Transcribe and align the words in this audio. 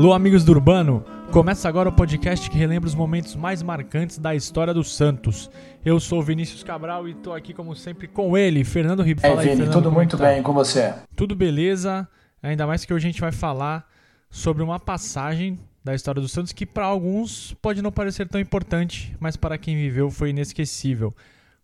Alô, 0.00 0.14
amigos 0.14 0.44
do 0.44 0.52
Urbano! 0.52 1.04
Começa 1.30 1.68
agora 1.68 1.90
o 1.90 1.92
podcast 1.92 2.48
que 2.48 2.56
relembra 2.56 2.88
os 2.88 2.94
momentos 2.94 3.36
mais 3.36 3.62
marcantes 3.62 4.16
da 4.16 4.34
história 4.34 4.72
do 4.72 4.82
Santos. 4.82 5.50
Eu 5.84 6.00
sou 6.00 6.22
Vinícius 6.22 6.64
Cabral 6.64 7.06
e 7.06 7.12
tô 7.12 7.34
aqui, 7.34 7.52
como 7.52 7.76
sempre, 7.76 8.08
com 8.08 8.34
ele, 8.34 8.64
Fernando 8.64 9.02
Ribeiro. 9.02 9.38
É, 9.38 9.54
Vini, 9.54 9.68
tudo 9.68 9.92
muito 9.92 10.16
tá? 10.16 10.24
bem 10.24 10.42
com 10.42 10.54
você? 10.54 10.94
Tudo 11.14 11.36
beleza, 11.36 12.08
ainda 12.42 12.66
mais 12.66 12.82
que 12.86 12.94
hoje 12.94 13.08
a 13.08 13.10
gente 13.10 13.20
vai 13.20 13.30
falar 13.30 13.86
sobre 14.30 14.62
uma 14.62 14.80
passagem 14.80 15.60
da 15.84 15.94
história 15.94 16.22
do 16.22 16.28
Santos 16.28 16.54
que 16.54 16.64
para 16.64 16.86
alguns 16.86 17.52
pode 17.60 17.82
não 17.82 17.92
parecer 17.92 18.26
tão 18.26 18.40
importante, 18.40 19.14
mas 19.20 19.36
para 19.36 19.58
quem 19.58 19.76
viveu 19.76 20.10
foi 20.10 20.30
inesquecível. 20.30 21.14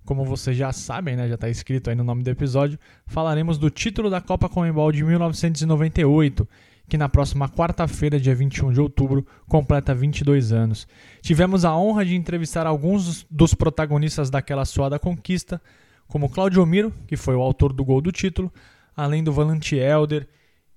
Como 0.05 0.27
vocês 0.27 0.55
já 0.55 0.75
sabem, 0.75 1.17
né, 1.17 1.27
já 1.27 1.37
está 1.37 1.49
escrito 1.49 1.89
aí 1.89 1.97
no 1.97 2.05
nome 2.05 2.23
do 2.23 2.29
episódio, 2.29 2.79
falaremos 3.07 3.57
do 3.57 3.71
título 3.71 4.11
da 4.11 4.21
Copa 4.21 4.47
Comembol 4.47 4.93
de 4.93 5.03
1998 5.03 6.47
que 6.89 6.97
na 6.97 7.09
próxima 7.09 7.49
quarta-feira, 7.49 8.21
dia 8.21 8.35
21 8.35 8.73
de 8.73 8.81
outubro, 8.81 9.27
completa 9.49 9.95
22 9.95 10.53
anos. 10.53 10.87
Tivemos 11.21 11.65
a 11.65 11.77
honra 11.77 12.05
de 12.05 12.15
entrevistar 12.15 12.67
alguns 12.67 13.27
dos 13.31 13.55
protagonistas 13.55 14.31
daquela 14.31 14.65
suada 14.65 14.99
conquista, 14.99 15.61
como 16.07 16.31
Claudio 16.31 16.65
Miro, 16.65 16.93
que 17.07 17.17
foi 17.17 17.35
o 17.35 17.43
autor 17.43 17.73
do 17.73 17.85
gol 17.85 18.01
do 18.01 18.13
título, 18.13 18.53
além 18.97 19.25
do 19.25 19.33
volante 19.33 19.77
Elder 19.77 20.27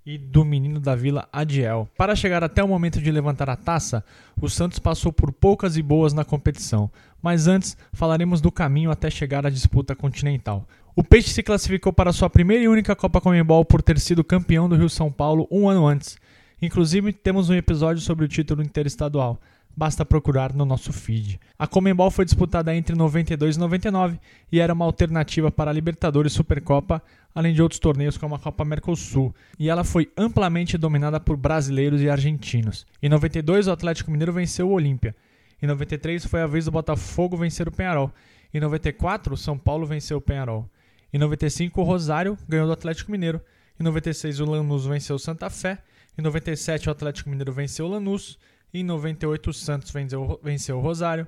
e 0.06 0.18
do 0.18 0.44
menino 0.44 0.80
da 0.80 0.96
Vila 0.96 1.30
Adiel. 1.32 1.88
Para 1.96 2.16
chegar 2.16 2.44
até 2.44 2.64
o 2.64 2.68
momento 2.68 3.00
de 3.00 3.12
levantar 3.12 3.50
a 3.50 3.56
taça, 3.56 4.04
o 4.42 4.50
Santos 4.50 4.80
passou 4.80 5.14
por 5.14 5.32
poucas 5.32 5.78
e 5.78 5.84
boas 5.84 6.14
na 6.14 6.26
competição, 6.26 6.90
mas 7.22 7.48
antes 7.48 7.78
falaremos 7.94 8.42
do 8.42 8.52
caminho 8.52 8.90
até 8.90 9.10
chegar 9.12 9.46
à 9.46 9.50
disputa 9.50 9.96
continental. 9.96 10.68
O 10.96 11.04
Peixe 11.04 11.30
se 11.30 11.44
classificou 11.44 11.94
para 11.94 12.12
sua 12.12 12.30
primeira 12.30 12.64
e 12.64 12.68
única 12.68 12.96
Copa 12.96 13.22
Comembol 13.22 13.64
por 13.64 13.82
ter 13.82 14.00
sido 14.00 14.24
campeão 14.24 14.68
do 14.68 14.76
Rio 14.76 14.90
São 14.90 15.12
Paulo 15.12 15.48
um 15.52 15.70
ano 15.70 15.86
antes. 15.86 16.18
Inclusive, 16.62 17.14
temos 17.14 17.50
um 17.50 17.54
episódio 17.54 18.02
sobre 18.02 18.26
o 18.26 18.28
título 18.28 18.62
interestadual. 18.62 19.40
Basta 19.78 20.04
procurar 20.04 20.54
no 20.54 20.66
nosso 20.66 20.92
feed. 20.92 21.40
A 21.58 21.66
Comembol 21.66 22.12
foi 22.12 22.26
disputada 22.26 22.76
entre 22.76 22.96
92 22.96 23.56
e 23.56 23.60
99 23.60 24.20
e 24.52 24.60
era 24.60 24.74
uma 24.74 24.84
alternativa 24.84 25.50
para 25.50 25.72
a 25.72 25.74
Libertadores 25.74 26.34
Supercopa, 26.34 27.02
além 27.34 27.54
de 27.54 27.62
outros 27.62 27.80
torneios 27.80 28.18
como 28.18 28.36
a 28.36 28.40
Copa 28.40 28.66
Mercosul, 28.66 29.34
e 29.58 29.70
ela 29.70 29.86
foi 29.86 30.12
amplamente 30.18 30.78
dominada 30.78 31.20
por 31.20 31.38
brasileiros 31.38 32.02
e 32.02 32.10
argentinos. 32.10 32.86
Em 33.02 33.08
92, 33.08 33.68
o 33.68 33.72
Atlético 33.72 34.12
Mineiro 34.12 34.34
venceu 34.34 34.68
o 34.68 34.74
Olímpia. 34.74 35.16
Em 35.62 35.68
93, 35.68 36.26
foi 36.26 36.42
a 36.42 36.48
vez 36.48 36.66
do 36.66 36.72
Botafogo 36.72 37.38
vencer 37.38 37.68
o 37.68 37.72
Penharol. 37.72 38.12
Em 38.54 38.60
94, 38.60 39.34
o 39.34 39.38
São 39.38 39.58
Paulo 39.58 39.86
venceu 39.86 40.18
o 40.18 40.22
Penharol. 40.22 40.70
Em 41.12 41.18
95, 41.18 41.82
o 41.82 41.84
Rosário 41.84 42.38
ganhou 42.48 42.68
do 42.68 42.74
Atlético 42.74 43.12
Mineiro. 43.12 43.42
Em 43.80 43.84
96, 43.84 44.40
o 44.40 44.46
Lanús 44.46 44.86
venceu 44.86 45.16
o 45.16 45.20
Santa 45.20 45.50
Fé. 45.50 45.80
Em 46.18 46.22
97, 46.22 46.90
o 46.90 46.92
Atlético 46.92 47.30
Mineiro 47.30 47.52
venceu 47.52 47.86
o 47.86 47.90
Lanús. 47.90 48.38
Em 48.74 48.84
98, 48.84 49.50
o 49.50 49.54
Santos 49.54 49.92
venceu, 49.92 50.40
venceu 50.44 50.78
o 50.78 50.82
Rosário. 50.82 51.28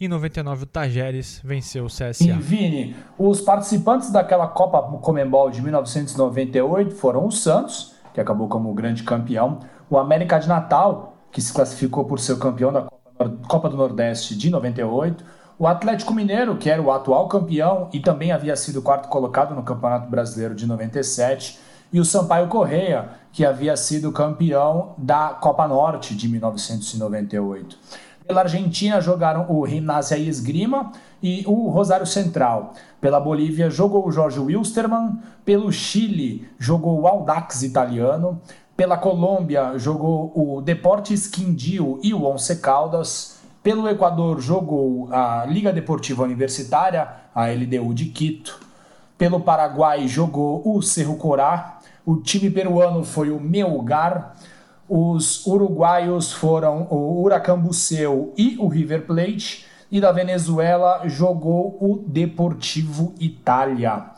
Em 0.00 0.08
99, 0.08 0.64
o 0.64 0.66
Tajeres 0.66 1.40
venceu 1.44 1.84
o 1.84 1.88
CSA. 1.88 2.24
E 2.24 2.32
Vini, 2.32 2.96
os 3.16 3.40
participantes 3.40 4.10
daquela 4.10 4.48
Copa 4.48 4.82
Comembol 4.98 5.50
de 5.50 5.62
1998 5.62 6.94
foram 6.96 7.26
o 7.26 7.30
Santos, 7.30 7.94
que 8.12 8.20
acabou 8.20 8.48
como 8.48 8.74
grande 8.74 9.04
campeão, 9.04 9.60
o 9.88 9.96
América 9.96 10.38
de 10.38 10.48
Natal, 10.48 11.16
que 11.30 11.40
se 11.40 11.52
classificou 11.52 12.04
por 12.04 12.18
ser 12.18 12.36
campeão 12.38 12.72
da 12.72 12.88
Copa 13.48 13.70
do 13.70 13.76
Nordeste 13.76 14.36
de 14.36 14.50
98, 14.50 15.24
o 15.58 15.66
Atlético 15.66 16.12
Mineiro, 16.12 16.56
que 16.56 16.68
era 16.68 16.82
o 16.82 16.90
atual 16.90 17.28
campeão 17.28 17.88
e 17.92 18.00
também 18.00 18.32
havia 18.32 18.56
sido 18.56 18.82
quarto 18.82 19.08
colocado 19.08 19.54
no 19.54 19.62
Campeonato 19.62 20.10
Brasileiro 20.10 20.54
de 20.54 20.66
97, 20.66 21.58
e 21.92 22.00
o 22.00 22.04
Sampaio 22.04 22.48
Correia, 22.48 23.10
que 23.32 23.46
havia 23.46 23.76
sido 23.76 24.10
campeão 24.10 24.94
da 24.98 25.28
Copa 25.28 25.68
Norte 25.68 26.14
de 26.14 26.28
1998. 26.28 27.78
Pela 28.26 28.40
Argentina 28.40 29.00
jogaram 29.00 29.46
o 29.48 29.66
Gimnasia 29.66 30.16
e 30.16 30.28
Esgrima 30.28 30.92
e 31.22 31.44
o 31.46 31.68
Rosário 31.68 32.06
Central. 32.06 32.72
Pela 33.00 33.20
Bolívia 33.20 33.68
jogou 33.68 34.08
o 34.08 34.10
Jorge 34.10 34.40
Wilstermann. 34.40 35.20
Pelo 35.44 35.70
Chile 35.70 36.48
jogou 36.58 37.00
o 37.00 37.06
Audax 37.06 37.62
italiano. 37.62 38.40
Pela 38.76 38.96
Colômbia 38.96 39.78
jogou 39.78 40.32
o 40.34 40.62
Deportes 40.62 41.26
Quindío 41.28 42.00
e 42.02 42.14
o 42.14 42.24
Once 42.24 42.56
Caldas. 42.56 43.33
Pelo 43.64 43.88
Equador 43.88 44.42
jogou 44.42 45.08
a 45.10 45.46
Liga 45.46 45.72
Deportiva 45.72 46.22
Universitária, 46.22 47.08
a 47.34 47.46
LDU 47.46 47.94
de 47.94 48.04
Quito. 48.10 48.60
Pelo 49.16 49.40
Paraguai 49.40 50.06
jogou 50.06 50.60
o 50.66 50.82
Cerro 50.82 51.16
Corá. 51.16 51.78
O 52.04 52.16
time 52.16 52.50
peruano 52.50 53.02
foi 53.02 53.30
o 53.30 53.40
Melgar. 53.40 54.36
Os 54.86 55.46
uruguaios 55.46 56.30
foram 56.30 56.86
o 56.90 57.22
Huracán 57.22 57.58
Buceu 57.58 58.34
e 58.36 58.54
o 58.58 58.68
River 58.68 59.06
Plate. 59.06 59.64
E 59.90 59.98
da 59.98 60.12
Venezuela 60.12 61.08
jogou 61.08 61.78
o 61.80 62.04
Deportivo 62.06 63.14
Itália. 63.18 64.10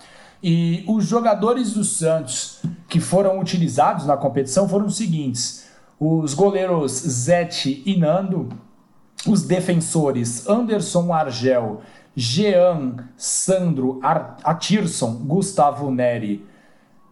E 0.43 0.85
os 0.89 1.05
jogadores 1.05 1.73
do 1.73 1.85
Santos 1.85 2.63
que 2.89 2.99
foram 2.99 3.39
utilizados 3.39 4.07
na 4.07 4.17
competição 4.17 4.69
foram 4.69 4.87
os 4.87 4.97
seguintes: 4.97 5.69
os 6.01 6.35
goleiros 6.35 6.91
Zete 6.91 7.85
e 7.87 7.97
Nando, 7.97 8.49
os 9.27 9.43
defensores 9.43 10.49
Anderson 10.49 11.13
Argel, 11.13 11.81
Jean, 12.15 12.97
Sandro, 13.17 14.01
Atirson, 14.03 15.15
Gustavo 15.25 15.91
Neri 15.91 16.47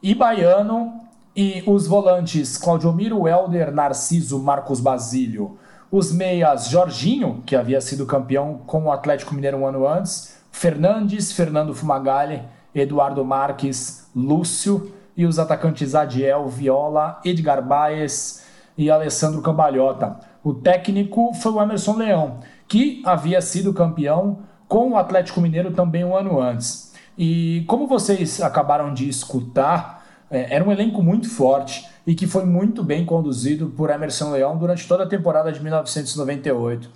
e 0.02 0.14
Baiano, 0.14 1.00
e 1.36 1.64
os 1.66 1.86
volantes 1.86 2.56
Claudiomiro 2.56 3.26
Helder, 3.26 3.72
Narciso, 3.72 4.38
Marcos 4.38 4.80
Basílio, 4.80 5.58
os 5.90 6.12
meias 6.12 6.68
Jorginho, 6.68 7.42
que 7.44 7.56
havia 7.56 7.80
sido 7.80 8.06
campeão 8.06 8.60
com 8.66 8.84
o 8.84 8.92
Atlético 8.92 9.34
Mineiro 9.34 9.58
um 9.58 9.66
ano 9.66 9.86
antes, 9.86 10.36
Fernandes, 10.52 11.32
Fernando 11.32 11.74
Fumagalli, 11.74 12.42
Eduardo 12.74 13.24
Marques, 13.24 14.08
Lúcio, 14.14 14.92
e 15.16 15.24
os 15.24 15.38
atacantes 15.38 15.94
Adiel, 15.94 16.48
Viola, 16.48 17.20
Edgar 17.24 17.62
Baez 17.62 18.43
e 18.76 18.90
Alessandro 18.90 19.42
Cambalhota. 19.42 20.18
O 20.42 20.54
técnico 20.54 21.32
foi 21.34 21.52
o 21.52 21.62
Emerson 21.62 21.96
Leão, 21.96 22.40
que 22.68 23.02
havia 23.04 23.40
sido 23.40 23.72
campeão 23.72 24.40
com 24.68 24.90
o 24.90 24.96
Atlético 24.96 25.40
Mineiro 25.40 25.72
também 25.72 26.04
um 26.04 26.16
ano 26.16 26.40
antes. 26.40 26.92
E 27.16 27.64
como 27.68 27.86
vocês 27.86 28.40
acabaram 28.40 28.92
de 28.92 29.08
escutar, 29.08 30.04
é, 30.30 30.54
era 30.54 30.64
um 30.64 30.72
elenco 30.72 31.02
muito 31.02 31.28
forte 31.28 31.86
e 32.06 32.14
que 32.14 32.26
foi 32.26 32.44
muito 32.44 32.82
bem 32.82 33.04
conduzido 33.04 33.68
por 33.70 33.90
Emerson 33.90 34.30
Leão 34.32 34.56
durante 34.58 34.86
toda 34.86 35.04
a 35.04 35.08
temporada 35.08 35.52
de 35.52 35.62
1998. 35.62 36.90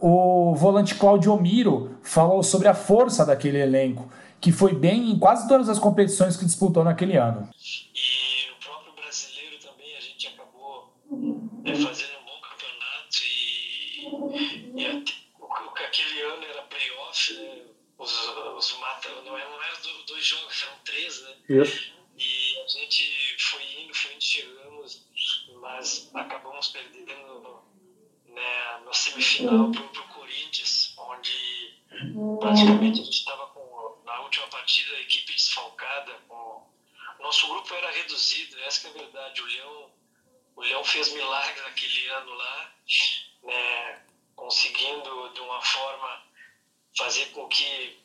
O 0.00 0.54
volante 0.56 0.96
Claudio 0.96 1.40
Miro 1.40 1.92
falou 2.02 2.42
sobre 2.42 2.66
a 2.66 2.74
força 2.74 3.24
daquele 3.24 3.58
elenco, 3.58 4.08
que 4.40 4.50
foi 4.50 4.74
bem 4.74 5.12
em 5.12 5.18
quase 5.18 5.46
todas 5.46 5.68
as 5.68 5.78
competições 5.78 6.36
que 6.36 6.44
disputou 6.44 6.82
naquele 6.82 7.16
ano. 7.16 7.48
E 7.54 8.50
o 8.50 8.64
próprio 8.64 8.92
brasileiro 9.00 9.58
também, 9.62 9.96
a 9.96 10.00
gente 10.00 10.26
acabou 10.26 10.92
é, 11.64 11.74
fazendo 11.74 12.22
e 14.74 14.86
aquele 15.92 16.22
ano 16.22 16.44
era 16.44 16.62
playoff, 16.62 17.34
né? 17.34 17.62
Os, 17.98 18.28
os 18.56 18.78
mata, 18.78 19.08
não, 19.22 19.36
é, 19.38 19.44
não 19.44 19.62
eram 19.62 20.04
dois 20.06 20.24
jogos, 20.24 20.62
eram 20.62 20.78
três, 20.78 21.22
né? 21.22 21.36
Isso. 21.48 21.92
E 22.18 22.58
a 22.58 22.66
gente 22.66 23.36
foi 23.38 23.62
indo, 23.80 23.94
foi 23.94 24.14
indo, 24.14 24.22
chegamos, 24.22 25.06
mas 25.60 26.10
acabamos 26.14 26.68
perdendo 26.68 27.62
né, 28.26 28.80
na 28.84 28.92
semifinal 28.92 29.70
pro, 29.70 29.88
pro 29.88 30.08
Corinthians, 30.08 30.94
onde 30.96 31.74
praticamente 32.40 33.00
a 33.00 33.04
gente 33.04 33.18
estava 33.18 33.46
com, 33.48 34.02
na 34.04 34.20
última 34.22 34.46
partida, 34.48 34.96
a 34.96 35.00
equipe 35.00 35.32
desfalcada. 35.32 36.14
Com, 36.28 36.66
nosso 37.20 37.46
grupo 37.48 37.72
era 37.74 37.90
reduzido, 37.92 38.58
essa 38.60 38.88
é 38.88 38.90
a 38.90 38.94
verdade. 38.94 39.42
O 39.42 39.46
Leão, 39.46 39.90
o 40.56 40.62
Leão 40.62 40.84
fez 40.84 41.12
milagre 41.12 41.60
naquele 41.62 42.08
ano 42.08 42.34
lá, 42.34 42.72
né? 43.44 44.02
conseguindo 44.34 45.32
de 45.34 45.40
uma 45.40 45.60
forma 45.62 46.22
fazer 46.96 47.26
com 47.26 47.46
que 47.48 48.02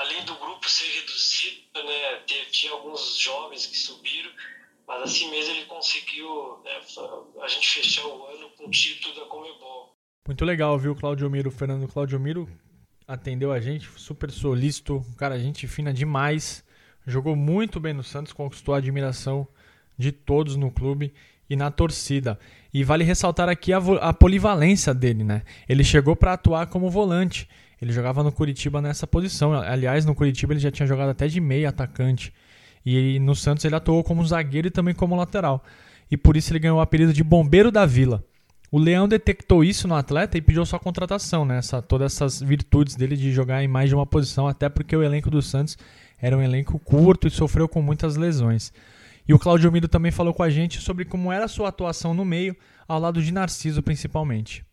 além 0.00 0.24
do 0.24 0.34
grupo 0.36 0.68
ser 0.68 0.86
reduzido, 1.00 1.84
né, 1.84 2.20
tinha 2.50 2.72
alguns 2.72 3.18
jovens 3.18 3.66
que 3.66 3.76
subiram, 3.76 4.30
mas 4.86 5.02
assim 5.02 5.30
mesmo 5.30 5.54
ele 5.54 5.66
conseguiu 5.66 6.60
né, 6.64 6.80
a 7.42 7.48
gente 7.48 7.68
fechar 7.68 8.06
o 8.06 8.26
ano 8.26 8.50
com 8.50 8.66
o 8.66 8.70
título 8.70 9.14
da 9.14 9.26
Comebol. 9.26 9.96
Muito 10.26 10.44
legal, 10.44 10.78
viu, 10.78 10.94
Claudio 10.94 11.28
Miro, 11.28 11.50
Fernando 11.50 11.88
Claudio 11.88 12.20
Miro 12.20 12.48
atendeu 13.06 13.52
a 13.52 13.60
gente, 13.60 13.88
super 13.98 14.30
solícito, 14.30 15.04
cara, 15.18 15.38
gente 15.38 15.66
fina 15.66 15.92
demais, 15.92 16.64
jogou 17.06 17.34
muito 17.34 17.80
bem 17.80 17.92
no 17.92 18.04
Santos, 18.04 18.32
conquistou 18.32 18.74
a 18.74 18.78
admiração 18.78 19.46
de 19.98 20.12
todos 20.12 20.56
no 20.56 20.70
clube 20.70 21.12
e 21.48 21.56
na 21.56 21.70
torcida. 21.70 22.38
E 22.72 22.82
vale 22.82 23.04
ressaltar 23.04 23.48
aqui 23.48 23.72
a, 23.72 23.78
a 24.00 24.12
polivalência 24.12 24.94
dele, 24.94 25.22
né? 25.24 25.42
Ele 25.68 25.84
chegou 25.84 26.16
para 26.16 26.32
atuar 26.32 26.66
como 26.66 26.90
volante. 26.90 27.48
Ele 27.80 27.92
jogava 27.92 28.22
no 28.22 28.32
Curitiba 28.32 28.80
nessa 28.80 29.06
posição. 29.06 29.52
Aliás, 29.52 30.04
no 30.06 30.14
Curitiba 30.14 30.52
ele 30.52 30.60
já 30.60 30.70
tinha 30.70 30.86
jogado 30.86 31.10
até 31.10 31.26
de 31.26 31.40
meia 31.40 31.68
atacante. 31.68 32.32
E 32.84 33.18
no 33.18 33.34
Santos 33.34 33.64
ele 33.64 33.74
atuou 33.74 34.02
como 34.02 34.24
zagueiro 34.26 34.68
e 34.68 34.70
também 34.70 34.94
como 34.94 35.16
lateral. 35.16 35.62
e 36.10 36.16
por 36.16 36.36
isso 36.36 36.52
ele 36.52 36.58
ganhou 36.58 36.78
o 36.78 36.80
apelido 36.80 37.12
de 37.12 37.24
Bombeiro 37.24 37.70
da 37.70 37.86
Vila. 37.86 38.24
O 38.70 38.78
Leão 38.78 39.06
detectou 39.06 39.62
isso 39.62 39.86
no 39.86 39.94
atleta 39.94 40.38
e 40.38 40.40
pediu 40.40 40.64
sua 40.64 40.78
contratação, 40.78 41.44
né? 41.44 41.58
Essa, 41.58 41.82
todas 41.82 42.14
essas 42.14 42.40
virtudes 42.40 42.96
dele 42.96 43.16
de 43.16 43.30
jogar 43.30 43.62
em 43.62 43.68
mais 43.68 43.90
de 43.90 43.94
uma 43.94 44.06
posição, 44.06 44.48
até 44.48 44.66
porque 44.68 44.96
o 44.96 45.02
elenco 45.02 45.30
do 45.30 45.42
Santos 45.42 45.76
era 46.18 46.34
um 46.34 46.40
elenco 46.40 46.78
curto 46.78 47.26
e 47.26 47.30
sofreu 47.30 47.68
com 47.68 47.82
muitas 47.82 48.16
lesões. 48.16 48.72
E 49.26 49.32
o 49.32 49.38
Claudio 49.38 49.70
Mido 49.70 49.88
também 49.88 50.10
falou 50.10 50.34
com 50.34 50.42
a 50.42 50.50
gente 50.50 50.80
sobre 50.80 51.04
como 51.04 51.32
era 51.32 51.44
a 51.44 51.48
sua 51.48 51.68
atuação 51.68 52.12
no 52.12 52.24
meio, 52.24 52.56
ao 52.88 53.00
lado 53.00 53.22
de 53.22 53.32
Narciso 53.32 53.82
principalmente. 53.82 54.64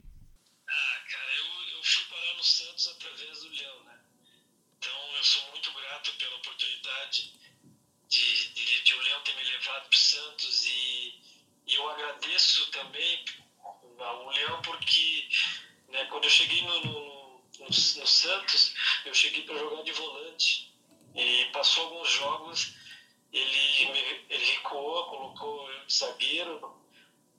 Zagueiro, 26.00 26.78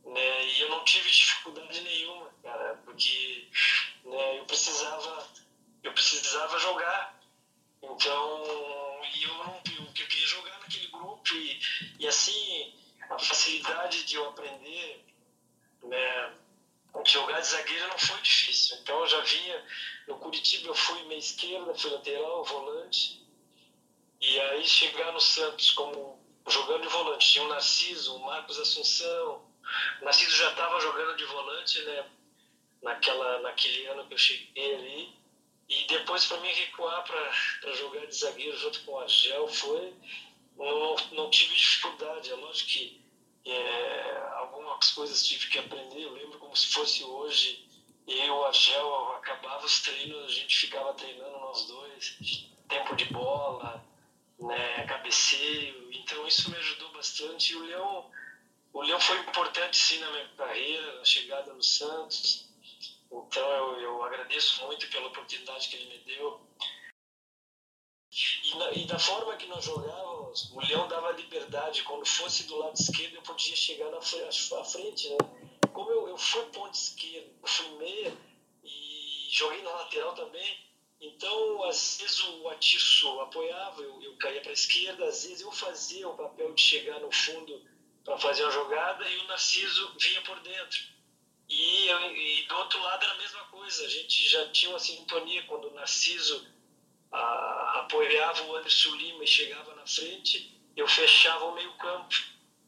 né, 0.04 0.46
e 0.46 0.60
eu 0.60 0.68
não 0.70 0.84
tive 0.84 1.10
dificuldade 1.10 1.80
nenhuma, 1.82 2.30
cara, 2.42 2.80
porque 2.84 3.48
né, 4.04 4.38
eu 4.38 4.44
precisava 4.44 5.28
eu 5.82 5.92
precisava 5.92 6.58
jogar, 6.58 7.20
então 7.82 8.44
e 9.14 9.22
eu 9.22 9.34
não 9.34 9.62
eu, 9.78 9.84
eu 9.84 9.92
queria 9.92 10.26
jogar 10.26 10.58
naquele 10.60 10.88
grupo 10.88 11.34
e, 11.34 11.60
e 11.98 12.06
assim 12.06 12.74
a 13.08 13.18
facilidade 13.18 14.04
de 14.04 14.16
eu 14.16 14.28
aprender 14.28 15.04
né, 15.82 16.32
jogar 17.06 17.40
de 17.40 17.46
zagueiro 17.46 17.88
não 17.88 17.98
foi 17.98 18.20
difícil. 18.20 18.76
Então 18.80 19.00
eu 19.00 19.06
já 19.06 19.20
vinha, 19.20 19.64
no 20.08 20.18
Curitiba 20.18 20.68
eu 20.68 20.74
fui 20.74 21.02
meia 21.04 21.18
esquerda, 21.18 21.74
fui 21.74 21.90
lateral, 21.90 22.44
volante. 22.44 23.20
E 24.20 24.38
aí 24.38 24.66
chegar 24.66 25.12
no 25.12 25.20
Santos 25.20 25.70
como 25.72 26.19
jogando 26.50 26.82
de 26.82 26.88
volante, 26.88 27.32
tinha 27.32 27.44
o 27.44 27.48
Narciso, 27.48 28.16
o 28.16 28.26
Marcos 28.26 28.58
Assunção. 28.58 29.48
O 30.00 30.04
Narciso 30.04 30.36
já 30.36 30.50
estava 30.50 30.80
jogando 30.80 31.16
de 31.16 31.24
volante, 31.24 31.82
né? 31.82 32.10
Naquela, 32.82 33.40
naquele 33.40 33.86
ano 33.86 34.06
que 34.06 34.14
eu 34.14 34.18
cheguei 34.18 34.74
ali. 34.74 35.20
E 35.68 35.86
depois 35.86 36.26
para 36.26 36.38
mim 36.38 36.48
recuar 36.48 37.04
para 37.04 37.72
jogar 37.74 38.04
de 38.06 38.14
zagueiro 38.16 38.58
junto 38.58 38.82
com 38.84 38.92
o 38.92 38.98
Argel 38.98 39.46
foi. 39.48 39.94
Não, 40.56 40.96
não 41.12 41.30
tive 41.30 41.54
dificuldade. 41.54 42.30
É 42.30 42.34
lógico 42.34 42.70
que 42.70 43.00
é, 43.46 44.28
algumas 44.36 44.90
coisas 44.90 45.26
tive 45.26 45.48
que 45.48 45.58
aprender. 45.58 46.02
Eu 46.02 46.12
lembro 46.12 46.38
como 46.38 46.56
se 46.56 46.66
fosse 46.68 47.04
hoje. 47.04 47.68
Eu 48.06 48.44
Argel 48.44 49.12
acabava 49.12 49.64
os 49.64 49.80
treinos, 49.82 50.24
a 50.24 50.34
gente 50.34 50.58
ficava 50.58 50.92
treinando 50.94 51.38
nós 51.38 51.64
dois, 51.66 52.48
tempo 52.68 52.96
de 52.96 53.04
bola, 53.04 53.84
né, 54.40 54.86
cabeceio. 54.86 55.92
Então 55.92 56.26
isso 56.26 56.50
me 56.50 56.56
ajudou 56.56 56.92
bastante. 56.92 57.52
E 57.52 57.56
o 57.56 57.64
Leão, 57.64 58.10
o 58.72 58.82
Leão 58.82 59.00
foi 59.00 59.18
importante 59.18 59.76
sim 59.76 59.98
na 59.98 60.10
minha 60.10 60.28
carreira, 60.36 60.96
na 60.96 61.04
chegada 61.04 61.52
no 61.52 61.62
Santos. 61.62 62.48
Então 63.10 63.50
eu, 63.50 63.80
eu 63.80 64.04
agradeço 64.04 64.64
muito 64.66 64.88
pela 64.88 65.08
oportunidade 65.08 65.68
que 65.68 65.76
ele 65.76 65.88
me 65.88 65.98
deu. 66.04 66.40
E, 68.12 68.58
na, 68.58 68.72
e, 68.72 68.86
da 68.86 68.98
forma 68.98 69.36
que 69.36 69.46
nós 69.46 69.64
jogávamos, 69.64 70.50
o 70.52 70.60
Leão 70.60 70.88
dava 70.88 71.12
liberdade. 71.12 71.84
Quando 71.84 72.04
fosse 72.06 72.44
do 72.44 72.56
lado 72.56 72.74
esquerdo, 72.74 73.14
eu 73.14 73.22
podia 73.22 73.54
chegar 73.54 73.90
na 73.90 74.00
frente, 74.00 75.08
né? 75.08 75.16
Como 75.72 75.90
eu, 75.90 76.08
eu 76.08 76.18
fui 76.18 76.42
ponto 76.46 76.74
esquerdo, 76.74 77.30
fui 77.44 77.68
meia 77.76 78.12
e 78.64 79.28
joguei 79.30 79.62
na 79.62 79.70
lateral 79.70 80.12
também, 80.14 80.58
então 81.00 81.64
às 81.64 81.98
vezes 81.98 82.22
o 82.24 82.48
Atiço 82.48 83.20
apoiava, 83.20 83.82
eu, 83.82 84.02
eu 84.02 84.16
caía 84.16 84.40
para 84.40 84.50
a 84.50 84.54
esquerda, 84.54 85.04
às 85.06 85.24
vezes 85.24 85.40
eu 85.40 85.50
fazia 85.50 86.08
o 86.08 86.16
papel 86.16 86.52
de 86.52 86.60
chegar 86.60 87.00
no 87.00 87.10
fundo 87.10 87.62
para 88.04 88.18
fazer 88.18 88.44
a 88.44 88.50
jogada 88.50 89.08
e 89.08 89.16
o 89.18 89.26
Narciso 89.26 89.94
vinha 89.98 90.22
por 90.22 90.38
dentro. 90.40 90.80
E, 91.48 91.88
e 91.88 92.46
do 92.46 92.56
outro 92.56 92.80
lado 92.80 93.02
era 93.02 93.12
a 93.12 93.18
mesma 93.18 93.44
coisa, 93.46 93.84
a 93.84 93.88
gente 93.88 94.28
já 94.28 94.48
tinha 94.50 94.70
uma 94.70 94.78
sintonia 94.78 95.42
quando 95.44 95.68
o 95.68 95.74
Narciso 95.74 96.46
a, 97.10 97.80
apoiava 97.80 98.42
o 98.44 98.56
Anderson 98.56 98.94
Lima 98.94 99.24
e 99.24 99.26
chegava 99.26 99.74
na 99.74 99.86
frente, 99.86 100.56
eu 100.76 100.86
fechava 100.86 101.46
o 101.46 101.54
meio 101.54 101.72
campo. 101.74 102.14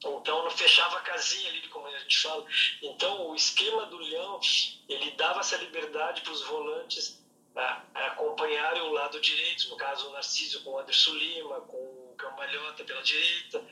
Então, 0.04 0.42
não 0.42 0.50
fechava 0.50 0.98
a 0.98 1.02
casinha 1.02 1.48
ali, 1.48 1.68
como 1.68 1.86
a 1.86 1.98
gente 1.98 2.18
fala. 2.18 2.44
Então, 2.82 3.28
o 3.28 3.36
esquema 3.36 3.86
do 3.86 3.98
Leão, 3.98 4.40
ele 4.88 5.12
dava 5.12 5.38
essa 5.38 5.56
liberdade 5.58 6.22
para 6.22 6.32
os 6.32 6.42
volantes 6.42 7.21
a, 7.56 7.82
a 7.94 8.06
acompanharem 8.08 8.82
o 8.82 8.92
lado 8.92 9.20
direito, 9.20 9.68
no 9.68 9.76
caso 9.76 10.08
o 10.08 10.12
Narciso 10.12 10.62
com 10.62 10.70
o 10.70 10.78
Anderson 10.78 11.14
Lima, 11.14 11.60
com 11.62 11.76
o 11.76 12.14
Cambalhota 12.16 12.84
pela 12.84 13.02
direita, 13.02 13.64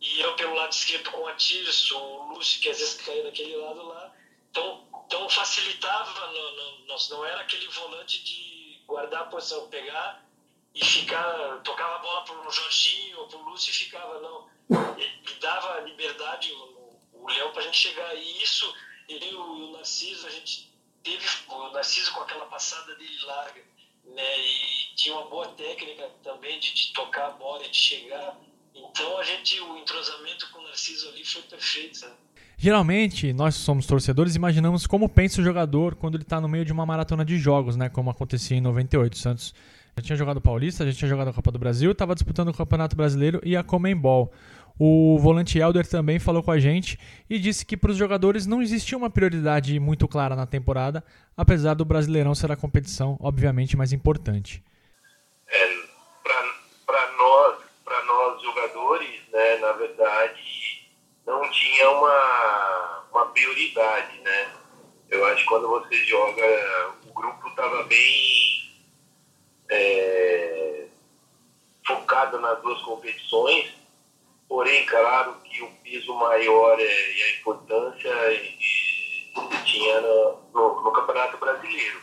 e 0.00 0.20
eu 0.20 0.34
pelo 0.34 0.54
lado 0.54 0.72
esquerdo 0.72 1.10
com 1.10 1.24
o 1.24 1.36
Tirso, 1.36 1.96
o 1.96 2.34
Lúcio, 2.34 2.60
que 2.60 2.68
às 2.68 2.78
vezes 2.78 3.00
caía 3.02 3.22
naquele 3.22 3.56
lado 3.56 3.82
lá. 3.86 4.12
Então, 4.50 4.86
então 5.06 5.28
facilitava, 5.28 6.26
não, 6.32 6.86
não, 6.86 6.96
não 7.10 7.24
era 7.24 7.40
aquele 7.40 7.66
volante 7.68 8.22
de 8.24 8.82
guardar 8.86 9.22
a 9.22 9.26
posição, 9.26 9.68
pegar 9.68 10.26
e 10.74 10.84
ficar, 10.84 11.60
tocava 11.62 11.96
a 11.96 11.98
bola 11.98 12.24
pro 12.24 12.50
Jorginho 12.50 13.20
ou 13.20 13.28
pro 13.28 13.42
Lúcio 13.42 13.70
e 13.70 13.74
ficava, 13.74 14.20
não. 14.20 14.50
Ele 14.98 15.34
dava 15.40 15.80
liberdade, 15.80 16.52
o, 16.52 16.98
o 17.12 17.28
Léo, 17.28 17.52
pra 17.52 17.62
gente 17.62 17.76
chegar. 17.76 18.14
E 18.16 18.42
isso, 18.42 18.74
ele 19.08 19.30
e 19.30 19.34
o, 19.34 19.72
Narciso, 19.72 20.26
a 20.26 20.30
gente 20.30 20.71
teve 21.02 21.26
o 21.48 21.72
Narciso 21.72 22.12
com 22.12 22.20
aquela 22.20 22.46
passada 22.46 22.94
dele 22.96 23.18
larga, 23.26 23.60
né? 24.04 24.38
E 24.40 24.94
tinha 24.94 25.14
uma 25.14 25.28
boa 25.28 25.48
técnica 25.48 26.08
também 26.22 26.58
de, 26.58 26.74
de 26.74 26.92
tocar 26.92 27.26
a 27.26 27.30
bola 27.30 27.68
de 27.68 27.76
chegar. 27.76 28.36
Então 28.74 29.18
a 29.18 29.24
gente, 29.24 29.60
o 29.60 29.76
entrosamento 29.76 30.50
com 30.50 30.60
o 30.60 30.64
Narciso 30.64 31.08
ali 31.08 31.24
foi 31.24 31.42
perfeito, 31.42 31.98
sabe? 31.98 32.14
Geralmente, 32.56 33.32
nós 33.32 33.56
somos 33.56 33.86
torcedores 33.86 34.36
imaginamos 34.36 34.86
como 34.86 35.08
pensa 35.08 35.40
o 35.40 35.44
jogador 35.44 35.96
quando 35.96 36.14
ele 36.14 36.22
está 36.22 36.40
no 36.40 36.48
meio 36.48 36.64
de 36.64 36.72
uma 36.72 36.86
maratona 36.86 37.24
de 37.24 37.36
jogos, 37.36 37.74
né? 37.74 37.88
Como 37.88 38.08
acontecia 38.08 38.56
em 38.56 38.60
98. 38.60 39.14
O 39.14 39.16
Santos 39.16 39.52
já 39.96 40.02
tinha 40.02 40.16
jogado 40.16 40.40
Paulista, 40.40 40.86
já 40.86 40.92
tinha 40.92 41.08
jogado 41.08 41.28
a 41.28 41.32
Copa 41.32 41.50
do 41.50 41.58
Brasil, 41.58 41.90
estava 41.90 42.14
disputando 42.14 42.48
o 42.48 42.54
Campeonato 42.54 42.94
Brasileiro 42.94 43.40
e 43.44 43.56
a 43.56 43.64
Comembol. 43.64 44.32
O 44.84 45.16
volante 45.16 45.60
Elder 45.60 45.86
também 45.86 46.18
falou 46.18 46.42
com 46.42 46.50
a 46.50 46.58
gente 46.58 46.98
e 47.30 47.38
disse 47.38 47.64
que 47.64 47.76
para 47.76 47.92
os 47.92 47.96
jogadores 47.96 48.48
não 48.48 48.60
existia 48.60 48.98
uma 48.98 49.08
prioridade 49.08 49.78
muito 49.78 50.08
clara 50.08 50.34
na 50.34 50.44
temporada, 50.44 51.04
apesar 51.36 51.74
do 51.74 51.84
Brasileirão 51.84 52.34
ser 52.34 52.50
a 52.50 52.56
competição, 52.56 53.16
obviamente, 53.20 53.76
mais 53.76 53.92
importante. 53.92 54.60
É, 55.46 55.72
para 56.84 57.12
nós, 57.12 57.58
nós 58.08 58.42
jogadores, 58.42 59.20
né, 59.32 59.58
na 59.58 59.70
verdade, 59.70 60.90
não 61.24 61.48
tinha 61.48 61.88
uma, 61.88 63.04
uma 63.12 63.26
prioridade, 63.26 64.18
né? 64.18 64.50
Eu 65.08 65.24
acho 65.26 65.44
que 65.44 65.48
quando 65.48 65.68
você 65.68 65.94
joga, 66.06 66.42
o 67.08 67.12
grupo 67.14 67.46
estava 67.46 67.84
bem 67.84 68.74
é, 69.70 70.86
focado 71.86 72.40
nas 72.40 72.60
duas 72.60 72.82
competições, 72.82 73.80
porém, 74.48 74.84
claro 74.86 75.34
que 75.44 75.62
o 75.62 75.70
peso 75.82 76.14
maior 76.14 76.78
é, 76.78 77.12
e 77.12 77.22
a 77.22 77.30
importância 77.38 78.10
tinha 79.64 80.00
no, 80.00 80.38
no, 80.52 80.82
no, 80.82 80.92
Campeonato 80.92 81.38
Brasileiro. 81.38 82.00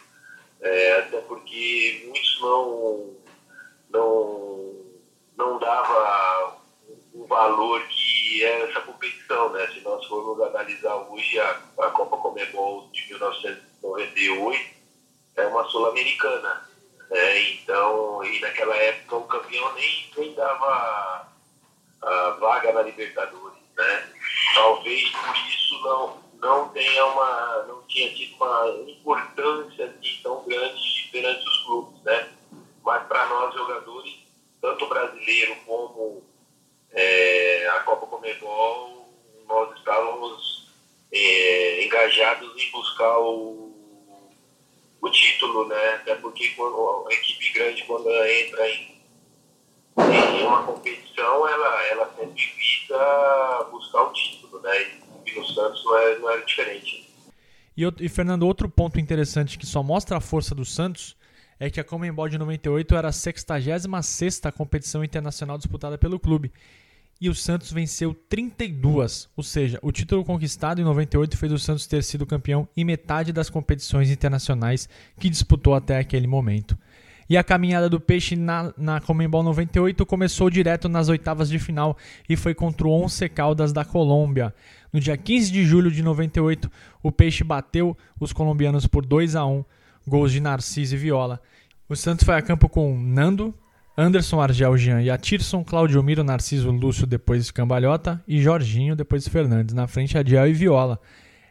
É, 0.61 0.99
até 0.99 1.21
porque 1.21 2.03
muitos 2.05 2.41
não, 2.41 3.15
não, 3.89 4.75
não 5.37 5.59
dava 5.59 6.57
o 7.13 7.25
valor 7.25 7.81
que 7.87 8.43
é 8.43 8.69
essa 8.69 8.81
competição, 8.81 9.49
né? 9.51 9.67
Se 9.67 9.81
nós 9.81 10.05
formos 10.05 10.41
analisar 10.41 10.95
hoje 10.95 11.39
a, 11.39 11.61
a 11.79 11.91
Copa 11.91 12.17
Comebol 12.17 12.89
de 12.91 13.07
1998, 13.07 14.79
é 15.35 15.47
uma 15.47 15.63
sul-americana, 15.69 16.69
né? 17.09 17.41
Então, 17.51 18.23
e 18.23 18.39
naquela 18.39 18.75
época 18.75 19.15
o 19.15 19.27
campeão 19.27 19.73
nem, 19.73 20.11
nem 20.17 20.33
dava 20.33 21.28
a 22.01 22.29
vaga 22.39 22.71
na 22.71 22.81
Libertadores, 22.81 23.59
né? 23.77 24.09
Talvez 24.53 25.09
por 25.09 25.35
isso 25.35 25.81
não 25.83 26.29
não 26.41 26.69
tenha 26.69 27.05
uma 27.05 27.63
não 27.67 27.81
tinha 27.83 28.13
tido 28.13 28.35
uma 28.35 28.67
importância 28.87 29.85
assim, 29.85 30.19
tão 30.23 30.43
grande 30.45 31.09
perante 31.11 31.47
os 31.47 31.63
clubes, 31.63 32.01
né? 32.03 32.29
Mas 32.83 33.05
para 33.07 33.25
nós 33.27 33.53
jogadores, 33.53 34.15
tanto 34.61 34.87
brasileiro 34.87 35.55
como 35.65 36.23
é, 36.91 37.67
a 37.69 37.79
Copa 37.81 38.07
Comebol, 38.07 39.09
nós 39.47 39.77
estávamos 39.77 40.69
é, 41.11 41.85
engajados 41.85 42.61
em 42.61 42.71
buscar 42.71 43.19
o, 43.19 43.73
o 45.01 45.09
título, 45.09 45.67
né? 45.67 45.93
Até 45.95 46.15
porque 46.15 46.49
quando 46.49 47.07
a 47.07 47.13
equipe 47.13 47.53
grande, 47.53 47.83
quando 47.83 48.09
entra 48.09 48.69
em, 48.69 48.98
em 50.01 50.45
uma 50.45 50.63
competição, 50.63 51.47
ela, 51.47 51.83
ela 51.87 52.13
sempre 52.17 52.35
visa 52.35 53.67
buscar 53.71 54.03
o 54.03 54.13
título, 54.13 54.61
né? 54.61 54.99
e 55.25 55.39
no 55.39 55.45
Santos 55.45 55.83
não 55.83 55.97
era, 55.97 56.19
não 56.19 56.29
era 56.29 56.45
diferente. 56.45 57.09
E, 57.75 57.83
e, 57.99 58.09
Fernando, 58.09 58.43
outro 58.43 58.69
ponto 58.69 58.99
interessante 58.99 59.57
que 59.57 59.65
só 59.65 59.81
mostra 59.81 60.17
a 60.17 60.21
força 60.21 60.53
do 60.53 60.65
Santos 60.65 61.15
é 61.59 61.69
que 61.69 61.79
a 61.79 61.83
Comembol 61.83 62.29
de 62.29 62.37
98 62.37 62.95
era 62.95 63.09
a 63.09 63.11
66 63.11 64.41
competição 64.55 65.03
internacional 65.03 65.57
disputada 65.57 65.97
pelo 65.97 66.19
clube. 66.19 66.51
E 67.21 67.29
o 67.29 67.35
Santos 67.35 67.73
venceu 67.73 68.13
32, 68.13 69.27
ou 69.35 69.43
seja, 69.43 69.77
o 69.81 69.91
título 69.91 70.23
conquistado 70.23 70.79
em 70.79 70.85
98 70.85 71.37
fez 71.37 71.51
o 71.51 71.59
Santos 71.59 71.85
ter 71.85 72.01
sido 72.01 72.25
campeão 72.25 72.65
em 72.77 72.85
metade 72.85 73.33
das 73.33 73.49
competições 73.49 74.09
internacionais 74.09 74.87
que 75.19 75.29
disputou 75.29 75.75
até 75.75 75.97
aquele 75.97 76.27
momento. 76.27 76.77
E 77.29 77.37
a 77.37 77.43
caminhada 77.43 77.87
do 77.87 77.99
Peixe 77.99 78.35
na, 78.35 78.73
na 78.75 78.99
Comembol 78.99 79.43
98 79.43 80.03
começou 80.05 80.49
direto 80.49 80.89
nas 80.89 81.09
oitavas 81.09 81.47
de 81.47 81.59
final 81.59 81.95
e 82.27 82.35
foi 82.35 82.55
contra 82.55 82.87
o 82.87 82.91
Once 82.91 83.29
Caldas 83.29 83.71
da 83.71 83.85
Colômbia. 83.85 84.53
No 84.91 84.99
dia 84.99 85.15
15 85.15 85.51
de 85.51 85.63
julho 85.63 85.91
de 85.91 86.01
98, 86.01 86.71
o 87.03 87.11
Peixe 87.11 87.43
bateu 87.43 87.95
os 88.19 88.33
colombianos 88.33 88.87
por 88.87 89.05
2 89.05 89.35
a 89.35 89.45
1 89.45 89.63
gols 90.07 90.31
de 90.31 90.39
Narciso 90.39 90.95
e 90.95 90.97
Viola. 90.97 91.39
O 91.87 91.95
Santos 91.95 92.23
foi 92.23 92.33
a 92.33 92.41
campo 92.41 92.67
com 92.67 92.99
Nando, 92.99 93.53
Anderson, 93.95 94.41
Argel, 94.41 94.75
Jean 94.77 95.01
e 95.01 95.11
Atirson, 95.11 95.63
Claudio 95.63 96.01
Miro, 96.01 96.23
Narciso, 96.23 96.71
Lúcio, 96.71 97.05
depois 97.05 97.51
Cambalhota 97.51 98.23
e 98.27 98.41
Jorginho, 98.41 98.95
depois 98.95 99.27
Fernandes, 99.27 99.75
na 99.75 99.87
frente 99.87 100.17
Adiel 100.17 100.47
e 100.47 100.53
Viola. 100.53 100.99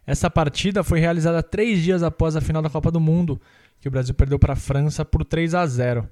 Essa 0.06 0.30
partida 0.30 0.82
foi 0.82 0.98
realizada 0.98 1.42
três 1.42 1.82
dias 1.82 2.02
após 2.02 2.34
a 2.34 2.40
final 2.40 2.62
da 2.62 2.70
Copa 2.70 2.90
do 2.90 2.98
Mundo, 2.98 3.38
que 3.80 3.88
o 3.88 3.90
Brasil 3.90 4.14
perdeu 4.14 4.38
para 4.38 4.52
a 4.52 4.56
França 4.56 5.04
por 5.04 5.24
3 5.24 5.54
a 5.54 5.66
0. 5.66 6.08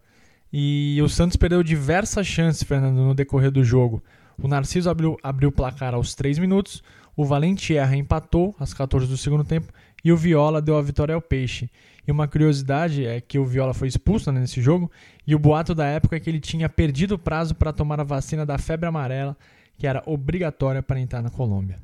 E 0.53 1.01
o 1.03 1.09
Santos 1.09 1.37
perdeu 1.37 1.63
diversas 1.63 2.27
chances, 2.27 2.63
Fernando, 2.63 2.97
no 2.97 3.15
decorrer 3.15 3.51
do 3.51 3.65
jogo. 3.65 4.03
O 4.41 4.47
Narciso 4.47 4.89
abriu, 4.89 5.17
abriu 5.23 5.49
o 5.49 5.53
placar 5.53 5.95
aos 5.95 6.15
3 6.15 6.39
minutos, 6.39 6.83
o 7.17 7.25
Valentierra 7.25 7.97
empatou 7.97 8.55
às 8.61 8.75
14 8.75 9.07
do 9.07 9.17
segundo 9.17 9.45
tempo 9.45 9.73
e 10.05 10.13
o 10.13 10.17
Viola 10.17 10.61
deu 10.61 10.77
a 10.77 10.83
vitória 10.83 11.15
ao 11.15 11.23
Peixe. 11.23 11.71
E 12.07 12.13
uma 12.13 12.29
curiosidade 12.29 13.05
é 13.05 13.21
que 13.21 13.39
o 13.39 13.47
Viola 13.47 13.75
foi 13.75 13.89
expulso 13.89 14.31
né, 14.31 14.41
nesse 14.41 14.61
jogo 14.61 14.91
e 15.27 15.35
o 15.35 15.39
boato 15.39 15.75
da 15.75 15.87
época 15.87 16.17
é 16.17 16.21
que 16.21 16.31
ele 16.31 16.39
tinha 16.39 16.69
perdido 16.69 17.15
o 17.15 17.19
prazo 17.19 17.55
para 17.55 17.73
tomar 17.73 17.99
a 17.99 18.05
vacina 18.05 18.47
da 18.47 18.59
febre 18.59 18.87
amarela, 18.87 19.37
que 19.77 19.87
era 19.87 20.03
obrigatória 20.07 20.83
para 20.83 21.01
entrar 21.01 21.23
na 21.23 21.31
Colômbia. 21.31 21.81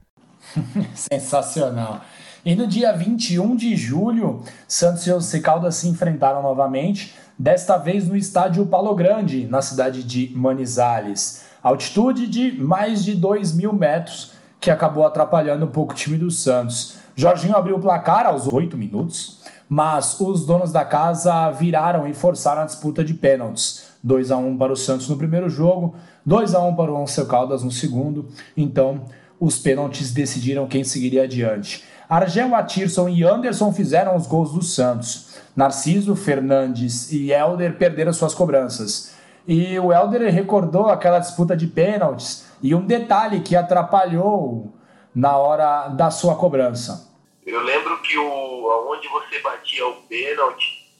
Sensacional. 0.94 2.04
E 2.44 2.56
no 2.56 2.66
dia 2.66 2.92
21 2.92 3.54
de 3.54 3.76
julho, 3.76 4.42
Santos 4.66 5.06
e 5.06 5.12
Once 5.12 5.40
Caldas 5.40 5.76
se 5.76 5.86
enfrentaram 5.88 6.42
novamente, 6.42 7.14
desta 7.38 7.76
vez 7.76 8.08
no 8.08 8.16
estádio 8.16 8.66
Palo 8.66 8.92
Grande, 8.96 9.46
na 9.46 9.62
cidade 9.62 10.02
de 10.02 10.32
Manizales. 10.34 11.44
Altitude 11.62 12.26
de 12.26 12.60
mais 12.60 13.04
de 13.04 13.14
2 13.14 13.54
mil 13.54 13.72
metros, 13.72 14.32
que 14.60 14.72
acabou 14.72 15.06
atrapalhando 15.06 15.66
um 15.66 15.70
pouco 15.70 15.92
o 15.92 15.94
time 15.94 16.18
do 16.18 16.32
Santos. 16.32 16.96
Jorginho 17.14 17.54
abriu 17.54 17.76
o 17.76 17.80
placar 17.80 18.26
aos 18.26 18.48
8 18.48 18.76
minutos, 18.76 19.38
mas 19.68 20.18
os 20.20 20.44
donos 20.44 20.72
da 20.72 20.84
casa 20.84 21.48
viraram 21.52 22.08
e 22.08 22.12
forçaram 22.12 22.62
a 22.62 22.66
disputa 22.66 23.04
de 23.04 23.14
pênaltis. 23.14 23.84
2 24.02 24.32
a 24.32 24.36
1 24.36 24.58
para 24.58 24.72
o 24.72 24.76
Santos 24.76 25.08
no 25.08 25.16
primeiro 25.16 25.48
jogo, 25.48 25.94
2 26.26 26.56
a 26.56 26.60
1 26.60 26.74
para 26.74 26.90
o 26.90 27.00
Once 27.00 27.24
Caldas 27.24 27.62
no 27.62 27.70
segundo. 27.70 28.26
Então, 28.56 29.02
os 29.38 29.60
pênaltis 29.60 30.12
decidiram 30.12 30.66
quem 30.66 30.82
seguiria 30.82 31.22
adiante. 31.22 31.84
Argel, 32.12 32.54
Atirson 32.54 33.08
e 33.08 33.24
Anderson 33.24 33.72
fizeram 33.72 34.14
os 34.14 34.26
gols 34.26 34.52
do 34.52 34.60
Santos. 34.60 35.40
Narciso, 35.56 36.14
Fernandes 36.14 37.10
e 37.10 37.32
Helder 37.32 37.78
perderam 37.78 38.12
suas 38.12 38.34
cobranças. 38.34 39.16
E 39.48 39.78
o 39.78 39.90
Helder 39.90 40.30
recordou 40.30 40.90
aquela 40.90 41.18
disputa 41.18 41.56
de 41.56 41.66
pênaltis 41.66 42.46
e 42.62 42.74
um 42.74 42.84
detalhe 42.84 43.40
que 43.40 43.56
atrapalhou 43.56 44.74
na 45.14 45.38
hora 45.38 45.88
da 45.88 46.10
sua 46.10 46.36
cobrança. 46.36 47.10
Eu 47.46 47.62
lembro 47.62 48.02
que 48.02 48.18
o, 48.18 48.90
onde 48.92 49.08
você 49.08 49.38
batia 49.38 49.86
o 49.86 50.02
pênalti 50.02 50.92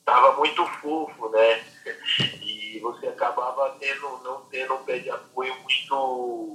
estava 0.00 0.34
é, 0.34 0.36
muito 0.36 0.66
fofo, 0.66 1.30
né? 1.30 1.62
E 2.42 2.78
você 2.80 3.06
acabava 3.06 3.74
tendo, 3.80 4.20
não 4.22 4.42
tendo 4.50 4.74
um 4.74 4.84
pé 4.84 4.98
de 4.98 5.08
apoio 5.10 5.54
muito 5.62 6.51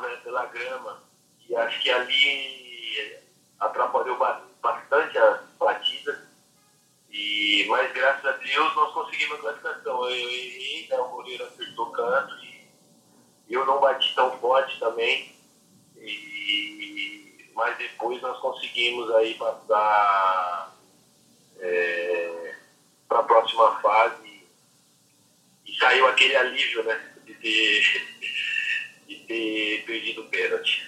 né, 0.00 0.16
pela 0.22 0.46
grama. 0.46 1.02
E 1.48 1.56
acho 1.56 1.80
que 1.80 1.90
ali 1.90 3.18
atrapalhou 3.58 4.16
bastante 4.60 5.18
a 5.18 5.42
batida. 5.58 6.28
E, 7.10 7.66
mas 7.68 7.92
graças 7.92 8.24
a 8.24 8.32
Deus 8.32 8.74
nós 8.74 8.92
conseguimos 8.92 9.38
a 9.38 9.40
classificação. 9.40 10.04
Eu 10.04 10.10
errei, 10.10 10.88
né, 10.88 10.98
o 10.98 11.08
goleiro 11.08 11.44
acertou 11.46 11.90
canto 11.90 12.34
e 12.44 13.54
eu 13.54 13.64
não 13.64 13.80
bati 13.80 14.14
tão 14.14 14.38
forte 14.38 14.78
também. 14.78 15.34
E, 15.96 17.50
mas 17.54 17.76
depois 17.78 18.20
nós 18.22 18.38
conseguimos 18.38 19.10
aí 19.16 19.34
passar 19.34 20.76
é, 21.58 22.54
para 23.08 23.20
a 23.20 23.24
próxima 23.24 23.80
fase 23.80 24.46
e 25.66 25.76
saiu 25.76 26.06
aquele 26.06 26.36
alívio, 26.36 26.84
né? 26.84 27.14
De 27.24 27.34
ter 27.34 27.82
perdido 29.86 30.22
o 30.22 30.24
pênalti. 30.24 30.82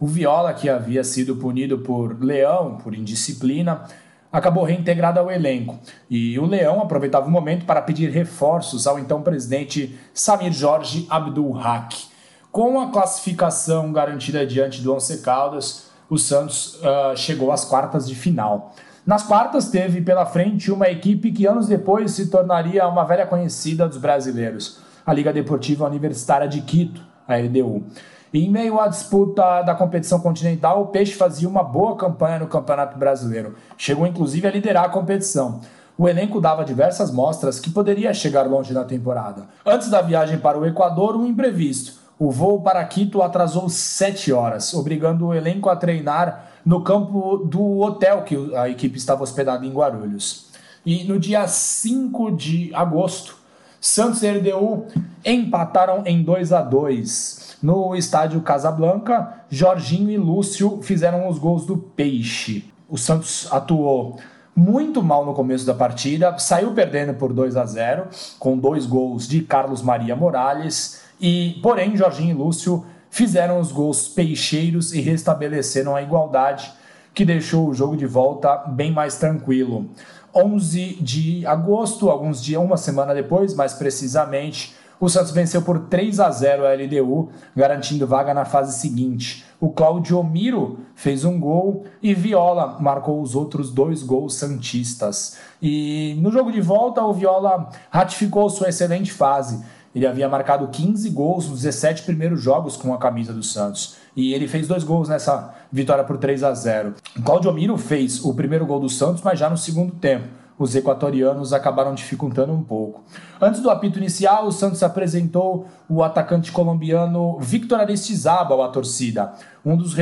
o 0.00 0.06
Viola, 0.06 0.54
que 0.54 0.68
havia 0.68 1.04
sido 1.04 1.36
punido 1.36 1.78
por 1.78 2.22
Leão, 2.22 2.78
por 2.78 2.94
indisciplina, 2.94 3.84
acabou 4.32 4.64
reintegrado 4.64 5.20
ao 5.20 5.30
elenco. 5.30 5.78
E 6.08 6.38
o 6.38 6.46
Leão 6.46 6.80
aproveitava 6.80 7.26
o 7.26 7.30
momento 7.30 7.64
para 7.64 7.82
pedir 7.82 8.10
reforços 8.10 8.86
ao 8.86 8.98
então 8.98 9.22
presidente 9.22 9.98
Samir 10.12 10.52
Jorge 10.52 11.06
Abdul 11.10 11.58
Haq. 11.58 12.08
Com 12.50 12.80
a 12.80 12.90
classificação 12.90 13.92
garantida 13.92 14.46
diante 14.46 14.80
do 14.80 14.94
Once 14.94 15.20
Caldas, 15.22 15.90
o 16.08 16.18
Santos 16.18 16.76
uh, 16.76 17.16
chegou 17.16 17.52
às 17.52 17.64
quartas 17.64 18.08
de 18.08 18.14
final. 18.14 18.74
Nas 19.06 19.22
quartas, 19.22 19.70
teve 19.70 20.00
pela 20.00 20.26
frente 20.26 20.70
uma 20.70 20.88
equipe 20.88 21.32
que 21.32 21.46
anos 21.46 21.66
depois 21.66 22.12
se 22.12 22.30
tornaria 22.30 22.86
uma 22.86 23.04
velha 23.04 23.26
conhecida 23.26 23.88
dos 23.88 23.96
brasileiros, 23.96 24.80
a 25.06 25.12
Liga 25.14 25.32
Deportiva 25.32 25.86
Universitária 25.86 26.46
de 26.46 26.60
Quito, 26.60 27.02
a 27.28 27.36
LDU. 27.36 27.84
E 28.32 28.44
em 28.44 28.50
meio 28.50 28.80
à 28.80 28.88
disputa 28.88 29.62
da 29.62 29.74
competição 29.74 30.20
continental, 30.20 30.82
o 30.82 30.86
Peixe 30.86 31.12
fazia 31.12 31.48
uma 31.48 31.62
boa 31.62 31.96
campanha 31.96 32.38
no 32.38 32.46
Campeonato 32.46 32.98
Brasileiro. 32.98 33.54
Chegou 33.76 34.06
inclusive 34.06 34.46
a 34.46 34.50
liderar 34.50 34.84
a 34.84 34.90
competição. 34.90 35.60
O 35.96 36.08
elenco 36.08 36.40
dava 36.40 36.64
diversas 36.64 37.10
mostras 37.10 37.58
que 37.58 37.70
poderia 37.70 38.14
chegar 38.14 38.42
longe 38.42 38.72
na 38.72 38.84
temporada. 38.84 39.46
Antes 39.64 39.90
da 39.90 40.00
viagem 40.00 40.38
para 40.38 40.58
o 40.58 40.66
Equador, 40.66 41.16
um 41.16 41.26
imprevisto. 41.26 41.98
O 42.18 42.30
voo 42.30 42.60
para 42.60 42.84
Quito 42.84 43.22
atrasou 43.22 43.68
sete 43.68 44.32
horas, 44.32 44.74
obrigando 44.74 45.28
o 45.28 45.34
elenco 45.34 45.70
a 45.70 45.76
treinar 45.76 46.50
no 46.66 46.82
campo 46.82 47.38
do 47.38 47.80
hotel 47.80 48.22
que 48.22 48.54
a 48.54 48.68
equipe 48.68 48.98
estava 48.98 49.22
hospedada 49.22 49.64
em 49.64 49.72
Guarulhos. 49.72 50.48
E 50.84 51.04
no 51.04 51.18
dia 51.18 51.46
5 51.46 52.32
de 52.32 52.70
agosto, 52.74 53.37
Santos 53.80 54.22
e 54.22 54.30
LDU 54.30 54.86
empataram 55.24 56.02
em 56.04 56.22
2 56.22 56.52
a 56.52 56.62
2 56.62 57.58
No 57.62 57.94
estádio 57.94 58.40
Casablanca, 58.40 59.44
Jorginho 59.48 60.10
e 60.10 60.16
Lúcio 60.16 60.80
fizeram 60.82 61.28
os 61.28 61.38
gols 61.38 61.64
do 61.64 61.76
Peixe. 61.76 62.72
O 62.88 62.98
Santos 62.98 63.46
atuou 63.52 64.18
muito 64.54 65.00
mal 65.02 65.24
no 65.24 65.32
começo 65.32 65.64
da 65.64 65.74
partida, 65.74 66.36
saiu 66.38 66.72
perdendo 66.72 67.14
por 67.14 67.32
2 67.32 67.56
a 67.56 67.64
0 67.64 68.08
com 68.40 68.58
dois 68.58 68.84
gols 68.84 69.28
de 69.28 69.42
Carlos 69.42 69.82
Maria 69.82 70.16
Morales, 70.16 71.00
e 71.20 71.60
porém 71.62 71.96
Jorginho 71.96 72.30
e 72.30 72.34
Lúcio 72.34 72.84
fizeram 73.08 73.60
os 73.60 73.70
gols 73.70 74.08
peixeiros 74.08 74.92
e 74.92 75.00
restabeleceram 75.00 75.94
a 75.94 76.02
igualdade, 76.02 76.72
que 77.14 77.24
deixou 77.24 77.68
o 77.68 77.74
jogo 77.74 77.96
de 77.96 78.06
volta 78.06 78.56
bem 78.68 78.92
mais 78.92 79.16
tranquilo. 79.16 79.88
11 80.34 80.98
de 81.00 81.46
agosto, 81.46 82.10
alguns 82.10 82.42
dias, 82.42 82.62
uma 82.62 82.76
semana 82.76 83.14
depois, 83.14 83.54
mais 83.54 83.74
precisamente, 83.74 84.74
o 85.00 85.08
Santos 85.08 85.30
venceu 85.30 85.62
por 85.62 85.78
3 85.86 86.18
a 86.18 86.30
0 86.30 86.66
a 86.66 86.74
LDU, 86.74 87.28
garantindo 87.54 88.06
vaga 88.06 88.34
na 88.34 88.44
fase 88.44 88.78
seguinte. 88.78 89.44
O 89.60 89.70
Claudio 89.70 90.22
Miro 90.24 90.80
fez 90.94 91.24
um 91.24 91.38
gol 91.38 91.84
e 92.02 92.14
Viola 92.14 92.78
marcou 92.80 93.22
os 93.22 93.36
outros 93.36 93.70
dois 93.70 94.02
gols 94.02 94.34
santistas. 94.34 95.36
E 95.62 96.16
no 96.20 96.32
jogo 96.32 96.50
de 96.50 96.60
volta, 96.60 97.02
o 97.02 97.12
Viola 97.12 97.70
ratificou 97.90 98.50
sua 98.50 98.70
excelente 98.70 99.12
fase. 99.12 99.64
Ele 99.94 100.06
havia 100.06 100.28
marcado 100.28 100.68
15 100.68 101.08
gols 101.10 101.48
nos 101.48 101.62
17 101.62 102.02
primeiros 102.02 102.42
jogos 102.42 102.76
com 102.76 102.92
a 102.92 102.98
camisa 102.98 103.32
do 103.32 103.42
Santos. 103.42 103.96
E 104.16 104.34
ele 104.34 104.48
fez 104.48 104.66
dois 104.66 104.82
gols 104.82 105.08
nessa 105.08 105.54
vitória 105.70 106.04
por 106.04 106.18
3 106.18 106.42
a 106.42 106.54
0. 106.54 106.94
O 107.16 107.22
Claudio 107.22 107.52
Miro 107.52 107.76
fez 107.76 108.24
o 108.24 108.34
primeiro 108.34 108.66
gol 108.66 108.80
do 108.80 108.88
Santos, 108.88 109.22
mas 109.22 109.38
já 109.38 109.48
no 109.48 109.56
segundo 109.56 109.92
tempo. 109.94 110.26
Os 110.58 110.74
equatorianos 110.74 111.52
acabaram 111.52 111.94
dificultando 111.94 112.52
um 112.52 112.62
pouco. 112.62 113.04
Antes 113.40 113.60
do 113.60 113.70
apito 113.70 113.98
inicial, 113.98 114.46
o 114.46 114.52
Santos 114.52 114.82
apresentou 114.82 115.68
o 115.88 116.02
atacante 116.02 116.50
colombiano 116.50 117.38
Victor 117.38 117.78
Aristizabal 117.78 118.62
à 118.62 118.68
torcida, 118.68 119.32
um 119.64 119.76
dos, 119.76 119.94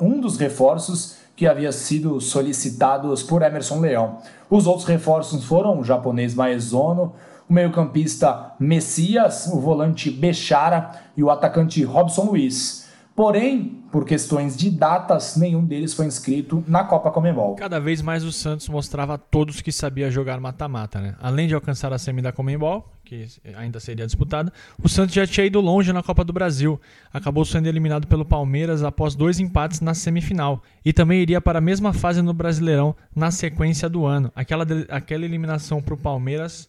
um 0.00 0.20
dos 0.20 0.36
reforços 0.36 1.16
que 1.34 1.48
havia 1.48 1.72
sido 1.72 2.20
solicitados 2.20 3.24
por 3.24 3.42
Emerson 3.42 3.80
Leão. 3.80 4.18
Os 4.48 4.68
outros 4.68 4.86
reforços 4.86 5.44
foram 5.44 5.80
o 5.80 5.84
japonês 5.84 6.32
Maezono, 6.32 7.12
o 7.48 7.52
meio-campista 7.52 8.52
Messias, 8.58 9.48
o 9.48 9.58
volante 9.58 10.10
Bechara 10.10 10.92
e 11.16 11.24
o 11.24 11.30
atacante 11.30 11.82
Robson 11.82 12.22
Luiz. 12.22 12.83
Porém, 13.16 13.80
por 13.92 14.04
questões 14.04 14.56
de 14.56 14.68
datas, 14.68 15.36
nenhum 15.36 15.64
deles 15.64 15.94
foi 15.94 16.04
inscrito 16.04 16.64
na 16.66 16.82
Copa 16.82 17.12
Comembol. 17.12 17.54
Cada 17.54 17.78
vez 17.78 18.02
mais 18.02 18.24
o 18.24 18.32
Santos 18.32 18.68
mostrava 18.68 19.14
a 19.14 19.18
todos 19.18 19.60
que 19.60 19.70
sabia 19.70 20.10
jogar 20.10 20.40
mata-mata, 20.40 21.00
né? 21.00 21.14
Além 21.20 21.46
de 21.46 21.54
alcançar 21.54 21.92
a 21.92 21.98
semi 21.98 22.20
da 22.20 22.32
Comembol, 22.32 22.92
que 23.04 23.28
ainda 23.54 23.78
seria 23.78 24.04
disputada, 24.04 24.52
o 24.82 24.88
Santos 24.88 25.14
já 25.14 25.24
tinha 25.24 25.46
ido 25.46 25.60
longe 25.60 25.92
na 25.92 26.02
Copa 26.02 26.24
do 26.24 26.32
Brasil. 26.32 26.80
Acabou 27.12 27.44
sendo 27.44 27.68
eliminado 27.68 28.08
pelo 28.08 28.24
Palmeiras 28.24 28.82
após 28.82 29.14
dois 29.14 29.38
empates 29.38 29.80
na 29.80 29.94
semifinal. 29.94 30.60
E 30.84 30.92
também 30.92 31.20
iria 31.22 31.40
para 31.40 31.60
a 31.60 31.62
mesma 31.62 31.92
fase 31.92 32.20
no 32.20 32.34
Brasileirão 32.34 32.96
na 33.14 33.30
sequência 33.30 33.88
do 33.88 34.04
ano. 34.04 34.32
Aquela, 34.34 34.66
aquela 34.88 35.24
eliminação 35.24 35.80
para 35.80 35.94
o 35.94 35.96
Palmeiras 35.96 36.68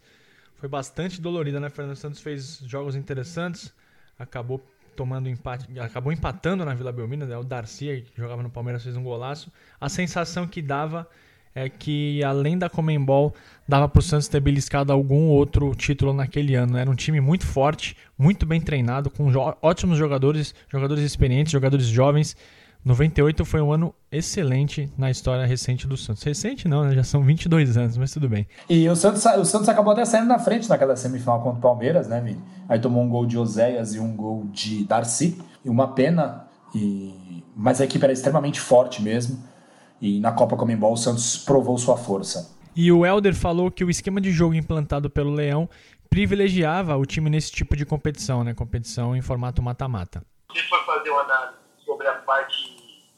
foi 0.57 0.69
bastante 0.69 1.19
dolorida, 1.19 1.59
né? 1.59 1.69
Fernando 1.71 1.95
Santos 1.95 2.21
fez 2.21 2.61
jogos 2.67 2.95
interessantes, 2.95 3.73
acabou 4.19 4.61
tomando 4.95 5.29
empate, 5.29 5.67
acabou 5.79 6.11
empatando 6.11 6.63
na 6.63 6.73
Vila 6.73 6.91
Belmiro, 6.91 7.25
né? 7.25 7.37
O 7.37 7.43
Darcy, 7.43 8.05
que 8.11 8.21
jogava 8.21 8.41
no 8.41 8.49
Palmeiras, 8.49 8.83
fez 8.83 8.95
um 8.95 9.03
golaço. 9.03 9.51
A 9.79 9.89
sensação 9.89 10.47
que 10.47 10.61
dava 10.61 11.07
é 11.53 11.69
que 11.69 12.21
além 12.23 12.57
da 12.57 12.69
Comembol, 12.69 13.33
dava 13.67 13.87
para 13.87 13.99
o 13.99 14.01
Santos 14.01 14.27
ter 14.27 14.41
beliscado 14.41 14.91
algum 14.91 15.27
outro 15.27 15.73
título 15.73 16.13
naquele 16.13 16.53
ano. 16.53 16.77
Era 16.77 16.89
um 16.89 16.95
time 16.95 17.21
muito 17.21 17.45
forte, 17.45 17.95
muito 18.17 18.45
bem 18.45 18.59
treinado, 18.59 19.09
com 19.09 19.31
ótimos 19.61 19.97
jogadores, 19.97 20.53
jogadores 20.67 21.03
experientes, 21.03 21.53
jogadores 21.53 21.85
jovens. 21.85 22.35
98 22.85 23.43
foi 23.43 23.61
um 23.61 23.73
ano 23.73 23.95
excelente 24.11 24.87
na 24.95 25.09
história 25.09 25.43
recente 25.43 25.87
do 25.87 25.97
Santos. 25.97 26.21
Recente 26.21 26.67
não, 26.67 26.83
né? 26.83 26.93
já 26.93 27.03
são 27.03 27.23
22 27.23 27.77
anos, 27.77 27.97
mas 27.97 28.13
tudo 28.13 28.29
bem. 28.29 28.47
E 28.69 28.87
o 28.87 28.95
Santos, 28.95 29.25
o 29.25 29.43
Santos 29.43 29.67
acabou 29.67 29.91
até 29.91 30.05
saindo 30.05 30.27
na 30.27 30.37
frente 30.37 30.69
naquela 30.69 30.95
semifinal 30.95 31.41
contra 31.41 31.57
o 31.57 31.61
Palmeiras, 31.61 32.07
né, 32.07 32.21
Vini? 32.21 32.39
Aí 32.69 32.77
tomou 32.77 33.03
um 33.03 33.09
gol 33.09 33.25
de 33.25 33.39
Oséias 33.39 33.95
e 33.95 33.99
um 33.99 34.15
gol 34.15 34.45
de 34.51 34.83
Darcy. 34.83 35.41
E 35.63 35.69
uma 35.69 35.95
pena, 35.95 36.45
e... 36.75 37.43
mas 37.55 37.81
a 37.81 37.85
equipe 37.85 38.03
era 38.03 38.13
extremamente 38.13 38.59
forte 38.59 39.01
mesmo. 39.01 39.43
E 39.99 40.19
na 40.19 40.31
Copa 40.31 40.55
Comembol 40.55 40.93
o 40.93 40.97
Santos 40.97 41.37
provou 41.37 41.75
sua 41.79 41.97
força. 41.97 42.55
E 42.75 42.91
o 42.91 43.03
Helder 43.03 43.33
falou 43.33 43.71
que 43.71 43.83
o 43.83 43.89
esquema 43.89 44.21
de 44.21 44.31
jogo 44.31 44.53
implantado 44.53 45.09
pelo 45.09 45.31
Leão 45.31 45.67
privilegiava 46.07 46.95
o 46.95 47.05
time 47.05 47.31
nesse 47.31 47.51
tipo 47.51 47.75
de 47.75 47.83
competição, 47.83 48.43
né? 48.43 48.53
Competição 48.53 49.15
em 49.15 49.21
formato 49.21 49.59
mata-mata. 49.63 50.23
Se 50.53 50.61
for 50.69 50.85
fazer 50.85 51.09
uma 51.09 51.21
análise 51.21 51.57
sobre 51.83 52.07
a 52.07 52.13
parte 52.13 52.74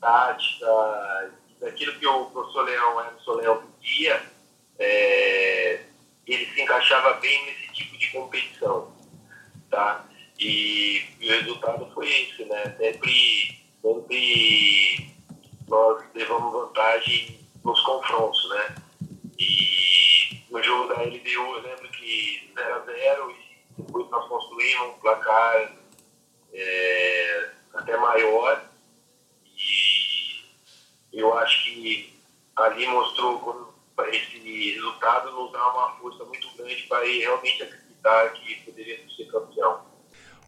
tática, 0.07 1.33
daquilo 1.59 1.99
que 1.99 2.07
o 2.07 2.25
professor 2.27 2.63
Leão, 2.63 3.01
Emerson 3.01 3.31
Leão 3.33 3.63
pedia, 3.79 4.23
é, 4.79 5.81
ele 6.25 6.45
se 6.45 6.61
encaixava 6.61 7.13
bem 7.15 7.45
nesse 7.45 7.73
tipo 7.73 7.97
de 7.97 8.11
competição, 8.11 8.93
tá? 9.69 10.05
E, 10.39 11.03
e 11.19 11.29
o 11.29 11.31
resultado 11.33 11.91
foi 11.93 12.07
esse, 12.07 12.45
né? 12.45 12.75
Sempre, 12.77 13.65
sempre 13.81 15.13
nós 15.67 16.03
levamos 16.13 16.53
vantagem 16.53 17.39
nos 17.65 17.81
confrontos, 17.81 18.49
né? 18.49 18.75
E 19.37 20.43
no 20.49 20.63
jogo 20.63 20.93
da 20.93 21.01
LDU 21.01 21.55
eu 21.55 21.61
lembro 21.61 21.89
que 21.91 22.49
0x0 22.55 23.31
e 23.31 23.81
depois 23.81 24.09
nós 24.09 24.27
construímos 24.27 24.87
um 24.87 24.99
placar 24.99 25.73
é, 26.53 27.49
até 27.73 27.97
maior 27.97 28.67
eu 31.17 31.37
acho 31.37 31.65
que 31.65 32.13
ali 32.55 32.87
mostrou 32.87 33.73
esse 34.09 34.37
resultado 34.37 35.31
nos 35.31 35.51
dá 35.51 35.73
uma 35.73 35.91
força 35.97 36.23
muito 36.25 36.47
grande 36.55 36.83
para 36.83 37.03
realmente 37.05 37.63
acreditar 37.63 38.29
que 38.33 38.55
poderíamos 38.65 39.15
ser 39.15 39.25
campeão. 39.25 39.87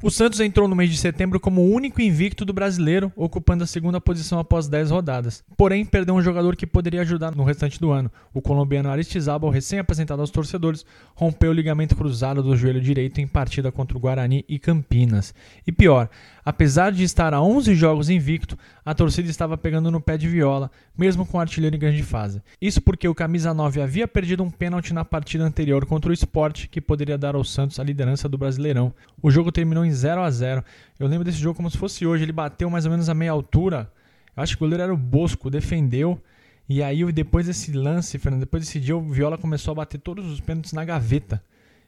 O 0.02 0.10
Santos 0.10 0.40
entrou 0.40 0.66
no 0.66 0.78
mês 0.78 0.90
de 0.90 0.98
setembro 0.98 1.42
como 1.42 1.60
o 1.60 1.74
único 1.74 2.02
invicto 2.02 2.46
do 2.46 2.54
brasileiro, 2.54 3.12
ocupando 3.18 3.66
a 3.66 3.68
segunda 3.68 4.00
posição 4.00 4.40
após 4.40 4.66
10 4.70 4.92
rodadas. 4.92 5.44
Porém, 5.58 5.84
perdeu 5.84 6.16
um 6.16 6.22
jogador 6.22 6.56
que 6.56 6.66
poderia 6.66 7.02
ajudar 7.02 7.36
no 7.36 7.44
restante 7.44 7.78
do 7.78 7.92
ano. 7.92 8.10
O 8.34 8.42
colombiano 8.42 8.90
Aristizábal, 8.90 9.50
recém-apresentado 9.50 10.22
aos 10.22 10.32
torcedores, 10.32 10.86
rompeu 11.16 11.52
o 11.52 11.54
ligamento 11.54 11.98
cruzado 11.98 12.42
do 12.42 12.56
joelho 12.56 12.80
direito 12.80 13.20
em 13.20 13.28
partida 13.28 13.74
contra 13.74 13.98
o 13.98 14.00
Guarani 14.00 14.46
e 14.48 14.58
Campinas. 14.58 15.34
E 15.68 15.72
pior, 15.72 16.10
apesar 16.50 16.92
de 16.92 17.04
estar 17.04 17.32
a 17.32 17.40
11 17.40 17.76
jogos 17.76 18.10
invicto, 18.10 18.58
a 18.84 18.96
torcida 18.96 19.30
estava 19.30 19.56
pegando 19.56 19.92
no 19.92 20.02
pé 20.02 20.18
de 20.18 20.28
viola, 20.28 20.72
mesmo 20.98 21.24
com 21.24 21.38
o 21.38 21.40
artilheiro 21.40 21.76
em 21.76 21.80
grande 21.80 22.02
fase. 22.02 22.42
Isso 22.60 22.82
porque 22.82 23.08
o 23.08 23.14
camisa 23.14 23.54
9 23.54 23.80
havia 23.80 24.08
perdido 24.08 24.42
um 24.42 24.50
pênalti 24.50 24.92
na 24.92 25.06
partida 25.06 25.44
anterior 25.44 25.86
contra 25.86 26.10
o 26.10 26.14
Sport, 26.14 26.66
que 26.66 26.82
poderia 26.82 27.20
dar 27.20 27.36
ao 27.36 27.44
Santos 27.44 27.80
a 27.80 27.84
liderança 27.84 28.28
do 28.28 28.36
Brasileirão. 28.36 28.92
O 29.22 29.30
jogo 29.30 29.52
terminou 29.52 29.86
em 29.86 29.92
0 29.92 30.24
a 30.24 30.32
0. 30.32 30.64
Eu 31.00 31.06
lembro 31.06 31.24
desse 31.24 31.38
jogo 31.38 31.56
como 31.56 31.70
se 31.70 31.78
fosse 31.78 32.04
hoje, 32.04 32.24
ele 32.24 32.32
bateu 32.32 32.68
mais 32.68 32.84
ou 32.84 32.90
menos 32.90 33.10
a 33.10 33.14
meia 33.14 33.30
altura. 33.30 33.92
Eu 34.36 34.42
acho 34.42 34.58
que 34.58 34.64
o 34.64 34.66
goleiro 34.66 34.82
era 34.82 34.94
o 34.94 34.98
Bosco, 34.98 35.52
defendeu. 35.52 36.20
E 36.68 36.82
aí 36.82 37.12
depois 37.12 37.46
desse 37.46 37.72
lance, 37.74 38.18
Fernando, 38.18 38.40
depois 38.40 38.64
desse 38.64 38.80
dia 38.80 38.98
o 38.98 39.02
Viola 39.02 39.38
começou 39.38 39.74
a 39.74 39.76
bater 39.76 40.00
todos 40.00 40.26
os 40.26 40.40
pênaltis 40.40 40.74
na 40.74 40.84
gaveta. 40.84 41.44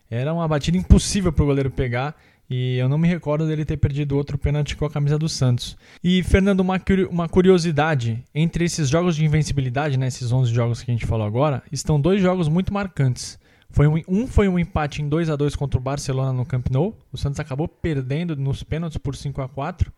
Era 0.08 0.32
uma 0.32 0.47
batida 0.47 0.78
impossível 0.78 1.34
para 1.34 1.41
o 1.41 1.47
goleiro 1.47 1.71
pegar. 1.71 2.15
E 2.54 2.76
eu 2.78 2.90
não 2.90 2.98
me 2.98 3.08
recordo 3.08 3.48
dele 3.48 3.64
ter 3.64 3.78
perdido 3.78 4.18
outro 4.18 4.38
pênalti 4.38 4.76
com 4.76 4.84
a 4.84 4.90
camisa 4.90 5.18
do 5.18 5.30
Santos. 5.30 5.78
E, 6.04 6.22
Fernando, 6.22 6.60
uma, 6.60 6.76
uma 7.10 7.30
curiosidade: 7.30 8.22
entre 8.36 8.66
esses 8.66 8.90
jogos 8.90 9.16
de 9.16 9.24
invencibilidade, 9.24 9.98
né, 9.98 10.08
esses 10.08 10.34
11 10.34 10.54
jogos 10.54 10.84
que 10.84 10.92
a 10.92 10.94
gente 10.94 11.06
falou 11.06 11.26
agora, 11.26 11.64
estão 11.72 12.00
dois 12.00 12.22
jogos 12.22 12.50
muito 12.50 12.74
marcantes. 12.74 13.40
Foi 13.70 13.88
um, 13.88 14.02
um 14.06 14.28
foi 14.28 14.50
um 14.50 14.60
empate 14.60 15.02
em 15.02 15.08
2 15.08 15.30
a 15.30 15.38
2 15.38 15.56
contra 15.56 15.80
o 15.80 15.82
Barcelona 15.82 16.34
no 16.34 16.46
Camp 16.46 16.68
Nou. 16.70 16.94
O 17.10 17.18
Santos 17.18 17.40
acabou 17.40 17.70
perdendo 17.70 18.36
nos 18.36 18.64
pênaltis 18.64 18.98
por 18.98 19.16
5 19.16 19.42
a 19.42 19.48
4 19.48 19.90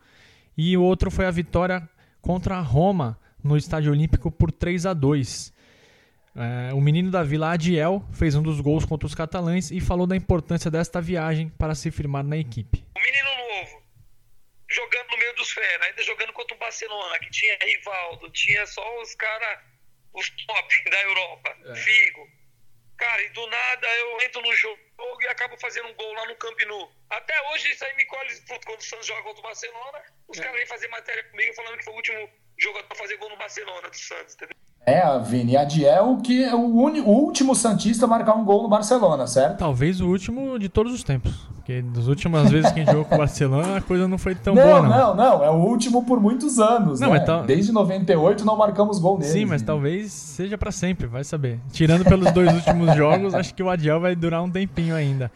E 0.56 0.76
o 0.76 0.82
outro 0.82 1.10
foi 1.10 1.26
a 1.26 1.32
vitória 1.32 1.82
contra 2.22 2.56
a 2.56 2.60
Roma 2.60 3.18
no 3.42 3.56
Estádio 3.56 3.90
Olímpico 3.90 4.30
por 4.30 4.52
3 4.52 4.86
a 4.86 4.94
2 4.94 5.52
é, 6.36 6.74
o 6.74 6.80
menino 6.80 7.12
da 7.12 7.22
Vila 7.22 7.52
Adiel 7.52 8.04
fez 8.12 8.34
um 8.34 8.42
dos 8.42 8.60
gols 8.60 8.84
contra 8.84 9.06
os 9.06 9.14
catalães 9.14 9.70
e 9.70 9.80
falou 9.80 10.04
da 10.04 10.16
importância 10.16 10.68
desta 10.68 11.00
viagem 11.00 11.48
para 11.48 11.76
se 11.76 11.90
firmar 11.92 12.24
na 12.24 12.36
equipe. 12.36 12.84
O 12.96 13.00
menino 13.00 13.28
novo, 13.36 13.82
jogando 14.68 15.10
no 15.10 15.18
meio 15.18 15.34
dos 15.36 15.52
fera, 15.52 15.86
ainda 15.86 16.02
jogando 16.02 16.32
contra 16.32 16.56
o 16.56 16.58
Barcelona, 16.58 17.18
que 17.20 17.30
tinha 17.30 17.56
Rivaldo, 17.62 18.28
tinha 18.30 18.66
só 18.66 19.00
os 19.00 19.14
caras, 19.14 19.60
os 20.12 20.28
top 20.30 20.84
da 20.90 21.02
Europa, 21.02 21.56
é. 21.66 21.74
Figo. 21.76 22.28
Cara, 22.96 23.22
e 23.22 23.28
do 23.30 23.46
nada 23.46 23.88
eu 23.88 24.20
entro 24.22 24.40
no 24.40 24.52
jogo 24.54 24.78
e 25.20 25.26
acabo 25.28 25.56
fazendo 25.58 25.88
um 25.88 25.94
gol 25.94 26.12
lá 26.14 26.26
no 26.26 26.36
Camp 26.36 26.58
Nou. 26.66 26.92
Até 27.10 27.34
hoje 27.50 27.70
isso 27.70 27.84
aí 27.84 27.94
me 27.96 28.04
colhe 28.06 28.30
quando 28.64 28.78
o 28.78 28.82
Santos 28.82 29.06
joga 29.06 29.22
contra 29.22 29.40
o 29.40 29.42
Barcelona, 29.42 30.02
os 30.28 30.38
é. 30.38 30.42
caras 30.42 30.56
vêm 30.56 30.66
fazer 30.66 30.88
matéria 30.88 31.24
comigo 31.24 31.54
falando 31.54 31.78
que 31.78 31.84
foi 31.84 31.92
o 31.92 31.96
último 31.96 32.30
jogador 32.58 32.88
a 32.90 32.94
fazer 32.94 33.16
gol 33.18 33.30
no 33.30 33.36
Barcelona 33.36 33.88
do 33.88 33.96
Santos, 33.96 34.34
entendeu? 34.34 34.63
É, 34.86 35.00
a 35.00 35.16
Vini 35.16 35.56
Adiel, 35.56 36.18
que 36.22 36.44
é 36.44 36.54
o, 36.54 36.58
o 36.58 37.08
último 37.08 37.54
Santista 37.54 38.04
a 38.04 38.08
marcar 38.08 38.34
um 38.34 38.44
gol 38.44 38.62
no 38.62 38.68
Barcelona, 38.68 39.26
certo? 39.26 39.58
Talvez 39.58 40.00
o 40.00 40.08
último 40.08 40.58
de 40.58 40.68
todos 40.68 40.92
os 40.92 41.02
tempos. 41.02 41.32
Porque 41.54 41.80
das 41.80 42.06
últimas 42.06 42.50
vezes 42.50 42.70
que 42.70 42.80
a 42.80 42.84
gente 42.84 42.92
jogou 42.92 43.06
com 43.06 43.14
o 43.14 43.18
Barcelona, 43.18 43.78
a 43.78 43.80
coisa 43.80 44.06
não 44.06 44.18
foi 44.18 44.34
tão 44.34 44.54
não, 44.54 44.62
boa, 44.62 44.82
não. 44.82 44.90
Não, 44.90 45.16
não, 45.16 45.44
é 45.44 45.48
o 45.48 45.54
último 45.54 46.04
por 46.04 46.20
muitos 46.20 46.58
anos, 46.60 47.00
não, 47.00 47.14
né? 47.14 47.20
Tal... 47.20 47.44
Desde 47.44 47.72
98 47.72 48.44
não 48.44 48.58
marcamos 48.58 48.98
gol 48.98 49.18
nele. 49.18 49.32
Sim, 49.32 49.46
mas 49.46 49.62
Vini. 49.62 49.66
talvez 49.66 50.12
seja 50.12 50.58
para 50.58 50.70
sempre, 50.70 51.06
vai 51.06 51.24
saber. 51.24 51.58
Tirando 51.72 52.04
pelos 52.04 52.30
dois 52.32 52.52
últimos 52.52 52.94
jogos, 52.94 53.34
acho 53.34 53.54
que 53.54 53.62
o 53.62 53.70
Adiel 53.70 53.98
vai 53.98 54.14
durar 54.14 54.42
um 54.42 54.50
tempinho 54.50 54.94
ainda. 54.94 55.32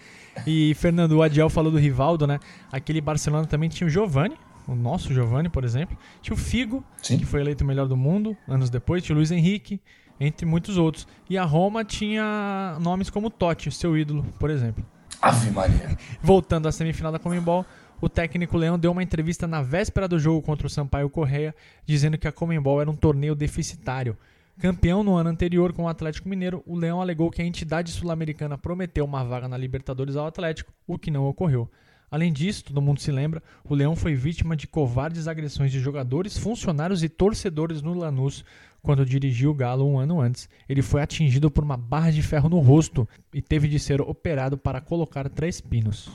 E, 0.46 0.74
Fernando, 0.74 1.12
o 1.12 1.22
Adiel 1.22 1.48
falou 1.48 1.72
do 1.72 1.78
Rivaldo, 1.78 2.26
né? 2.26 2.38
Aquele 2.70 3.00
Barcelona 3.00 3.46
também 3.46 3.70
tinha 3.70 3.86
o 3.86 3.90
Giovani, 3.90 4.36
o 4.68 4.74
nosso 4.74 5.12
Giovanni, 5.12 5.48
por 5.48 5.64
exemplo. 5.64 5.96
Tinha 6.20 6.34
o 6.34 6.36
Figo, 6.36 6.84
Sim. 7.02 7.18
que 7.18 7.24
foi 7.24 7.40
eleito 7.40 7.64
o 7.64 7.66
melhor 7.66 7.88
do 7.88 7.96
mundo 7.96 8.36
anos 8.46 8.68
depois. 8.68 9.02
Tinha 9.02 9.14
o 9.14 9.18
Luiz 9.18 9.30
Henrique, 9.30 9.80
entre 10.20 10.44
muitos 10.44 10.76
outros. 10.76 11.08
E 11.28 11.38
a 11.38 11.44
Roma 11.44 11.84
tinha 11.84 12.76
nomes 12.80 13.08
como 13.08 13.30
Totti, 13.30 13.70
seu 13.70 13.96
ídolo, 13.96 14.24
por 14.38 14.50
exemplo. 14.50 14.84
Ave 15.20 15.50
Maria. 15.50 15.96
Voltando 16.22 16.68
à 16.68 16.72
semifinal 16.72 17.10
da 17.10 17.18
Comembol, 17.18 17.64
o 18.00 18.08
técnico 18.08 18.56
Leão 18.56 18.78
deu 18.78 18.92
uma 18.92 19.02
entrevista 19.02 19.46
na 19.46 19.62
véspera 19.62 20.06
do 20.06 20.18
jogo 20.18 20.42
contra 20.42 20.66
o 20.66 20.70
Sampaio 20.70 21.10
Correia, 21.10 21.54
dizendo 21.84 22.18
que 22.18 22.28
a 22.28 22.32
Comembol 22.32 22.80
era 22.80 22.90
um 22.90 22.94
torneio 22.94 23.34
deficitário. 23.34 24.16
Campeão 24.60 25.02
no 25.02 25.14
ano 25.14 25.30
anterior 25.30 25.72
com 25.72 25.84
o 25.84 25.88
Atlético 25.88 26.28
Mineiro, 26.28 26.62
o 26.66 26.76
Leão 26.76 27.00
alegou 27.00 27.30
que 27.30 27.40
a 27.40 27.44
entidade 27.44 27.92
sul-americana 27.92 28.58
prometeu 28.58 29.04
uma 29.04 29.24
vaga 29.24 29.48
na 29.48 29.56
Libertadores 29.56 30.16
ao 30.16 30.26
Atlético, 30.26 30.72
o 30.86 30.98
que 30.98 31.10
não 31.10 31.26
ocorreu. 31.26 31.70
Além 32.10 32.32
disso, 32.32 32.64
todo 32.64 32.80
mundo 32.80 33.00
se 33.00 33.12
lembra, 33.12 33.42
o 33.64 33.74
Leão 33.74 33.94
foi 33.94 34.14
vítima 34.14 34.56
de 34.56 34.66
covardes 34.66 35.28
agressões 35.28 35.70
de 35.70 35.78
jogadores, 35.78 36.38
funcionários 36.38 37.02
e 37.02 37.08
torcedores 37.08 37.82
no 37.82 37.94
Lanús 37.94 38.44
quando 38.82 39.04
dirigiu 39.04 39.50
o 39.50 39.54
Galo 39.54 39.86
um 39.86 39.98
ano 39.98 40.20
antes. 40.20 40.48
Ele 40.68 40.80
foi 40.80 41.02
atingido 41.02 41.50
por 41.50 41.62
uma 41.62 41.76
barra 41.76 42.10
de 42.10 42.22
ferro 42.22 42.48
no 42.48 42.58
rosto 42.60 43.06
e 43.34 43.42
teve 43.42 43.68
de 43.68 43.78
ser 43.78 44.00
operado 44.00 44.56
para 44.56 44.80
colocar 44.80 45.28
três 45.28 45.60
pinos. 45.60 46.08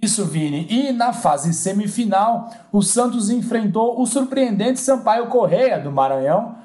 Isso, 0.00 0.24
Vini. 0.24 0.66
E 0.70 0.92
na 0.92 1.12
fase 1.12 1.52
semifinal, 1.52 2.50
o 2.70 2.82
Santos 2.82 3.30
enfrentou 3.30 4.00
o 4.00 4.06
surpreendente 4.06 4.78
Sampaio 4.78 5.26
Correia 5.26 5.80
do 5.80 5.90
Maranhão 5.90 6.56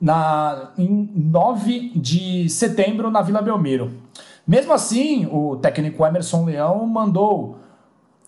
na, 0.00 0.72
em 0.78 1.10
9 1.14 1.92
de 1.94 2.48
setembro 2.48 3.10
na 3.10 3.22
Vila 3.22 3.42
Belmiro. 3.42 3.92
Mesmo 4.48 4.72
assim, 4.72 5.28
o 5.30 5.56
técnico 5.56 6.06
Emerson 6.06 6.46
Leão 6.46 6.86
mandou 6.86 7.58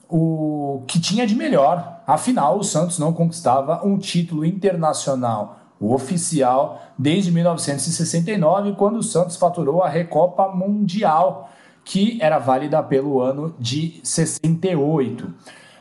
o 0.07 0.83
que 0.87 1.01
tinha 1.01 1.27
de 1.27 1.35
melhor. 1.35 2.03
Afinal, 2.07 2.59
o 2.59 2.63
Santos 2.63 2.99
não 2.99 3.11
conquistava 3.11 3.81
um 3.87 3.97
título 3.97 4.45
internacional 4.45 5.57
oficial 5.81 6.83
desde 6.99 7.33
1969, 7.33 8.73
quando 8.73 8.97
o 8.97 9.03
Santos 9.03 9.37
faturou 9.37 9.83
a 9.83 9.89
Recopa 9.89 10.49
Mundial, 10.49 11.49
que 11.83 12.19
era 12.21 12.39
válida 12.39 12.83
pelo 12.83 13.23
ano 13.23 13.55
de 13.59 13.99
68. 14.03 15.33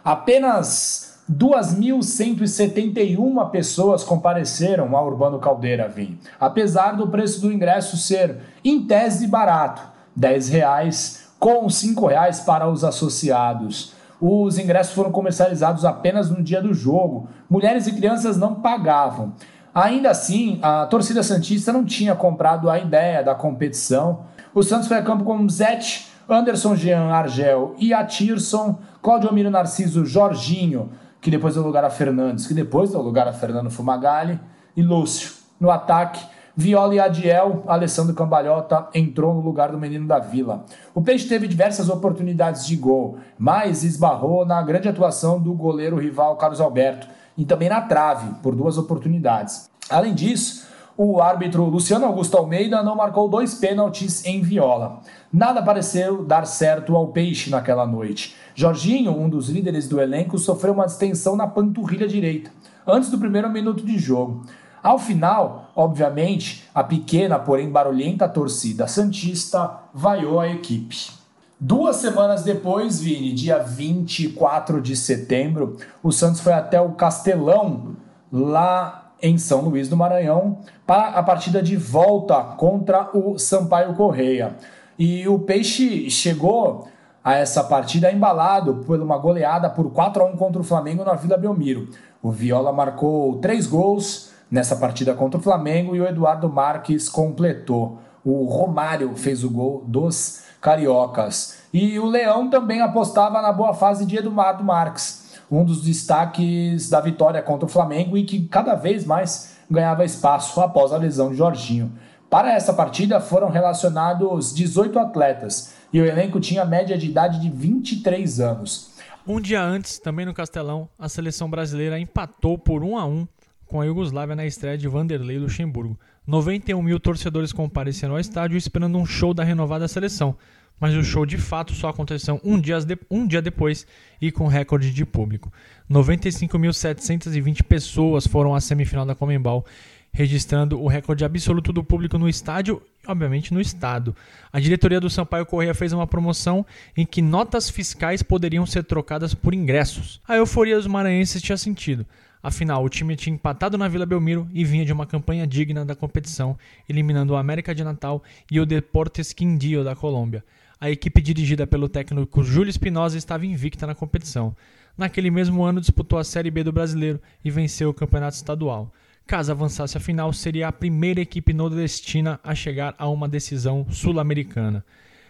Apenas 0.06 1.20
2.171 1.30 3.52
pessoas 3.52 4.06
compareceram 4.06 4.96
ao 4.96 5.06
Urbano 5.06 5.38
Caldeira 5.38 5.90
Vim, 5.90 6.18
apesar 6.40 6.94
do 6.94 7.10
preço 7.10 7.42
do 7.42 7.52
ingresso 7.52 7.98
ser, 7.98 8.38
em 8.64 8.88
tese, 8.88 9.28
barato, 9.28 9.89
R$ 10.22 10.36
10,00 10.36 11.20
com 11.40 11.62
R$ 11.62 11.68
5,00 11.68 12.44
para 12.46 12.70
os 12.70 12.84
associados. 12.84 13.94
Os 14.20 14.58
ingressos 14.58 14.94
foram 14.94 15.12
comercializados 15.12 15.86
apenas 15.86 16.30
no 16.30 16.44
dia 16.44 16.62
do 16.62 16.74
jogo. 16.74 17.30
Mulheres 17.50 17.88
e 17.88 17.94
crianças 17.94 18.38
não 18.38 18.56
pagavam. 18.56 19.34
Ainda 19.74 20.10
assim, 20.10 20.60
a 20.62 20.86
torcida 20.88 21.24
Santista 21.24 21.72
não 21.72 21.86
tinha 21.86 22.14
comprado 22.16 22.70
a 22.70 22.78
ideia 22.78 23.24
da 23.24 23.34
competição. 23.34 24.22
O 24.54 24.62
Santos 24.62 24.88
foi 24.88 24.98
a 24.98 25.04
campo 25.04 25.24
com 25.24 25.48
Zete, 25.48 26.10
Anderson 26.28 26.76
Jean 26.76 27.06
Argel 27.06 27.76
e 27.78 27.94
Atirson, 27.94 28.78
Claudio 29.02 29.34
Miro 29.34 29.50
Narciso 29.50 30.06
Jorginho, 30.06 30.92
que 31.22 31.32
depois 31.32 31.54
deu 31.54 31.64
lugar 31.64 31.84
a 31.86 31.90
Fernandes, 31.90 32.46
que 32.46 32.54
depois 32.54 32.92
deu 32.92 33.02
lugar 33.02 33.28
a 33.28 33.34
Fernando 33.34 33.70
Fumagalli, 33.70 34.40
e 34.76 34.82
Lúcio. 34.82 35.32
No 35.60 35.70
ataque, 35.70 36.26
Viola 36.60 36.94
e 36.94 37.00
Adiel, 37.00 37.64
Alessandro 37.66 38.14
Cambalhota 38.14 38.90
entrou 38.94 39.34
no 39.34 39.40
lugar 39.40 39.72
do 39.72 39.78
menino 39.78 40.06
da 40.06 40.20
Vila. 40.20 40.66
O 40.94 41.02
Peixe 41.02 41.26
teve 41.26 41.48
diversas 41.48 41.88
oportunidades 41.88 42.68
de 42.68 42.76
gol, 42.76 43.18
mas 43.38 43.86
esbarrou 43.86 44.46
na 44.46 44.62
grande 44.62 44.90
atuação 44.90 45.40
do 45.40 45.54
goleiro 45.54 45.96
rival 45.96 46.36
Carlos 46.36 46.60
Alberto, 46.60 47.08
e 47.38 47.46
também 47.46 47.70
na 47.70 47.80
trave, 47.80 48.34
por 48.44 48.54
duas 48.54 48.78
oportunidades. 48.78 49.70
Além 49.90 50.14
disso, 50.14 50.68
o 50.98 51.22
árbitro 51.22 51.64
Luciano 51.64 52.06
Augusto 52.06 52.36
Almeida 52.36 52.84
não 52.84 52.94
marcou 52.94 53.30
dois 53.30 53.56
pênaltis 53.56 54.26
em 54.26 54.42
viola. 54.42 55.00
Nada 55.32 55.64
pareceu 55.64 56.26
dar 56.26 56.46
certo 56.46 56.94
ao 56.94 57.08
Peixe 57.08 57.50
naquela 57.50 57.88
noite. 57.88 58.36
Jorginho, 58.54 59.18
um 59.18 59.30
dos 59.30 59.48
líderes 59.48 59.88
do 59.88 60.02
elenco, 60.02 60.38
sofreu 60.38 60.74
uma 60.74 60.88
distensão 60.88 61.38
na 61.38 61.48
panturrilha 61.48 62.06
direita, 62.06 62.52
antes 62.86 63.10
do 63.10 63.18
primeiro 63.18 63.50
minuto 63.50 63.86
de 63.86 63.98
jogo. 63.98 64.44
Ao 64.82 64.98
final, 64.98 65.72
obviamente, 65.76 66.70
a 66.74 66.84
pequena, 66.84 67.38
porém 67.38 67.70
barulhenta 67.70 68.30
torcida 68.30 68.88
Santista 68.88 69.72
vaiou 69.94 70.40
a 70.40 70.48
equipe. 70.48 71.12
Duas 71.60 71.98
semanas 71.98 72.44
depois, 72.44 73.02
Vini, 73.02 73.34
dia 73.34 73.60
24 73.60 74.82
de 74.82 74.96
setembro, 74.96 75.76
o 76.02 76.10
Santos 76.10 76.40
foi 76.40 76.54
até 76.54 76.80
o 76.80 76.94
Castelão, 76.94 77.98
lá 78.32 79.12
em 79.22 79.38
São 79.38 79.62
Luís 79.62 79.90
do 79.90 79.98
Maranhão, 79.98 80.60
para 80.88 81.10
a 81.10 81.22
partida 81.22 81.62
de 81.62 81.76
volta 81.76 82.42
contra 82.42 83.10
o 83.14 83.38
Sampaio 83.38 83.94
Correia. 83.94 84.56
E 84.98 85.28
o 85.28 85.40
Peixe 85.40 86.10
chegou 86.10 86.88
a 87.22 87.36
essa 87.36 87.62
partida 87.62 88.10
embalado 88.10 88.76
por 88.86 89.00
uma 89.02 89.18
goleada 89.18 89.70
por 89.70 89.92
4 89.92 90.24
a 90.24 90.26
1 90.28 90.38
contra 90.38 90.62
o 90.62 90.64
Flamengo 90.64 91.04
na 91.04 91.16
Vila 91.16 91.38
Belmiro. 91.38 91.90
O 92.24 92.32
Viola 92.32 92.72
marcou 92.72 93.38
três 93.40 93.68
gols 93.68 94.32
nessa 94.50 94.76
partida 94.76 95.14
contra 95.14 95.40
o 95.40 95.44
Flamengo 95.44 95.96
e 95.96 96.02
o 96.02 96.08
Eduardo 96.08 96.50
Marques 96.50 97.08
completou. 97.08 98.00
O 98.24 98.46
Romário 98.46 99.16
fez 99.16 99.44
o 99.44 99.50
gol 99.50 99.84
dos 99.88 100.44
cariocas. 100.60 101.60
E 101.74 102.00
o 102.00 102.06
Leão 102.06 102.50
também 102.50 102.82
apostava 102.82 103.42
na 103.42 103.52
boa 103.52 103.74
fase 103.74 104.06
de 104.06 104.18
Eduardo 104.18 104.64
Marques, 104.64 105.36
um 105.50 105.64
dos 105.64 105.82
destaques 105.82 106.90
da 106.90 107.00
vitória 107.00 107.42
contra 107.42 107.66
o 107.66 107.70
Flamengo 107.70 108.18
e 108.18 108.24
que 108.24 108.48
cada 108.48 108.76
vez 108.76 109.06
mais 109.06 109.58
ganhava 109.70 110.04
espaço 110.04 110.60
após 110.62 110.92
a 110.92 110.98
lesão 110.98 111.30
de 111.30 111.38
Jorginho. 111.38 111.92
Para 112.30 112.54
essa 112.54 112.74
partida 112.74 113.20
foram 113.20 113.50
relacionados 113.50 114.54
18 114.54 115.00
atletas 115.00 115.74
e 115.92 116.00
o 116.00 116.06
elenco 116.06 116.40
tinha 116.40 116.66
média 116.66 116.98
de 116.98 117.08
idade 117.08 117.40
de 117.40 117.50
23 117.50 118.40
anos. 118.40 118.92
Um 119.28 119.40
dia 119.40 119.62
antes, 119.62 120.00
também 120.00 120.26
no 120.26 120.34
Castelão, 120.34 120.90
a 120.98 121.10
seleção 121.10 121.50
brasileira 121.50 122.00
empatou 122.00 122.58
por 122.58 122.84
1 122.84 122.98
a 122.98 123.06
1 123.06 123.28
com 123.70 123.80
a 123.80 123.86
Iugoslávia 123.86 124.36
na 124.36 124.48
estreia 124.48 124.76
de 124.76 124.88
Vanderlei 124.88 125.38
Luxemburgo. 125.38 125.98
91 126.26 126.82
mil 126.82 127.00
torcedores 127.00 127.54
compareceram 127.54 128.16
ao 128.16 128.20
estádio 128.20 128.58
esperando 128.58 128.98
um 128.98 129.06
show 129.06 129.32
da 129.32 129.44
renovada 129.44 129.88
seleção, 129.88 130.36
mas 130.80 130.96
o 130.96 131.04
show 131.04 131.24
de 131.24 131.38
fato 131.38 131.72
só 131.74 131.90
aconteceu 131.90 132.42
um 132.44 132.60
dia, 132.60 132.80
de, 132.80 132.98
um 133.12 133.28
dia 133.28 133.44
depois 133.44 133.86
e 134.20 134.32
com 134.32 134.48
recorde 134.48 134.92
de 134.92 135.06
público. 135.06 135.54
95.720 135.90 137.62
pessoas 137.62 138.26
foram 138.26 138.56
à 138.56 138.60
semifinal 138.60 139.06
da 139.06 139.14
Comembol, 139.14 139.64
registrando 140.12 140.82
o 140.82 140.88
recorde 140.88 141.24
absoluto 141.24 141.72
do 141.72 141.84
público 141.84 142.18
no 142.18 142.28
estádio 142.28 142.82
e, 143.04 143.10
obviamente, 143.10 143.54
no 143.54 143.62
estado. 143.62 144.16
A 144.52 144.60
diretoria 144.60 145.00
do 145.00 145.10
Sampaio 145.10 145.46
Correia 145.46 145.74
fez 145.74 145.94
uma 145.94 146.08
promoção 146.08 146.66
em 146.96 147.06
que 147.06 147.22
notas 147.22 147.70
fiscais 147.70 148.24
poderiam 148.24 148.66
ser 148.66 148.84
trocadas 148.84 149.34
por 149.34 149.54
ingressos. 149.54 150.22
A 150.28 150.36
euforia 150.36 150.76
dos 150.76 150.88
maranhenses 150.88 151.42
tinha 151.42 151.58
sentido. 151.58 152.06
Afinal, 152.42 152.84
o 152.84 152.90
time 152.90 153.16
tinha 153.18 153.34
empatado 153.34 153.78
na 153.78 153.88
Vila 153.88 154.06
Belmiro 154.06 154.48
e 154.54 154.64
vinha 154.64 154.86
de 154.86 154.94
uma 154.94 155.06
campanha 155.06 155.46
digna 155.46 155.84
da 155.84 155.94
competição, 155.94 156.58
eliminando 156.88 157.34
o 157.34 157.36
América 157.36 157.76
de 157.76 157.84
Natal 157.84 158.24
e 158.50 158.60
o 158.60 158.66
Deportes 158.66 159.34
Quindío 159.34 159.84
da 159.84 159.96
Colômbia. 159.96 160.44
A 160.80 160.90
equipe 160.90 161.22
dirigida 161.22 161.68
pelo 161.68 161.90
técnico 161.90 162.42
Júlio 162.42 162.70
Espinosa 162.70 163.18
estava 163.18 163.46
invicta 163.46 163.86
na 163.86 163.94
competição. 163.94 164.56
Naquele 164.98 165.30
mesmo 165.30 165.64
ano, 165.64 165.82
disputou 165.82 166.18
a 166.18 166.24
Série 166.24 166.50
B 166.50 166.64
do 166.64 166.72
Brasileiro 166.72 167.22
e 167.44 167.52
venceu 167.52 167.90
o 167.90 167.94
Campeonato 167.94 168.38
Estadual. 168.38 168.90
Caso 169.30 169.52
avançasse 169.52 169.96
a 169.96 170.00
final, 170.00 170.34
seria 170.34 170.68
a 170.68 170.72
primeira 170.72 171.22
equipe 171.22 171.54
nordestina 171.54 172.40
a 172.44 172.56
chegar 172.56 172.96
a 172.98 173.08
uma 173.08 173.30
decisão 173.30 173.86
sul-americana. 173.88 174.84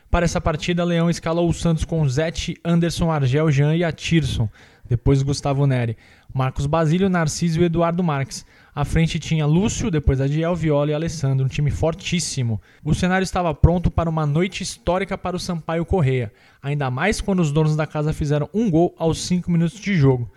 Para 0.10 0.24
essa 0.24 0.40
partida, 0.40 0.86
Leão 0.86 1.10
escalou 1.10 1.50
o 1.50 1.54
Santos 1.54 1.84
com 1.84 2.08
Zete, 2.08 2.56
Anderson 2.64 3.12
Argel, 3.12 3.52
Jean 3.52 3.76
e 3.76 3.84
Atirson, 3.84 4.48
depois 4.88 5.22
Gustavo 5.22 5.68
Neri, 5.68 5.98
Marcos 6.34 6.66
Basílio, 6.66 7.10
Narciso 7.10 7.60
e 7.60 7.66
Eduardo 7.66 8.02
Marques. 8.02 8.46
À 8.74 8.86
frente 8.86 9.20
tinha 9.20 9.46
Lúcio, 9.46 9.92
depois 9.92 10.22
Adiel, 10.22 10.56
Viola 10.56 10.92
e 10.92 10.94
Alessandro, 10.94 11.46
um 11.46 11.50
time 11.50 11.70
fortíssimo. 11.70 12.62
O 12.86 12.96
cenário 12.96 13.26
estava 13.26 13.54
pronto 13.54 13.92
para 13.92 14.10
uma 14.10 14.26
noite 14.26 14.64
histórica 14.64 15.18
para 15.18 15.36
o 15.36 15.40
Sampaio 15.40 15.86
Correia, 15.86 16.32
ainda 16.64 16.90
mais 16.90 17.20
quando 17.20 17.42
os 17.42 17.52
donos 17.52 17.76
da 17.76 17.86
casa 17.86 18.14
fizeram 18.14 18.50
um 18.54 18.72
gol 18.72 18.96
aos 18.98 19.22
5 19.26 19.52
minutos 19.52 19.78
de 19.78 19.94
jogo. 19.94 20.32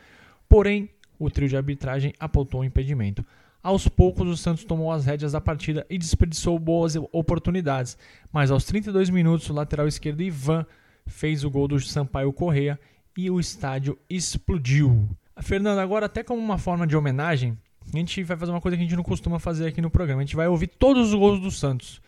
Porém, 0.48 0.90
o 1.16 1.30
trio 1.30 1.48
de 1.48 1.56
arbitragem 1.56 2.12
apontou 2.18 2.62
o 2.62 2.64
impedimento. 2.64 3.24
Aos 3.62 3.86
poucos, 3.86 4.28
o 4.28 4.36
Santos 4.36 4.64
tomou 4.64 4.90
as 4.90 5.06
rédeas 5.06 5.32
da 5.32 5.40
partida 5.40 5.86
e 5.88 5.96
desperdiçou 5.96 6.58
boas 6.58 6.96
oportunidades, 7.12 7.96
mas 8.32 8.50
aos 8.50 8.64
32 8.64 9.08
minutos, 9.08 9.48
o 9.48 9.52
lateral 9.52 9.86
esquerdo 9.86 10.20
Ivan 10.22 10.66
fez 11.06 11.44
o 11.44 11.50
gol 11.50 11.68
do 11.68 11.78
Sampaio 11.78 12.32
Correia 12.32 12.78
e 13.16 13.30
o 13.30 13.38
estádio 13.38 13.96
explodiu. 14.10 15.08
Fernando, 15.40 15.78
agora 15.78 16.06
até 16.06 16.24
como 16.24 16.42
uma 16.42 16.58
forma 16.58 16.86
de 16.86 16.96
homenagem, 16.96 17.56
a 17.92 17.96
gente 17.96 18.22
vai 18.24 18.36
fazer 18.36 18.50
uma 18.50 18.60
coisa 18.60 18.76
que 18.76 18.82
a 18.82 18.86
gente 18.86 18.96
não 18.96 19.04
costuma 19.04 19.38
fazer 19.38 19.68
aqui 19.68 19.80
no 19.80 19.90
programa. 19.90 20.22
A 20.22 20.24
gente 20.24 20.36
vai 20.36 20.48
ouvir 20.48 20.66
todos 20.66 21.08
os 21.08 21.14
gols 21.14 21.40
do 21.40 21.50
Santos. 21.50 22.00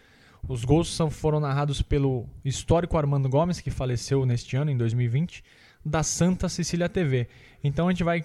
Os 0.49 0.65
gols 0.65 0.95
são, 0.95 1.11
foram 1.11 1.41
narrados 1.41 1.81
pelo 1.83 2.27
histórico 2.45 2.99
Armando 2.99 3.29
Gomes, 3.29 3.61
que 3.61 3.71
faleceu 3.71 4.27
neste 4.27 4.57
ano, 4.57 4.71
em 4.71 4.77
2020, 4.77 5.43
da 5.85 6.03
Santa 6.03 6.49
Cecília 6.49 6.89
TV. 6.89 7.29
Então 7.63 7.89
a 7.89 7.91
gente 7.91 8.05
vai 8.05 8.25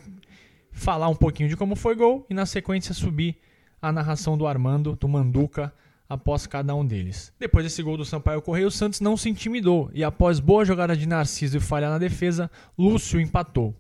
falar 0.72 1.10
um 1.10 1.16
pouquinho 1.16 1.50
de 1.50 1.58
como 1.58 1.76
foi 1.76 1.96
gol 1.96 2.26
e 2.30 2.34
na 2.34 2.46
sequência 2.46 2.94
subir 2.94 3.38
a 3.82 3.92
narração 3.92 4.38
do 4.38 4.46
Armando, 4.48 4.96
do 4.96 5.08
Manduca, 5.08 5.74
após 6.10 6.48
cada 6.48 6.74
um 6.74 6.86
deles. 6.86 7.32
Depois 7.40 7.64
desse 7.64 7.84
gol 7.84 7.96
do 7.96 8.04
Sampaio 8.04 8.42
Correia, 8.42 8.68
o 8.68 8.72
Santos 8.72 9.00
não 9.00 9.16
se 9.16 9.30
intimidou 9.30 9.90
e 9.94 10.04
após 10.04 10.40
boa 10.40 10.66
jogada 10.66 10.98
de 10.98 11.08
Narciso 11.08 11.58
e 11.58 11.60
falha 11.60 11.90
na 11.90 12.00
defesa, 12.00 12.50
Lúcio 12.78 13.22
empatou. 13.22 13.76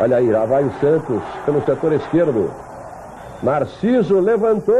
Olha 0.00 0.16
aí, 0.16 0.30
lá 0.30 0.46
vai 0.46 0.64
o 0.64 0.72
Santos 0.80 1.22
pelo 1.44 1.64
setor 1.64 1.92
esquerdo. 1.92 2.50
Narciso 3.42 4.18
levantou. 4.18 4.74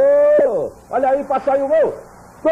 Olha 0.89 1.09
aí, 1.09 1.23
passa 1.23 1.53
aí 1.53 1.61
o 1.61 1.67
gol. 1.67 1.93
Gol! 2.41 2.51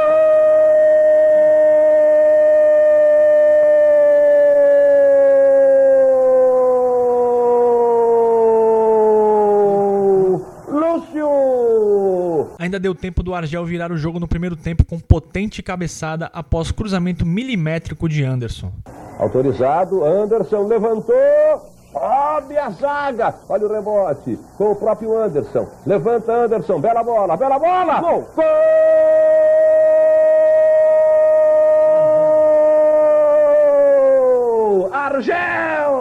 Ainda 12.64 12.80
deu 12.80 12.96
tempo 12.96 13.22
do 13.22 13.36
Argel 13.36 13.66
virar 13.66 13.92
o 13.92 13.98
jogo 13.98 14.22
no 14.22 14.28
primeiro 14.28 14.56
tempo 14.56 14.86
com 14.86 14.98
potente 14.98 15.62
cabeçada 15.62 16.30
após 16.32 16.72
cruzamento 16.72 17.26
milimétrico 17.26 18.08
de 18.08 18.24
Anderson. 18.24 18.72
Autorizado, 19.20 20.02
Anderson 20.02 20.66
levantou. 20.66 21.14
Sobe 21.92 22.58
a 22.58 22.70
zaga. 22.70 23.36
Olha 23.50 23.68
o 23.68 23.70
rebote 23.74 24.40
com 24.58 24.72
o 24.72 24.76
próprio 24.78 25.14
Anderson. 25.18 25.68
Levanta 25.86 26.32
Anderson. 26.32 26.80
Bela 26.80 27.04
bola, 27.04 27.36
bela 27.36 27.60
bola. 27.60 28.00
Gol. 28.00 28.30
Gol! 28.34 28.44
Argel! 34.94 36.00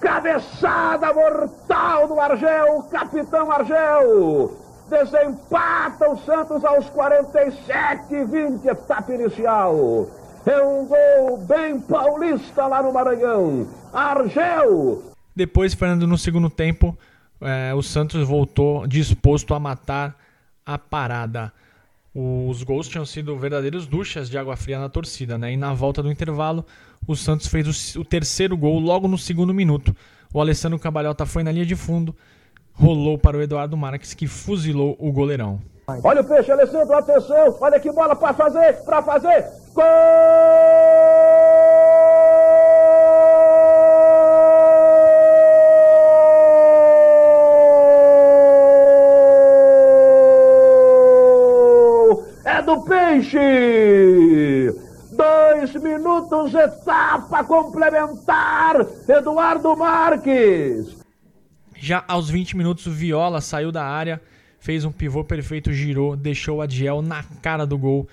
Cabeçada 0.00 1.12
mortal 1.12 2.08
do 2.08 2.18
Argel, 2.18 2.82
capitão 2.90 3.52
Argel! 3.52 4.61
Desempata 4.92 6.10
o 6.10 6.18
Santos 6.18 6.62
aos 6.66 6.86
47 6.90 8.24
20, 8.26 8.66
etapa 8.66 9.14
inicial. 9.14 10.06
É 10.44 10.62
um 10.62 10.84
gol 10.86 11.38
bem 11.38 11.80
paulista 11.80 12.66
lá 12.66 12.82
no 12.82 12.92
Maranhão. 12.92 13.66
Argel! 13.90 15.02
Depois, 15.34 15.72
Fernando, 15.72 16.06
no 16.06 16.18
segundo 16.18 16.50
tempo, 16.50 16.94
é, 17.40 17.72
o 17.72 17.82
Santos 17.82 18.28
voltou 18.28 18.86
disposto 18.86 19.54
a 19.54 19.58
matar 19.58 20.14
a 20.66 20.76
parada. 20.76 21.50
Os 22.14 22.62
gols 22.62 22.86
tinham 22.86 23.06
sido 23.06 23.38
verdadeiros 23.38 23.86
duchas 23.86 24.28
de 24.28 24.36
água 24.36 24.56
fria 24.56 24.78
na 24.78 24.90
torcida, 24.90 25.38
né? 25.38 25.54
E 25.54 25.56
na 25.56 25.72
volta 25.72 26.02
do 26.02 26.12
intervalo, 26.12 26.66
o 27.06 27.16
Santos 27.16 27.46
fez 27.46 27.96
o, 27.96 28.00
o 28.00 28.04
terceiro 28.04 28.58
gol 28.58 28.78
logo 28.78 29.08
no 29.08 29.16
segundo 29.16 29.54
minuto. 29.54 29.96
O 30.34 30.38
Alessandro 30.38 30.78
Cabalhota 30.78 31.24
foi 31.24 31.42
na 31.42 31.50
linha 31.50 31.64
de 31.64 31.76
fundo, 31.76 32.14
rolou 32.72 33.18
para 33.18 33.36
o 33.36 33.42
Eduardo 33.42 33.76
Marques, 33.76 34.14
que 34.14 34.26
fuzilou 34.26 34.96
o 34.98 35.12
goleirão. 35.12 35.60
Olha 36.02 36.20
o 36.20 36.24
peixe, 36.24 36.50
Alessandro, 36.50 36.96
atenção! 36.96 37.56
Olha 37.60 37.78
que 37.78 37.90
bola 37.90 38.16
para 38.16 38.32
fazer, 38.34 38.84
para 38.84 39.02
fazer! 39.02 39.46
Gol! 39.74 39.82
do 52.62 52.80
Peixe. 52.82 53.38
Dois 55.12 55.74
minutos, 55.82 56.54
etapa 56.54 57.44
complementar. 57.44 58.86
Eduardo 59.08 59.76
Marques. 59.76 61.01
Já 61.82 62.04
aos 62.06 62.30
20 62.30 62.56
minutos, 62.56 62.86
o 62.86 62.92
Viola 62.92 63.40
saiu 63.40 63.72
da 63.72 63.84
área, 63.84 64.20
fez 64.60 64.84
um 64.84 64.92
pivô 64.92 65.24
perfeito, 65.24 65.72
girou, 65.72 66.14
deixou 66.14 66.58
o 66.58 66.62
Adiel 66.62 67.02
na 67.02 67.24
cara 67.42 67.66
do 67.66 67.76
gol. 67.76 68.06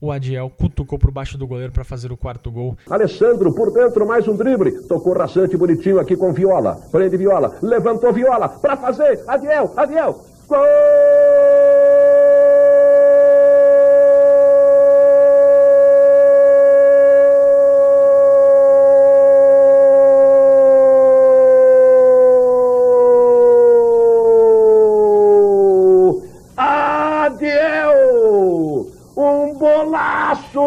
O 0.00 0.10
Adiel 0.10 0.50
cutucou 0.50 0.98
por 0.98 1.12
baixo 1.12 1.38
do 1.38 1.46
goleiro 1.46 1.72
para 1.72 1.84
fazer 1.84 2.10
o 2.10 2.16
quarto 2.16 2.50
gol. 2.50 2.76
Alessandro 2.90 3.54
por 3.54 3.72
dentro, 3.72 4.04
mais 4.04 4.26
um 4.26 4.34
drible. 4.34 4.82
Tocou 4.88 5.16
raçante 5.16 5.56
bonitinho 5.56 6.00
aqui 6.00 6.16
com 6.16 6.32
Viola. 6.32 6.74
Prende 6.90 7.16
Viola, 7.16 7.56
levantou 7.62 8.12
Viola 8.12 8.48
para 8.48 8.76
fazer. 8.76 9.22
Adiel, 9.28 9.72
Adiel. 9.76 10.20
Gol! 10.48 10.58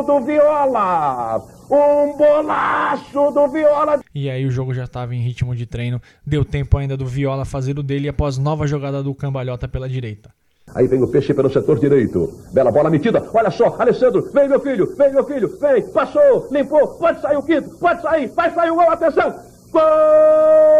Do 0.07 0.21
Viola! 0.21 1.43
Um 1.69 2.17
bolaço 2.17 3.31
do 3.31 3.47
Viola! 3.49 3.99
E 4.15 4.29
aí 4.29 4.45
o 4.45 4.49
jogo 4.49 4.73
já 4.73 4.85
estava 4.85 5.13
em 5.13 5.19
ritmo 5.19 5.53
de 5.53 5.65
treino. 5.65 6.01
Deu 6.25 6.45
tempo 6.45 6.77
ainda 6.77 6.95
do 6.95 7.05
Viola 7.05 7.43
fazer 7.43 7.77
o 7.77 7.83
dele 7.83 8.07
após 8.07 8.37
nova 8.37 8.65
jogada 8.65 9.03
do 9.03 9.13
Cambalhota 9.13 9.67
pela 9.67 9.89
direita. 9.89 10.31
Aí 10.73 10.87
vem 10.87 11.03
o 11.03 11.07
peixe 11.07 11.33
pelo 11.33 11.49
setor 11.49 11.79
direito. 11.79 12.33
Bela 12.53 12.71
bola 12.71 12.89
metida. 12.89 13.29
Olha 13.33 13.51
só, 13.51 13.75
Alessandro. 13.79 14.29
Vem, 14.33 14.49
meu 14.49 14.59
filho. 14.59 14.95
Vem, 14.95 15.13
meu 15.13 15.25
filho. 15.25 15.57
Vem. 15.59 15.87
Passou. 15.91 16.47
Limpou. 16.51 16.87
Pode 16.95 17.21
sair 17.21 17.37
o 17.37 17.43
quinto. 17.43 17.69
Pode 17.77 18.01
sair. 18.01 18.27
Vai 18.27 18.53
sair 18.53 18.71
o 18.71 18.75
gol. 18.75 18.89
Atenção. 18.89 19.33
Gol! 19.71 20.76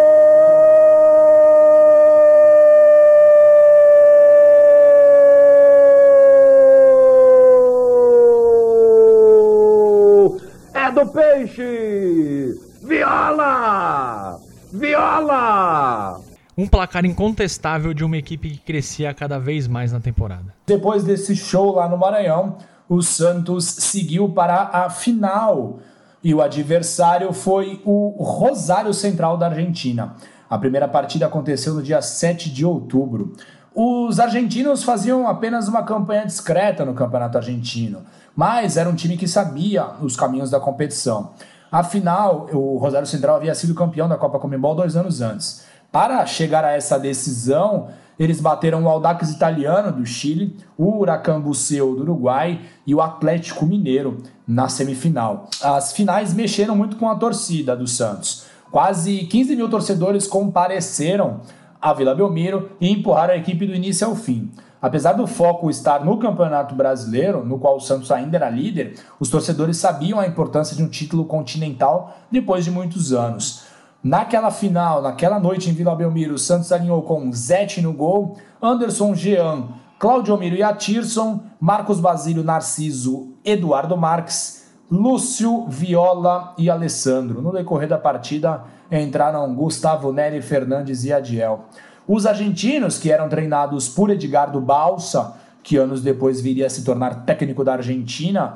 Do 10.97 11.05
peixe! 11.05 12.60
Viola! 12.81 14.39
Viola! 14.73 16.19
Um 16.57 16.65
placar 16.65 17.05
incontestável 17.05 17.93
de 17.93 18.03
uma 18.03 18.17
equipe 18.17 18.49
que 18.49 18.57
crescia 18.57 19.13
cada 19.13 19.38
vez 19.38 19.67
mais 19.67 19.91
na 19.91 19.99
temporada. 19.99 20.55
Depois 20.65 21.03
desse 21.03 21.36
show 21.36 21.75
lá 21.75 21.88
no 21.88 21.99
Maranhão, 21.99 22.57
o 22.89 23.03
Santos 23.03 23.65
seguiu 23.65 24.29
para 24.29 24.71
a 24.73 24.89
final 24.89 25.77
e 26.23 26.33
o 26.33 26.41
adversário 26.41 27.31
foi 27.31 27.79
o 27.86 28.15
Rosário 28.19 28.91
Central 28.91 29.38
da 29.38 29.45
Argentina. 29.45 30.15
A 30.49 30.57
primeira 30.57 30.88
partida 30.88 31.27
aconteceu 31.27 31.75
no 31.75 31.83
dia 31.83 32.01
7 32.01 32.49
de 32.49 32.65
outubro. 32.65 33.33
Os 33.75 34.19
argentinos 34.19 34.81
faziam 34.81 35.27
apenas 35.27 35.67
uma 35.67 35.83
campanha 35.83 36.25
discreta 36.25 36.83
no 36.83 36.95
Campeonato 36.95 37.38
Argentino 37.38 38.01
mas 38.38 38.78
era 38.78 38.88
um 38.88 38.93
time 38.93 39.17
que 39.17 39.28
sabia 39.28 39.95
os 40.00 40.15
caminhos 40.15 40.52
da 40.52 40.60
competição. 40.60 41.32
Afinal, 41.71 42.47
o 42.54 42.78
Rosário 42.78 43.08
Central 43.08 43.38
havia 43.38 43.56
sido 43.56 43.73
campeão 43.73 44.08
da 44.08 44.15
Copa 44.15 44.38
Comembol 44.38 44.76
dois 44.76 44.95
anos 44.95 45.21
antes. 45.21 45.65
Para 45.91 46.23
chegar 46.28 46.63
a 46.63 46.73
essa 46.73 47.00
decisão, 47.00 47.88
eles 48.19 48.39
bateram 48.39 48.84
o 48.84 48.89
Audax 48.89 49.32
Italiano 49.32 49.91
do 49.91 50.06
Chile, 50.06 50.56
o 50.78 51.00
Huracan 51.00 51.41
Buceu 51.41 51.95
do 51.95 52.04
Uruguai 52.04 52.62
e 52.86 52.93
o 52.93 53.02
Atlético 53.02 53.65
Mineiro 53.65 54.19
na 54.47 54.69
semifinal. 54.69 55.50
As 55.60 55.91
finais 55.91 56.32
mexeram 56.32 56.76
muito 56.76 56.95
com 56.97 57.10
a 57.10 57.15
torcida 57.15 57.76
do 57.76 57.88
Santos. 57.88 58.45
Quase 58.71 59.26
15 59.26 59.56
mil 59.56 59.67
torcedores 59.67 60.28
compareceram 60.28 61.41
à 61.82 61.91
Vila 61.91 62.13
Belmiro 62.13 62.69
e 62.80 62.91
empurraram 62.91 63.34
a 63.34 63.38
equipe 63.38 63.65
do 63.65 63.73
início 63.73 64.06
ao 64.06 64.15
fim. 64.15 64.52
Apesar 64.82 65.13
do 65.13 65.26
foco 65.26 65.70
estar 65.70 66.06
no 66.06 66.18
Campeonato 66.18 66.76
Brasileiro, 66.76 67.44
no 67.44 67.58
qual 67.58 67.78
o 67.78 67.82
Santos 67.82 68.12
ainda 68.12 68.38
era 68.38 68.50
líder, 68.50 68.96
os 69.20 69.30
torcedores 69.30 69.78
sabiam 69.78 70.20
a 70.20 70.28
importância 70.28 70.76
de 70.76 70.84
um 70.84 70.88
título 70.88 71.26
continental 71.26 72.16
depois 72.32 72.63
de 72.63 72.72
muitos 72.72 73.12
anos. 73.12 73.63
Naquela 74.04 74.52
final, 74.52 75.02
naquela 75.02 75.40
noite 75.40 75.70
em 75.70 75.74
Vila 75.74 75.96
Belmiro, 75.96 76.36
o 76.36 76.40
Santos 76.40 76.72
alinhou 76.72 77.02
com 77.02 77.32
Zete 77.34 77.82
no 77.82 77.92
gol, 77.92 78.38
Anderson 78.62 79.16
Jean, 79.16 79.70
Claudio 79.98 80.38
Miro 80.38 80.56
e 80.56 80.62
Atirson, 80.62 81.42
Marcos 81.60 82.00
Basílio, 82.00 82.44
Narciso, 82.44 83.34
Eduardo 83.44 83.98
Marques, 83.98 84.68
Lúcio, 84.90 85.66
Viola 85.68 86.54
e 86.58 86.70
Alessandro. 86.70 87.42
No 87.42 87.52
decorrer 87.52 87.90
da 87.90 87.98
partida 87.98 88.63
entraram 88.92 89.54
Gustavo 89.56 90.13
Neri, 90.13 90.42
Fernandes 90.42 91.04
e 91.04 91.12
Adiel. 91.12 91.66
Os 92.08 92.26
argentinos, 92.26 92.98
que 92.98 93.12
eram 93.12 93.28
treinados 93.28 93.89
por 93.89 94.10
Edgardo 94.10 94.62
Balsa, 94.62 95.36
que 95.62 95.76
anos 95.76 96.02
depois 96.02 96.39
viria 96.39 96.67
a 96.67 96.70
se 96.70 96.86
tornar 96.86 97.26
técnico 97.26 97.63
da 97.65 97.74
Argentina 97.74 98.54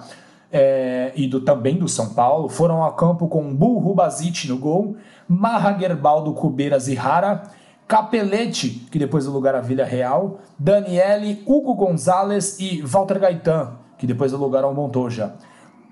é, 0.49 1.11
e 1.15 1.27
do, 1.27 1.41
também 1.41 1.77
do 1.77 1.87
São 1.87 2.13
Paulo, 2.13 2.47
foram 2.47 2.85
a 2.85 2.93
campo 2.93 3.27
com 3.27 3.53
Burro 3.53 3.93
Bazic 3.93 4.47
no 4.47 4.57
gol, 4.57 4.95
Marra 5.27 5.77
Gerbaldo 5.77 6.33
Cubeiras 6.33 6.87
e 6.87 6.95
Rara, 6.95 7.43
Capelete, 7.85 8.87
que 8.89 8.97
depois 8.97 9.25
deu 9.25 9.33
lugar 9.33 9.53
à 9.53 9.59
Vila 9.59 9.83
Real, 9.83 10.39
Daniele, 10.57 11.43
Hugo 11.45 11.73
Gonzalez 11.73 12.57
e 12.57 12.81
Walter 12.81 13.19
Gaetan, 13.19 13.73
que 13.97 14.07
depois 14.07 14.31
deu 14.31 14.39
lugar 14.39 14.63
ao 14.63 14.73
Montoja. 14.73 15.33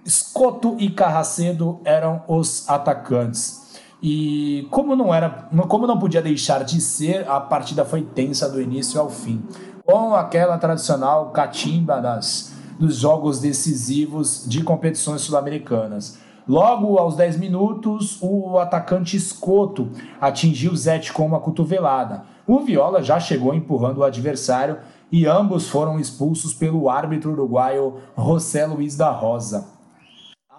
Scotto 0.08 0.78
e 0.80 0.90
Carracedo 0.90 1.82
eram 1.84 2.24
os 2.26 2.70
atacantes. 2.70 3.69
E 4.02 4.68
como 4.72 4.96
não 4.96 5.14
era, 5.14 5.50
como 5.68 5.86
não 5.86 6.00
podia 6.00 6.22
deixar 6.22 6.64
de 6.64 6.80
ser, 6.80 7.30
a 7.30 7.40
partida 7.40 7.84
foi 7.84 8.02
tensa 8.02 8.50
do 8.50 8.62
início 8.62 9.00
ao 9.00 9.10
fim, 9.10 9.44
com 9.86 10.16
aquela 10.16 10.58
tradicional 10.58 11.32
catimba 11.32 12.00
das, 12.00 12.54
dos 12.80 12.96
jogos 12.96 13.40
decisivos 13.40 14.46
de 14.48 14.64
competições 14.64 15.22
sul-americanas. 15.22 16.18
Logo 16.48 16.98
aos 16.98 17.16
10 17.16 17.38
minutos, 17.38 18.18
o 18.22 18.58
atacante 18.58 19.16
Escoto 19.16 19.90
atingiu 20.20 20.76
Zete 20.76 21.14
com 21.14 21.26
uma 21.26 21.40
cotovelada. 21.40 22.24
O 22.48 22.60
Viola 22.62 23.04
já 23.04 23.20
chegou 23.20 23.54
empurrando 23.54 24.00
o 24.00 24.04
adversário 24.04 24.80
e 25.12 25.28
ambos 25.28 25.70
foram 25.70 26.00
expulsos 26.00 26.54
pelo 26.54 26.90
árbitro 26.90 27.34
uruguaio 27.34 27.98
José 28.18 28.66
Luiz 28.66 28.96
da 28.96 29.12
Rosa. 29.12 29.68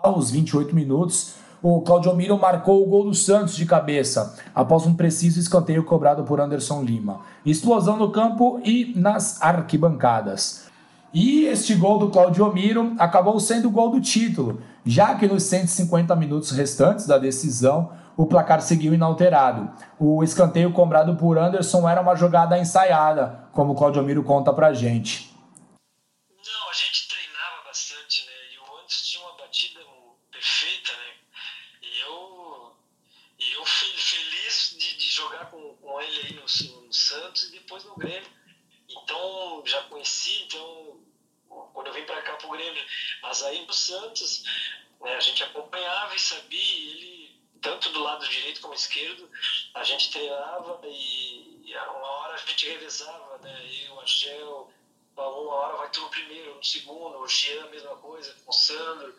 Aos 0.02 0.30
28 0.30 0.74
minutos, 0.74 1.34
o 1.62 1.82
Claudio 1.82 2.14
Miro 2.14 2.38
marcou 2.38 2.82
o 2.82 2.86
gol 2.86 3.04
do 3.04 3.14
Santos 3.14 3.54
de 3.54 3.66
cabeça, 3.66 4.36
após 4.54 4.86
um 4.86 4.94
preciso 4.94 5.38
escanteio 5.38 5.84
cobrado 5.84 6.24
por 6.24 6.40
Anderson 6.40 6.82
Lima. 6.82 7.20
Explosão 7.44 7.96
no 7.96 8.10
campo 8.10 8.60
e 8.64 8.92
nas 8.96 9.40
arquibancadas. 9.42 10.68
E 11.12 11.44
este 11.46 11.74
gol 11.74 11.98
do 11.98 12.08
Claudio 12.08 12.52
Miro 12.52 12.94
acabou 12.98 13.38
sendo 13.40 13.68
o 13.68 13.70
gol 13.70 13.90
do 13.90 14.00
título, 14.00 14.62
já 14.86 15.16
que 15.16 15.26
nos 15.26 15.42
150 15.42 16.14
minutos 16.14 16.52
restantes 16.52 17.06
da 17.06 17.18
decisão, 17.18 17.90
o 18.16 18.26
placar 18.26 18.60
seguiu 18.60 18.94
inalterado. 18.94 19.70
O 19.98 20.22
escanteio 20.22 20.72
cobrado 20.72 21.16
por 21.16 21.36
Anderson 21.36 21.88
era 21.88 22.00
uma 22.00 22.14
jogada 22.14 22.58
ensaiada, 22.58 23.48
como 23.52 23.72
o 23.72 23.74
Claudio 23.74 24.02
Miro 24.02 24.22
conta 24.22 24.52
pra 24.52 24.72
gente. 24.72 25.34
Não, 26.30 26.70
a 26.70 26.74
gente 26.74 27.08
treinava 27.08 27.66
bastante, 27.66 28.24
né? 28.26 28.32
E 28.54 28.58
o 28.58 28.78
Anderson 28.78 29.04
tinha 29.04 29.22
uma 29.24 29.36
batida 29.36 29.80
perfeita, 30.30 30.92
né? 30.96 31.14
E 31.82 32.00
eu 32.00 32.40
jogar 35.20 35.50
com, 35.50 35.76
com 35.76 36.00
ele 36.00 36.20
aí 36.20 36.32
no, 36.32 36.42
no 36.86 36.92
Santos 36.92 37.44
e 37.44 37.52
depois 37.52 37.84
no 37.84 37.96
Grêmio. 37.96 38.30
Então, 38.88 39.62
já 39.66 39.82
conheci, 39.84 40.42
então, 40.42 41.00
quando 41.72 41.88
eu 41.88 41.92
vim 41.92 42.04
para 42.04 42.22
cá 42.22 42.34
pro 42.34 42.50
Grêmio. 42.50 42.84
Mas 43.22 43.42
aí 43.42 43.64
no 43.66 43.72
Santos, 43.72 44.42
né, 45.00 45.14
a 45.14 45.20
gente 45.20 45.42
acompanhava 45.44 46.14
e 46.14 46.18
sabia, 46.18 46.74
ele, 46.90 47.40
tanto 47.60 47.90
do 47.90 48.00
lado 48.00 48.26
direito 48.26 48.60
como 48.60 48.74
esquerdo, 48.74 49.30
a 49.74 49.84
gente 49.84 50.10
treinava 50.10 50.80
e, 50.84 51.62
e 51.64 51.76
uma 51.76 52.08
hora 52.08 52.34
a 52.34 52.38
gente 52.38 52.66
revezava, 52.66 53.38
né? 53.38 53.86
Eu, 53.86 54.00
a 54.00 54.06
Gel, 54.06 54.72
uma 55.16 55.54
hora 55.54 55.76
vai 55.76 55.90
tu 55.90 56.00
no 56.00 56.08
primeiro, 56.08 56.54
no 56.54 56.64
segundo, 56.64 57.18
o 57.18 57.28
Jean, 57.28 57.64
a 57.64 57.68
mesma 57.68 57.96
coisa, 57.96 58.34
com 58.44 58.50
o 58.50 58.54
Sandro, 58.54 59.14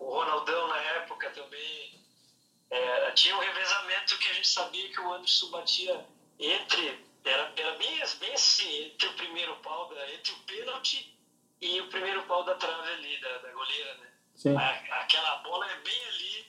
o 0.00 0.10
Ronaldão 0.10 0.66
na 0.68 0.78
época 0.78 1.30
também. 1.30 2.00
É, 2.70 3.10
tinha 3.12 3.36
um 3.36 3.40
revezamento 3.40 4.18
que 4.18 4.28
a 4.28 4.32
gente 4.32 4.48
sabia 4.48 4.88
que 4.88 5.00
o 5.00 5.12
Anderson 5.12 5.50
batia 5.50 6.06
entre, 6.38 7.04
era, 7.24 7.52
era 7.56 7.72
bem, 7.76 8.00
bem 8.18 8.32
assim, 8.32 8.84
entre 8.84 9.08
o 9.08 9.14
primeiro 9.14 9.56
pau, 9.56 9.88
da, 9.88 10.12
entre 10.12 10.32
o 10.32 10.38
pênalti 10.38 11.14
e 11.60 11.80
o 11.80 11.88
primeiro 11.88 12.22
pau 12.24 12.44
da 12.44 12.54
trave 12.54 12.90
ali, 12.92 13.20
da, 13.20 13.38
da 13.38 13.52
goleira, 13.52 13.94
né? 13.94 14.12
Sim. 14.36 14.56
A, 14.56 14.70
aquela 15.00 15.36
bola 15.38 15.68
é 15.70 15.76
bem 15.80 16.04
ali, 16.06 16.46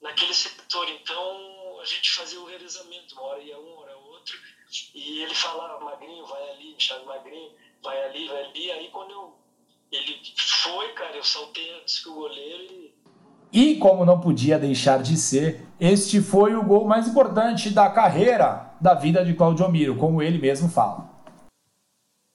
naquele 0.00 0.34
setor, 0.34 0.88
então 0.90 1.80
a 1.80 1.84
gente 1.86 2.10
fazia 2.12 2.40
o 2.40 2.44
revezamento, 2.44 3.14
uma 3.14 3.24
hora 3.24 3.40
ia 3.40 3.58
um, 3.58 3.72
uma 3.72 3.82
hora 3.82 3.96
outro, 3.96 4.38
e 4.94 5.22
ele 5.22 5.34
falava, 5.34 5.84
Magrinho, 5.84 6.24
vai 6.26 6.50
ali, 6.50 6.74
chama 6.78 7.04
Magrinho, 7.04 7.56
vai 7.82 8.04
ali, 8.04 8.28
vai 8.28 8.44
ali, 8.44 8.70
aí 8.70 8.90
quando 8.90 9.10
eu, 9.10 9.41
ele 9.92 10.20
foi, 10.36 10.88
cara, 10.94 11.16
eu 11.16 11.24
saltei 11.24 11.80
antes 11.80 12.00
que 12.02 12.08
o 12.08 12.14
goleiro 12.14 12.62
e 12.72 12.92
e 13.52 13.76
como 13.76 14.06
não 14.06 14.18
podia 14.18 14.58
deixar 14.58 15.02
de 15.02 15.14
ser, 15.14 15.68
este 15.78 16.22
foi 16.22 16.54
o 16.54 16.64
gol 16.64 16.86
mais 16.86 17.06
importante 17.06 17.68
da 17.68 17.90
carreira 17.90 18.74
da 18.80 18.94
vida 18.94 19.22
de 19.22 19.34
Claudio 19.34 19.68
Miro, 19.70 19.94
como 19.98 20.22
ele 20.22 20.38
mesmo 20.38 20.70
fala. 20.70 21.06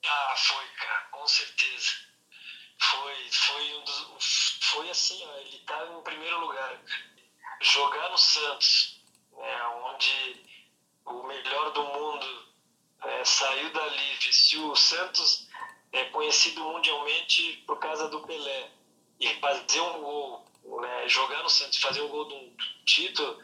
Ah, 0.06 0.36
foi, 0.38 0.66
cara, 0.80 1.08
com 1.10 1.28
certeza. 1.28 1.90
Foi, 2.78 3.14
foi, 3.32 3.80
um 3.80 3.84
dos, 3.84 4.60
foi 4.62 4.90
assim, 4.92 5.20
ó, 5.26 5.40
ele 5.40 5.58
tá 5.66 5.88
em 5.98 6.04
primeiro 6.04 6.40
lugar. 6.40 6.80
Jogar 7.62 8.12
no 8.12 8.18
Santos, 8.20 9.02
né, 9.36 9.58
onde 9.92 10.46
o 11.04 11.28
melhor 11.28 11.74
do 11.74 11.84
mundo 11.84 12.28
é, 13.06 13.26
saiu 13.26 13.74
dali, 13.74 14.16
vestiu 14.24 14.70
o 14.70 14.76
Santos 14.76 15.47
é 15.92 16.06
conhecido 16.06 16.62
mundialmente 16.64 17.64
por 17.66 17.80
causa 17.80 18.08
do 18.10 18.22
Pelé 18.22 18.72
e 19.20 19.28
fazer 19.36 19.82
um 19.82 20.02
gol 20.02 20.46
né, 20.82 21.08
jogar 21.08 21.42
no 21.44 21.50
Santos, 21.50 21.80
fazer 21.80 22.02
o 22.02 22.10
gol 22.10 22.28
de 22.28 22.34
um 22.34 22.56
título, 22.86 23.38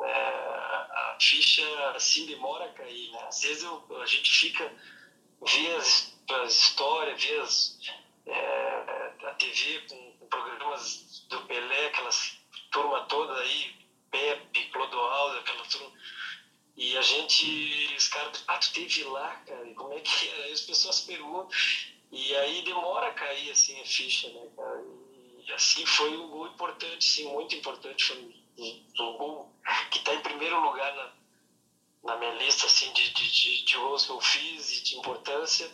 né, 0.00 0.12
a 0.12 1.16
ficha 1.20 1.62
assim 1.94 2.26
demora 2.26 2.64
a 2.64 2.72
cair. 2.72 3.10
Né? 3.10 3.22
Às 3.28 3.42
vezes 3.42 3.62
eu, 3.62 3.84
a 4.00 4.06
gente 4.06 4.30
fica, 4.30 4.72
vê 5.42 5.74
as, 5.76 6.14
as 6.30 6.52
histórias, 6.52 7.22
vê 7.22 7.38
as, 7.38 7.78
é, 8.26 9.12
a 9.26 9.34
TV 9.34 9.80
com, 9.88 10.12
com, 10.12 10.26
programas 10.28 11.26
do 11.28 11.40
Pelé, 11.42 11.86
aquelas 11.86 12.38
turma 12.70 13.04
toda 13.04 13.34
aí, 13.40 13.74
Pepe, 14.10 14.66
Clodoaldo, 14.70 15.38
aquela 15.38 15.64
turma. 15.64 15.92
E 16.76 16.96
a 16.96 17.02
gente, 17.02 17.94
os 17.96 18.08
caras, 18.08 18.44
ah, 18.46 18.56
tu 18.58 18.72
teve 18.72 19.02
lá, 19.04 19.34
cara, 19.46 19.57
que 20.08 20.30
as 20.52 20.60
pessoas 20.62 21.00
perguntam, 21.00 21.48
e 22.10 22.34
aí 22.36 22.62
demora 22.64 23.08
a 23.08 23.12
cair 23.12 23.50
assim 23.50 23.80
a 23.80 23.84
ficha, 23.84 24.28
né, 24.28 24.40
cara? 24.56 24.82
E 25.46 25.52
assim 25.52 25.84
foi 25.86 26.16
um 26.16 26.28
gol 26.28 26.48
importante, 26.48 27.04
sim, 27.04 27.30
muito 27.32 27.54
importante. 27.54 28.04
Foi 28.04 28.16
um, 28.58 29.16
gol 29.16 29.52
que 29.90 29.98
está 29.98 30.14
em 30.14 30.20
primeiro 30.20 30.60
lugar 30.60 30.94
na, 30.94 32.12
na 32.12 32.18
minha 32.18 32.34
lista 32.34 32.66
assim, 32.66 32.92
de, 32.92 33.12
de, 33.14 33.32
de, 33.32 33.64
de 33.64 33.76
gols 33.76 34.04
que 34.04 34.12
eu 34.12 34.20
fiz 34.20 34.78
e 34.78 34.84
de 34.84 34.96
importância. 34.96 35.70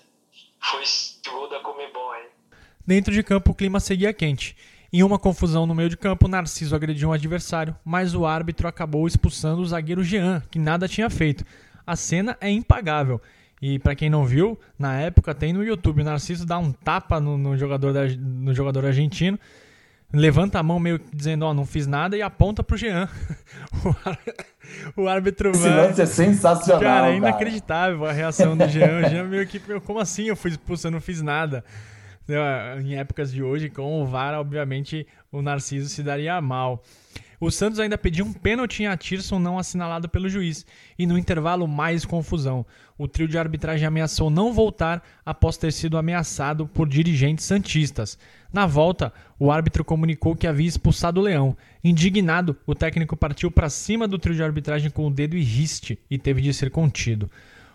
Foi 0.60 0.82
o 0.82 1.30
gol 1.30 1.48
da 1.48 1.60
Comebol. 1.60 2.14
Hein? 2.14 2.28
Dentro 2.86 3.12
de 3.12 3.22
campo, 3.22 3.52
o 3.52 3.54
clima 3.54 3.80
seguia 3.80 4.12
quente. 4.12 4.56
Em 4.92 5.02
uma 5.02 5.18
confusão 5.18 5.66
no 5.66 5.74
meio 5.74 5.88
de 5.88 5.96
campo, 5.96 6.28
Narciso 6.28 6.76
agrediu 6.76 7.08
um 7.08 7.12
adversário, 7.12 7.76
mas 7.84 8.14
o 8.14 8.24
árbitro 8.24 8.68
acabou 8.68 9.08
expulsando 9.08 9.60
o 9.60 9.66
zagueiro 9.66 10.04
Jean, 10.04 10.40
que 10.50 10.58
nada 10.58 10.86
tinha 10.86 11.10
feito. 11.10 11.44
A 11.84 11.96
cena 11.96 12.38
é 12.40 12.48
impagável. 12.48 13.20
E 13.62 13.78
para 13.78 13.94
quem 13.94 14.10
não 14.10 14.24
viu, 14.24 14.58
na 14.78 15.00
época 15.00 15.34
tem 15.34 15.52
no 15.52 15.64
YouTube, 15.64 16.02
o 16.02 16.04
Narciso 16.04 16.44
dá 16.44 16.58
um 16.58 16.72
tapa 16.72 17.20
no, 17.20 17.38
no 17.38 17.56
jogador, 17.56 17.92
da, 17.92 18.02
no 18.06 18.54
jogador 18.54 18.84
argentino 18.84 19.38
levanta 20.14 20.58
a 20.58 20.62
mão 20.62 20.78
meio 20.78 21.00
dizendo, 21.12 21.44
ó, 21.44 21.50
oh, 21.50 21.54
não 21.54 21.66
fiz 21.66 21.86
nada 21.86 22.16
e 22.16 22.22
aponta 22.22 22.62
pro 22.62 22.76
Jean. 22.76 23.08
o 24.96 25.08
árbitro 25.08 25.50
Esse 25.50 25.68
vai... 25.68 25.76
lance 25.76 26.00
é 26.00 26.06
sensacional, 26.06 26.80
cara. 26.80 27.12
é 27.12 27.16
inacreditável 27.16 27.98
cara. 27.98 28.10
a 28.10 28.14
reação 28.14 28.56
do 28.56 28.66
Jean. 28.68 29.00
O 29.00 29.08
Jean 29.08 29.24
meio 29.24 29.46
que, 29.46 29.58
como 29.80 29.98
assim 29.98 30.24
eu 30.24 30.36
fui 30.36 30.52
expulso, 30.52 30.86
eu 30.86 30.90
não 30.90 31.00
fiz 31.00 31.20
nada. 31.20 31.64
Em 32.82 32.96
épocas 32.96 33.30
de 33.30 33.42
hoje, 33.42 33.68
com 33.68 34.02
o 34.02 34.06
VAR, 34.06 34.34
obviamente, 34.34 35.06
o 35.30 35.42
Narciso 35.42 35.88
se 35.88 36.02
daria 36.02 36.40
mal. 36.40 36.82
O 37.40 37.50
Santos 37.50 37.80
ainda 37.80 37.98
pediu 37.98 38.24
um 38.24 38.32
pênalti 38.32 38.82
em 38.82 38.86
Atirson 38.86 39.38
não 39.38 39.58
assinalado 39.58 40.08
pelo 40.08 40.28
juiz. 40.28 40.64
E 40.98 41.06
no 41.06 41.18
intervalo, 41.18 41.66
mais 41.66 42.04
confusão. 42.04 42.64
O 42.96 43.08
trio 43.08 43.26
de 43.26 43.36
arbitragem 43.36 43.86
ameaçou 43.86 44.30
não 44.30 44.52
voltar 44.52 45.02
após 45.26 45.56
ter 45.56 45.72
sido 45.72 45.98
ameaçado 45.98 46.66
por 46.66 46.88
dirigentes 46.88 47.44
santistas. 47.44 48.18
Na 48.52 48.66
volta, 48.66 49.12
o 49.38 49.50
árbitro 49.50 49.84
comunicou 49.84 50.36
que 50.36 50.46
havia 50.46 50.68
expulsado 50.68 51.20
o 51.20 51.24
Leão. 51.24 51.56
Indignado, 51.82 52.56
o 52.66 52.74
técnico 52.74 53.16
partiu 53.16 53.50
para 53.50 53.68
cima 53.68 54.06
do 54.06 54.18
trio 54.18 54.36
de 54.36 54.42
arbitragem 54.42 54.90
com 54.90 55.06
o 55.06 55.10
dedo 55.10 55.36
e 55.36 55.42
riste 55.42 55.98
e 56.08 56.18
teve 56.18 56.40
de 56.40 56.54
ser 56.54 56.70
contido. 56.70 57.30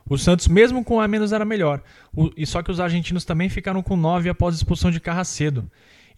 O 0.10 0.17
Santos, 0.17 0.48
mesmo 0.48 0.84
com 0.84 1.00
a 1.00 1.08
menos, 1.08 1.32
era 1.32 1.45
melhor. 1.45 1.84
O, 2.15 2.32
e 2.36 2.45
só 2.45 2.63
que 2.63 2.72
os 2.72 2.80
argentinos 2.80 3.24
também 3.24 3.48
ficaram 3.48 3.84
com 3.84 3.95
9 3.95 4.30
após 4.30 4.56
a 4.56 4.58
expulsão 4.58 4.89
de 4.89 5.00
Carracedo. 5.00 5.69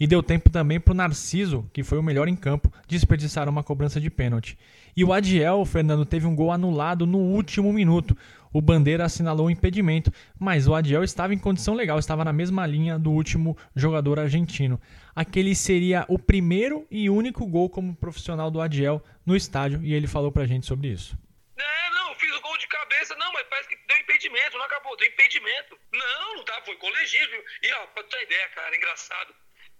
E 0.01 0.07
deu 0.07 0.23
tempo 0.23 0.49
também 0.49 0.79
para 0.79 0.93
o 0.93 0.95
Narciso, 0.95 1.69
que 1.71 1.83
foi 1.83 1.99
o 1.99 2.01
melhor 2.01 2.27
em 2.27 2.35
campo, 2.35 2.73
desperdiçar 2.87 3.47
uma 3.47 3.63
cobrança 3.63 4.01
de 4.01 4.09
pênalti. 4.09 4.57
E 4.97 5.03
o 5.03 5.13
Adiel, 5.13 5.63
Fernando, 5.63 6.07
teve 6.07 6.25
um 6.25 6.35
gol 6.35 6.51
anulado 6.51 7.05
no 7.05 7.19
último 7.19 7.71
minuto. 7.71 8.17
O 8.51 8.59
Bandeira 8.59 9.05
assinalou 9.05 9.45
o 9.45 9.51
impedimento, 9.51 10.11
mas 10.39 10.67
o 10.67 10.73
Adiel 10.73 11.03
estava 11.03 11.35
em 11.35 11.37
condição 11.37 11.75
legal, 11.75 11.99
estava 11.99 12.25
na 12.25 12.33
mesma 12.33 12.65
linha 12.65 12.97
do 12.97 13.11
último 13.11 13.55
jogador 13.75 14.17
argentino. 14.19 14.81
Aquele 15.15 15.53
seria 15.53 16.03
o 16.07 16.17
primeiro 16.17 16.87
e 16.89 17.07
único 17.07 17.45
gol 17.45 17.69
como 17.69 17.95
profissional 17.95 18.49
do 18.49 18.59
Adiel 18.59 19.03
no 19.23 19.35
estádio, 19.35 19.83
e 19.83 19.93
ele 19.93 20.07
falou 20.07 20.31
pra 20.31 20.47
gente 20.47 20.65
sobre 20.65 20.87
isso. 20.87 21.15
É, 21.55 21.89
não, 21.91 22.15
fiz 22.15 22.35
o 22.35 22.41
gol 22.41 22.57
de 22.57 22.65
cabeça, 22.65 23.15
não, 23.17 23.31
mas 23.33 23.45
parece 23.47 23.69
que 23.69 23.77
deu 23.87 23.97
impedimento, 23.97 24.57
não 24.57 24.65
acabou, 24.65 24.97
deu 24.97 25.07
impedimento. 25.07 25.77
Não, 25.93 26.37
não 26.37 26.43
tá, 26.43 26.59
foi 26.65 26.75
legítimo. 26.89 27.43
E 27.61 27.71
ó, 27.71 27.85
pra 27.93 28.03
ter 28.05 28.23
ideia, 28.23 28.49
cara, 28.55 28.75
engraçado 28.75 29.31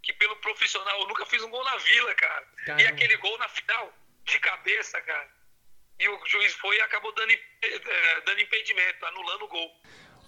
que 0.02 0.12
pelo 0.14 0.36
profissional 0.36 1.00
eu 1.00 1.08
nunca 1.08 1.24
fiz 1.26 1.42
um 1.42 1.50
gol 1.50 1.64
na 1.64 1.76
vila, 1.76 2.14
cara. 2.14 2.46
Caramba. 2.66 2.82
E 2.82 2.86
aquele 2.86 3.16
gol 3.18 3.38
na 3.38 3.48
final, 3.48 3.92
de 4.24 4.38
cabeça, 4.38 5.00
cara. 5.00 5.28
E 5.98 6.08
o 6.08 6.26
juiz 6.26 6.52
foi 6.54 6.76
e 6.76 6.80
acabou 6.80 7.14
dando, 7.14 7.30
eh, 7.30 8.22
dando 8.26 8.40
impedimento, 8.40 9.06
anulando 9.06 9.44
o 9.44 9.48
gol. 9.48 9.70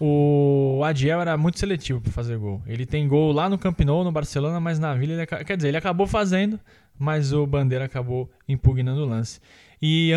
O 0.01 0.83
Adiel 0.85 1.21
era 1.21 1.37
muito 1.37 1.59
seletivo 1.59 2.01
para 2.01 2.13
fazer 2.13 2.37
gol. 2.37 2.63
Ele 2.67 2.85
tem 2.85 3.07
gol 3.07 3.33
lá 3.33 3.49
no 3.49 3.59
Camp 3.59 3.79
Nou, 3.81 4.05
no 4.05 4.13
Barcelona, 4.13 4.61
mas 4.61 4.79
na 4.79 4.95
Vila 4.95 5.15
ele, 5.15 5.27
quer 5.27 5.57
dizer, 5.57 5.69
ele 5.69 5.77
acabou 5.77 6.07
fazendo, 6.07 6.61
mas 6.99 7.33
o 7.33 7.47
Bandeira 7.47 7.85
acabou 7.85 8.31
impugnando 8.49 9.03
o 9.03 9.07
lance. 9.07 9.41
E 9.87 10.13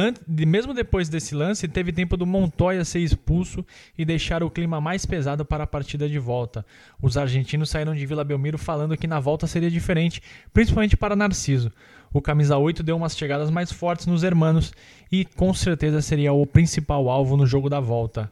mesmo 0.46 0.74
depois 0.74 1.10
desse 1.10 1.36
lance, 1.36 1.68
teve 1.68 1.92
tempo 1.92 2.16
do 2.16 2.26
Montoya 2.26 2.86
ser 2.86 3.00
expulso 3.00 3.66
e 3.98 4.06
deixar 4.06 4.42
o 4.42 4.50
clima 4.50 4.80
mais 4.80 5.06
pesado 5.06 5.44
para 5.44 5.66
a 5.66 5.68
partida 5.68 6.08
de 6.08 6.18
volta. 6.18 6.66
Os 7.02 7.18
argentinos 7.18 7.70
saíram 7.70 7.94
de 7.94 8.06
Vila 8.06 8.24
Belmiro 8.24 8.58
falando 8.58 8.96
que 8.96 9.08
na 9.08 9.20
volta 9.20 9.46
seria 9.46 9.70
diferente, 9.70 10.24
principalmente 10.54 10.96
para 10.96 11.18
Narciso. 11.18 11.70
O 12.14 12.22
camisa 12.22 12.58
8 12.58 12.82
deu 12.82 12.96
umas 12.96 13.18
chegadas 13.18 13.52
mais 13.52 13.70
fortes 13.70 14.06
nos 14.06 14.24
hermanos 14.24 14.72
e 15.12 15.26
com 15.26 15.54
certeza 15.54 16.02
seria 16.02 16.32
o 16.32 16.46
principal 16.46 17.10
alvo 17.10 17.36
no 17.36 17.46
jogo 17.46 17.70
da 17.70 17.82
volta. 17.82 18.32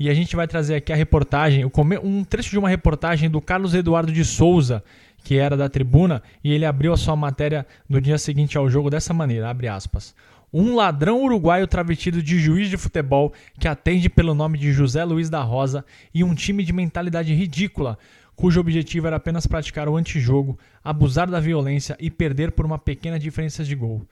E 0.00 0.10
a 0.10 0.14
gente 0.14 0.34
vai 0.34 0.48
trazer 0.48 0.74
aqui 0.74 0.92
a 0.92 0.96
reportagem, 0.96 1.64
um 2.02 2.24
trecho 2.24 2.50
de 2.50 2.58
uma 2.58 2.68
reportagem 2.68 3.30
do 3.30 3.40
Carlos 3.40 3.72
Eduardo 3.72 4.10
de 4.10 4.24
Souza, 4.24 4.82
que 5.22 5.38
era 5.38 5.56
da 5.56 5.68
tribuna, 5.68 6.20
e 6.42 6.52
ele 6.52 6.64
abriu 6.64 6.92
a 6.92 6.96
sua 6.96 7.14
matéria 7.14 7.64
no 7.88 8.00
dia 8.00 8.18
seguinte 8.18 8.58
ao 8.58 8.68
jogo 8.68 8.90
dessa 8.90 9.14
maneira, 9.14 9.48
abre 9.48 9.68
aspas 9.68 10.12
um 10.52 10.74
ladrão 10.74 11.22
uruguaio 11.22 11.66
travestido 11.66 12.22
de 12.22 12.38
juiz 12.38 12.68
de 12.68 12.76
futebol 12.76 13.32
que 13.58 13.66
atende 13.66 14.10
pelo 14.10 14.34
nome 14.34 14.58
de 14.58 14.72
José 14.72 15.02
Luiz 15.02 15.30
da 15.30 15.42
Rosa 15.42 15.84
e 16.12 16.22
um 16.22 16.34
time 16.34 16.62
de 16.62 16.72
mentalidade 16.72 17.32
ridícula, 17.32 17.98
cujo 18.36 18.60
objetivo 18.60 19.06
era 19.06 19.16
apenas 19.16 19.46
praticar 19.46 19.88
o 19.88 19.96
antijogo, 19.96 20.58
abusar 20.84 21.30
da 21.30 21.40
violência 21.40 21.96
e 21.98 22.10
perder 22.10 22.52
por 22.52 22.66
uma 22.66 22.78
pequena 22.78 23.18
diferença 23.18 23.64
de 23.64 23.74
gol. 23.74 24.02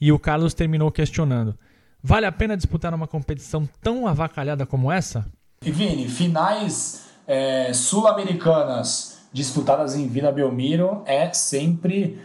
E 0.00 0.12
o 0.12 0.18
Carlos 0.18 0.52
terminou 0.52 0.92
questionando: 0.92 1.56
Vale 2.02 2.26
a 2.26 2.32
pena 2.32 2.56
disputar 2.56 2.92
uma 2.92 3.06
competição 3.06 3.68
tão 3.80 4.06
avacalhada 4.06 4.66
como 4.66 4.92
essa? 4.92 5.26
E 5.64 5.70
Vini, 5.70 6.08
finais 6.08 7.08
é, 7.26 7.72
sul-americanas 7.72 9.18
disputadas 9.32 9.96
em 9.96 10.06
Vila 10.06 10.32
Belmiro 10.32 11.02
é 11.06 11.32
sempre 11.32 12.18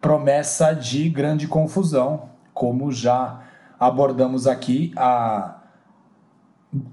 promessa 0.00 0.72
de 0.72 1.08
grande 1.08 1.46
confusão 1.46 2.30
como 2.60 2.92
já 2.92 3.42
abordamos 3.78 4.46
aqui, 4.46 4.92
a, 4.94 5.62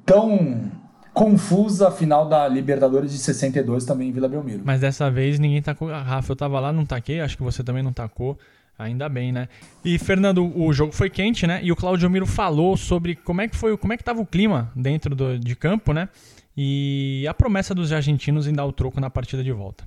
tão 0.06 0.72
confusa 1.14 1.92
final 1.92 2.30
da 2.30 2.48
Libertadores 2.48 3.12
de 3.12 3.18
62 3.18 3.84
também 3.84 4.08
em 4.08 4.12
Vila 4.14 4.30
Belmiro. 4.30 4.62
Mas 4.64 4.80
dessa 4.80 5.12
vez 5.12 5.38
ninguém 5.38 5.62
tacou 5.62 5.92
a 5.92 6.02
Rafa. 6.02 6.32
Eu 6.32 6.38
tava 6.38 6.58
lá, 6.62 6.72
não 6.72 6.86
taquei, 6.86 7.20
acho 7.20 7.36
que 7.36 7.44
você 7.44 7.66
também 7.66 7.84
não 7.84 7.92
tacou. 7.92 8.40
Ainda 8.80 9.10
bem, 9.10 9.34
né? 9.34 9.50
E 9.84 10.00
Fernando, 10.00 10.58
o 10.58 10.72
jogo 10.72 10.94
foi 10.94 11.10
quente, 11.10 11.46
né? 11.46 11.60
E 11.62 11.70
o 11.70 11.76
Claudio 11.76 12.10
Miro 12.10 12.26
falou 12.26 12.78
sobre 12.78 13.18
como 13.18 13.42
é 13.42 13.50
que 13.50 13.58
foi, 13.58 13.76
como 13.76 13.92
é 13.92 13.98
que 13.98 14.04
tava 14.06 14.22
o 14.22 14.26
clima 14.26 14.72
dentro 14.74 15.14
do, 15.14 15.38
de 15.38 15.54
campo, 15.54 15.92
né? 15.92 16.08
E 16.56 17.26
a 17.28 17.34
promessa 17.34 17.76
dos 17.76 17.92
argentinos 17.92 18.48
em 18.48 18.54
dar 18.54 18.66
o 18.66 18.72
troco 18.72 19.02
na 19.02 19.10
partida 19.10 19.44
de 19.44 19.52
volta. 19.52 19.86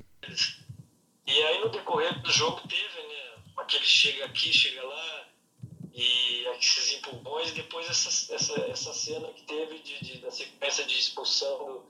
E 1.27 1.33
aí 1.33 1.61
no 1.65 1.71
decorrer 1.71 2.21
do 2.21 2.31
jogo 2.31 2.61
teve, 2.69 2.83
né? 2.83 3.43
Aquele 3.57 3.85
chega 3.85 4.27
aqui, 4.27 4.53
chega 4.53 4.83
lá, 4.83 5.00
e 5.93 6.47
esses 6.59 6.93
empurrões, 6.93 7.51
e 7.51 7.55
depois 7.55 7.89
essa, 7.89 8.35
essa, 8.35 8.61
essa 8.71 8.93
cena 8.93 9.29
que 9.33 9.43
teve 9.43 9.79
de, 9.81 10.05
de 10.05 10.19
da 10.19 10.31
sequência 10.31 10.85
de 10.85 10.99
expulsão 10.99 11.85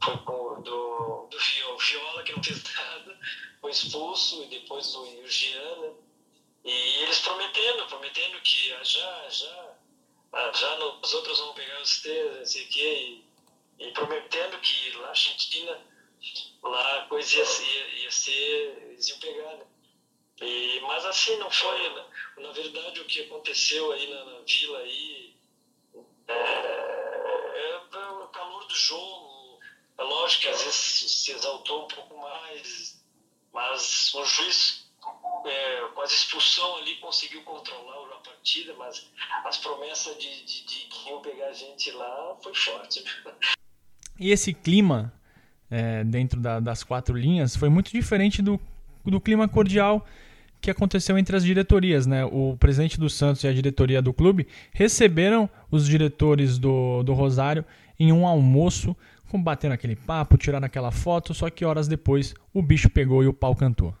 do, 0.00 0.54
do, 0.62 1.26
do 1.30 1.38
Viola, 1.78 2.22
que 2.22 2.32
não 2.32 2.42
fez 2.42 2.62
nada, 2.74 3.18
foi 3.60 3.70
expulso, 3.70 4.42
e 4.44 4.46
depois 4.46 4.94
o, 4.94 5.26
Gian, 5.26 5.76
né? 5.80 5.92
E 6.64 7.02
eles 7.02 7.18
prometendo, 7.20 7.86
prometendo 7.86 8.40
que 8.40 8.72
ah, 8.72 8.84
já, 8.84 9.28
já, 9.28 9.76
ah, 10.32 10.52
já 10.54 10.76
nos 10.78 11.12
outros 11.12 11.38
vão 11.38 11.52
pegar 11.52 11.82
os 11.82 12.00
três, 12.00 12.38
não 12.38 12.46
sei 12.46 12.64
o 12.64 12.68
quê, 12.68 13.22
e, 13.78 13.86
e 13.86 13.92
prometendo 13.92 14.58
que 14.60 14.90
lá 14.92 15.02
na 15.02 15.08
Argentina, 15.08 15.80
lá 16.62 16.98
a 17.00 17.06
coisa 17.06 17.36
ia, 17.36 17.44
ia, 17.44 18.02
ia 18.04 18.10
ser, 18.10 18.88
eles 18.88 19.08
iam 19.08 19.18
pegar, 19.18 19.56
né? 19.56 19.66
E, 20.40 20.80
mas 20.80 21.04
assim 21.04 21.36
não 21.38 21.50
foi, 21.50 21.88
na, 21.90 22.48
na 22.48 22.52
verdade 22.52 23.00
o 23.00 23.04
que 23.04 23.22
aconteceu 23.22 23.92
aí 23.92 24.10
na, 24.12 24.24
na 24.24 24.40
vila 24.40 24.78
aí, 24.78 25.36
é, 26.28 26.32
é, 26.32 27.80
é, 27.92 28.08
o 28.10 28.28
calor 28.28 28.66
do 28.66 28.74
jogo, 28.74 29.60
é 29.96 30.02
lógico 30.02 30.42
que 30.42 30.48
às 30.48 30.62
vezes 30.62 30.74
se 30.74 31.32
exaltou 31.32 31.84
um 31.84 31.88
pouco 31.88 32.18
mais, 32.18 33.00
mas 33.52 34.12
o 34.14 34.24
juiz 34.24 34.84
é, 35.46 35.88
com 35.94 36.00
a 36.00 36.04
expulsão 36.04 36.76
ali 36.78 36.96
conseguiu 36.96 37.42
controlar 37.42 38.16
a 38.16 38.20
partida, 38.20 38.74
mas 38.74 39.06
as 39.44 39.58
promessas 39.58 40.18
de, 40.18 40.44
de, 40.44 40.64
de 40.64 40.86
que 40.86 41.08
iam 41.08 41.20
pegar 41.20 41.48
a 41.48 41.52
gente 41.52 41.90
lá 41.92 42.36
foi 42.42 42.54
forte. 42.54 43.04
E 44.18 44.30
esse 44.30 44.52
clima 44.52 45.12
é, 45.70 46.02
dentro 46.04 46.40
da, 46.40 46.60
das 46.60 46.82
quatro 46.82 47.16
linhas 47.16 47.56
foi 47.56 47.68
muito 47.68 47.92
diferente 47.92 48.40
do, 48.40 48.60
do 49.04 49.20
clima 49.20 49.48
cordial 49.48 50.06
que 50.64 50.70
aconteceu 50.70 51.18
entre 51.18 51.36
as 51.36 51.44
diretorias, 51.44 52.06
né? 52.06 52.24
O 52.24 52.56
presidente 52.58 52.98
do 52.98 53.10
Santos 53.10 53.44
e 53.44 53.48
a 53.48 53.52
diretoria 53.52 54.00
do 54.00 54.14
clube 54.14 54.48
receberam 54.72 55.48
os 55.70 55.86
diretores 55.86 56.58
do, 56.58 57.02
do 57.02 57.12
Rosário 57.12 57.64
em 58.00 58.10
um 58.10 58.26
almoço, 58.26 58.96
combatendo 59.30 59.74
aquele 59.74 59.94
papo, 59.94 60.38
tiraram 60.38 60.64
aquela 60.64 60.90
foto, 60.90 61.34
só 61.34 61.50
que 61.50 61.64
horas 61.64 61.86
depois 61.86 62.34
o 62.52 62.62
bicho 62.62 62.88
pegou 62.88 63.22
e 63.22 63.26
o 63.26 63.32
pau 63.32 63.54
cantou. 63.54 63.94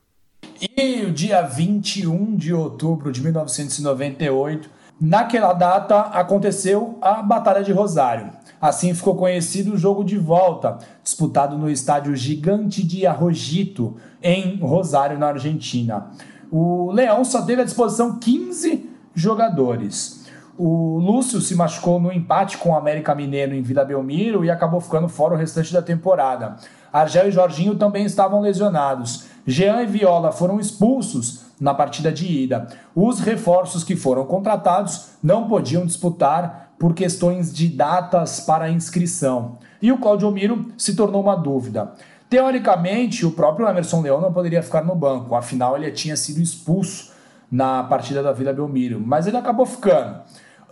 E 0.60 1.02
o 1.02 1.12
dia 1.12 1.42
21 1.42 2.34
de 2.34 2.54
outubro 2.54 3.12
de 3.12 3.22
1998, 3.22 4.70
naquela 4.98 5.52
data 5.52 6.00
aconteceu 6.00 6.98
a 7.02 7.22
Batalha 7.22 7.62
de 7.62 7.72
Rosário. 7.72 8.30
Assim 8.60 8.94
ficou 8.94 9.14
conhecido 9.14 9.74
o 9.74 9.78
jogo 9.78 10.02
de 10.02 10.16
volta, 10.16 10.78
disputado 11.02 11.58
no 11.58 11.68
estádio 11.68 12.16
Gigante 12.16 12.82
de 12.82 13.06
Arrojito, 13.06 13.96
em 14.22 14.56
Rosário, 14.56 15.18
na 15.18 15.28
Argentina. 15.28 16.10
O 16.56 16.92
Leão 16.92 17.24
só 17.24 17.42
teve 17.42 17.62
à 17.62 17.64
disposição 17.64 18.16
15 18.16 18.88
jogadores. 19.12 20.24
O 20.56 21.00
Lúcio 21.00 21.40
se 21.40 21.52
machucou 21.56 21.98
no 21.98 22.12
empate 22.12 22.58
com 22.58 22.68
o 22.68 22.76
América 22.76 23.12
Mineiro 23.12 23.56
em 23.56 23.60
Vila 23.60 23.84
Belmiro 23.84 24.44
e 24.44 24.50
acabou 24.52 24.80
ficando 24.80 25.08
fora 25.08 25.34
o 25.34 25.36
restante 25.36 25.72
da 25.72 25.82
temporada. 25.82 26.54
Argel 26.92 27.26
e 27.26 27.32
Jorginho 27.32 27.74
também 27.74 28.04
estavam 28.04 28.40
lesionados. 28.40 29.24
Jean 29.44 29.82
e 29.82 29.86
Viola 29.86 30.30
foram 30.30 30.60
expulsos 30.60 31.40
na 31.60 31.74
partida 31.74 32.12
de 32.12 32.24
ida. 32.24 32.68
Os 32.94 33.18
reforços 33.18 33.82
que 33.82 33.96
foram 33.96 34.24
contratados 34.24 35.08
não 35.20 35.48
podiam 35.48 35.84
disputar 35.84 36.72
por 36.78 36.94
questões 36.94 37.52
de 37.52 37.66
datas 37.66 38.38
para 38.38 38.70
inscrição. 38.70 39.58
E 39.82 39.90
o 39.90 39.98
Claudio 39.98 40.30
Miro 40.30 40.66
se 40.78 40.94
tornou 40.94 41.20
uma 41.20 41.34
dúvida. 41.34 41.94
Teoricamente, 42.28 43.24
o 43.24 43.32
próprio 43.32 43.68
Emerson 43.68 44.00
Leão 44.00 44.20
não 44.20 44.32
poderia 44.32 44.62
ficar 44.62 44.82
no 44.82 44.94
banco, 44.94 45.34
afinal 45.34 45.76
ele 45.76 45.90
tinha 45.90 46.16
sido 46.16 46.40
expulso 46.40 47.12
na 47.50 47.84
partida 47.84 48.22
da 48.22 48.32
Vila 48.32 48.52
Belmiro, 48.52 49.00
mas 49.00 49.26
ele 49.26 49.36
acabou 49.36 49.66
ficando. 49.66 50.20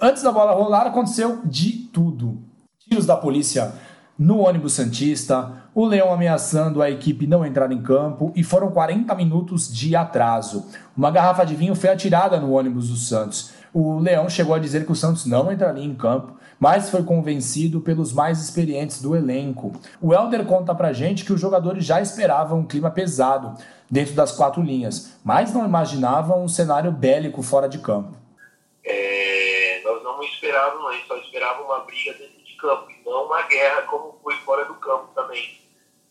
Antes 0.01 0.23
da 0.23 0.33
bola 0.33 0.53
rolar, 0.53 0.87
aconteceu 0.87 1.41
de 1.45 1.89
tudo. 1.93 2.43
Tiros 2.81 3.07
da 3.07 3.17
polícia 3.17 3.73
no 4.19 4.39
ônibus 4.41 4.75
Santista, 4.75 5.53
o 5.75 5.87
Leão 5.87 6.13
ameaçando 6.13 6.83
a 6.83 6.91
equipe 6.91 7.27
não 7.27 7.47
entrar 7.47 7.71
em 7.73 7.83
campo 7.83 8.33
e 8.37 8.45
foram 8.45 8.71
40 8.71 9.15
minutos 9.15 9.73
de 9.73 9.97
atraso. 9.97 10.67
Uma 10.97 11.11
garrafa 11.11 11.45
de 11.45 11.55
vinho 11.55 11.75
foi 11.75 11.91
atirada 11.91 12.39
no 12.39 12.53
ônibus 12.53 12.89
do 12.89 12.97
Santos. 12.97 13.53
O 13.73 13.99
Leão 13.99 14.29
chegou 14.29 14.55
a 14.55 14.59
dizer 14.59 14.85
que 14.85 14.93
o 14.93 14.97
Santos 14.97 15.25
não 15.25 15.51
entraria 15.51 15.85
em 15.85 15.95
campo, 15.95 16.35
mas 16.63 16.91
foi 16.91 17.03
convencido 17.03 17.81
pelos 17.81 18.13
mais 18.13 18.41
experientes 18.41 19.03
do 19.03 19.17
elenco. 19.17 19.73
O 20.01 20.15
Helder 20.15 20.47
conta 20.47 20.73
pra 20.73 20.93
gente 20.93 21.25
que 21.25 21.33
os 21.33 21.41
jogadores 21.41 21.85
já 21.85 22.01
esperavam 22.01 22.61
um 22.61 22.65
clima 22.65 22.89
pesado 22.89 23.61
dentro 23.91 24.15
das 24.15 24.31
quatro 24.31 24.63
linhas, 24.63 25.19
mas 25.25 25.53
não 25.53 25.65
imaginavam 25.65 26.45
um 26.45 26.47
cenário 26.47 26.93
bélico 26.93 27.43
fora 27.43 27.69
de 27.69 27.81
campo. 27.81 28.17
É, 28.85 29.81
nós 29.85 30.05
não 30.05 30.23
esperávamos, 30.23 30.83
nós 30.85 31.05
só 31.09 31.17
esperávamos 31.17 31.67
uma 31.67 31.81
briga 31.81 32.13
dentro 32.13 32.45
de 32.45 32.55
campo, 32.55 32.89
e 32.93 33.11
não 33.11 33.27
uma 33.27 33.43
guerra 33.43 33.83
como 33.83 34.21
foi 34.23 34.37
fora 34.37 34.65
do 34.65 34.75
campo 34.75 35.09
também. 35.17 35.59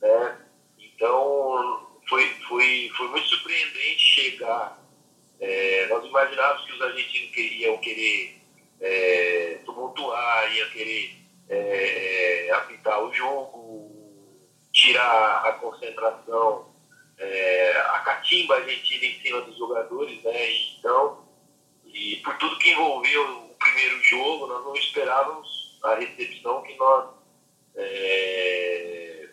Né? 0.02 0.38
Então, 0.78 1.88
foi, 2.10 2.28
foi, 2.50 2.92
foi 2.98 3.08
muito 3.08 3.28
surpreendente 3.30 4.00
chegar. 4.00 4.78
É, 5.40 5.88
nós 5.88 6.04
imaginávamos 6.06 6.66
que 6.66 6.74
os 6.74 6.82
argentinos 6.82 7.32
queriam 7.34 7.78
querer 7.78 8.41
é, 8.82 9.60
tumultuar, 9.66 10.54
ia 10.54 10.70
querer 10.70 11.16
é, 11.50 12.52
apitar 12.54 13.04
o 13.04 13.14
jogo, 13.14 13.92
tirar 14.74 15.46
a 15.46 15.54
concentração, 15.54 16.74
é, 17.18 17.78
a 17.78 18.00
catimba 18.00 18.56
argentina 18.56 19.06
em 19.06 19.22
cima 19.22 19.42
dos 19.42 19.58
jogadores, 19.58 20.24
né? 20.24 20.52
Então, 20.80 21.24
e 21.86 22.16
por 22.18 22.36
tudo 22.38 22.58
que 22.58 22.72
envolveu 22.72 23.46
o 23.46 23.56
primeiro 23.60 24.04
jogo, 24.04 24.48
nós 24.48 24.66
não 24.66 24.76
esperávamos 24.76 25.80
a 25.84 25.96
recepção 25.96 26.64
que 26.64 26.76
nós 26.78 27.10
é, 27.76 29.30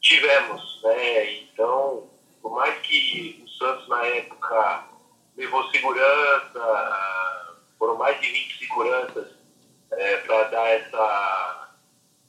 tivemos, 0.00 0.82
né? 0.82 1.32
Então, 1.34 2.10
por 2.42 2.52
mais 2.56 2.76
que 2.80 3.42
o 3.44 3.48
Santos 3.48 3.88
na 3.88 4.04
época 4.06 4.88
levou 5.36 5.70
segurança, 5.70 7.49
foram 7.80 7.96
mais 7.96 8.20
de 8.20 8.30
20 8.30 8.58
seguranças 8.58 9.28
é, 9.90 10.16
para 10.18 10.44
dar 10.44 10.68
essa, 10.68 11.78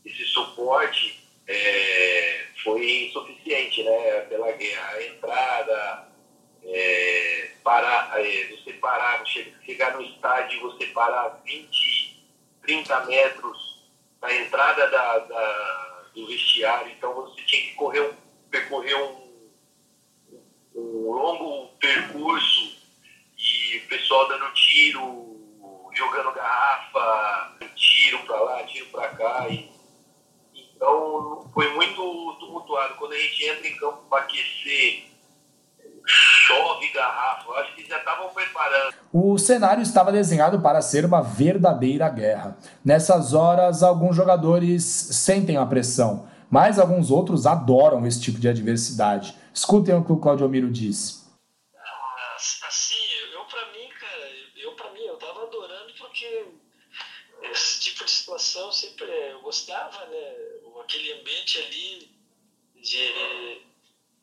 esse 0.06 0.24
suporte, 0.28 1.30
é, 1.46 2.46
foi 2.64 3.08
insuficiente, 3.08 3.84
né? 3.84 4.22
Pela 4.22 4.52
guerra, 4.54 4.92
a 4.94 5.06
entrada, 5.06 6.08
é, 6.64 7.52
parar, 7.62 8.20
é, 8.22 8.48
você 8.48 8.74
parar, 8.74 9.26
chegar 9.26 9.94
no 9.94 10.02
estádio, 10.02 10.62
você 10.62 10.86
parar 10.88 11.42
20, 11.44 12.24
30 12.62 13.06
metros 13.08 13.82
da 14.22 14.34
entrada 14.34 14.90
da, 14.90 15.18
da 15.20 16.02
do 16.14 16.28
vestiário, 16.28 16.92
então 16.92 17.14
você 17.14 17.42
tinha 17.44 17.62
que 17.62 17.74
correr 17.76 18.02
um, 18.02 18.14
percorrer 18.50 18.96
um, 18.96 19.32
um 20.76 21.12
longo 21.12 21.68
percurso 21.80 22.82
e 23.38 23.78
o 23.78 23.88
pessoal 23.88 24.28
dando 24.28 24.54
tiro, 24.54 25.31
jogando 26.02 26.34
garrafa, 26.34 27.58
tiro 27.76 28.20
para 28.26 28.42
lá, 28.42 28.64
tiro 28.64 28.88
para 28.88 29.10
cá. 29.10 29.48
E, 29.50 29.70
então 30.76 31.46
foi 31.54 31.72
muito 31.74 32.38
tumultuado. 32.40 32.96
Quando 32.96 33.14
a 33.14 33.18
gente 33.18 33.46
entra 33.46 33.68
em 33.68 33.78
campo 33.78 34.00
para 34.10 34.24
aquecer, 34.24 35.12
chove 36.06 36.92
garrafa, 36.94 37.52
acho 37.62 37.76
que 37.76 37.88
já 37.88 37.98
estavam 37.98 38.30
preparando. 38.30 38.96
O 39.14 39.38
cenário 39.38 39.84
estava 39.84 40.12
desenhado 40.12 40.60
para 40.60 40.82
ser 40.82 41.06
uma 41.06 41.22
verdadeira 41.22 42.10
guerra. 42.10 42.58
Nessas 42.84 43.34
horas, 43.34 43.84
alguns 43.84 44.16
jogadores 44.16 44.84
sentem 44.84 45.58
a 45.58 45.66
pressão, 45.66 46.28
mas 46.50 46.80
alguns 46.80 47.12
outros 47.12 47.46
adoram 47.46 48.06
esse 48.08 48.20
tipo 48.20 48.40
de 48.40 48.50
adversidade. 48.50 49.36
Escutem 49.54 49.96
o 49.96 50.04
que 50.04 50.12
o 50.12 50.18
Claudio 50.18 50.50
Miro 50.50 50.72
disse. 50.72 51.21
Sempre 58.72 59.06
eu 59.32 59.42
gostava, 59.42 60.06
né? 60.08 60.36
Aquele 60.82 61.14
ambiente 61.14 61.60
ali 61.60 62.12
de 62.76 63.62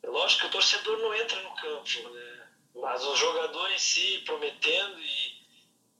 Lógico 0.05 0.41
que 0.41 0.47
o 0.47 0.51
torcedor 0.51 0.97
não 0.99 1.13
entra 1.13 1.41
no 1.41 1.55
campo, 1.55 2.09
né? 2.09 2.47
Mas 2.75 3.03
o 3.03 3.15
jogador 3.15 3.69
em 3.71 3.77
si 3.79 4.21
prometendo 4.25 4.99
e, 4.99 5.45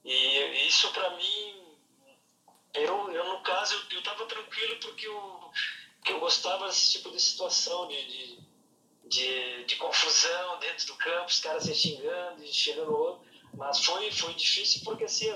e 0.04 0.66
isso 0.66 0.90
para 0.92 1.10
mim 1.16 1.76
Eu, 2.74 3.10
eu 3.12 3.24
no 3.24 3.40
caso, 3.42 3.74
eu, 3.90 3.96
eu 3.96 4.02
tava 4.02 4.26
tranquilo 4.26 4.76
porque 4.80 5.06
eu, 5.06 5.50
eu 6.06 6.20
gostava 6.20 6.66
desse 6.68 6.92
tipo 6.92 7.10
de 7.10 7.20
situação, 7.20 7.88
de, 7.88 8.06
de, 8.06 8.38
de, 9.06 9.64
de 9.64 9.76
confusão 9.76 10.58
dentro 10.60 10.86
do 10.86 10.96
campo, 10.96 11.26
os 11.26 11.40
caras 11.40 11.64
se 11.64 11.74
xingando, 11.74 12.46
xingando 12.46 12.92
o 12.92 12.98
outro. 12.98 13.28
Mas 13.54 13.84
foi, 13.84 14.10
foi 14.12 14.34
difícil 14.34 14.82
porque 14.84 15.04
assim, 15.04 15.30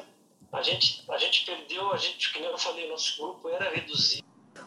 a 0.54 0.62
gente, 0.62 1.04
a 1.10 1.18
gente 1.18 1.44
perdeu, 1.44 1.92
a 1.92 1.96
gente, 1.96 2.32
como 2.32 2.44
eu 2.46 2.56
falei, 2.56 2.88
nosso 2.88 3.20
grupo 3.20 3.48
era 3.48 3.70
reduzido. 3.70 4.22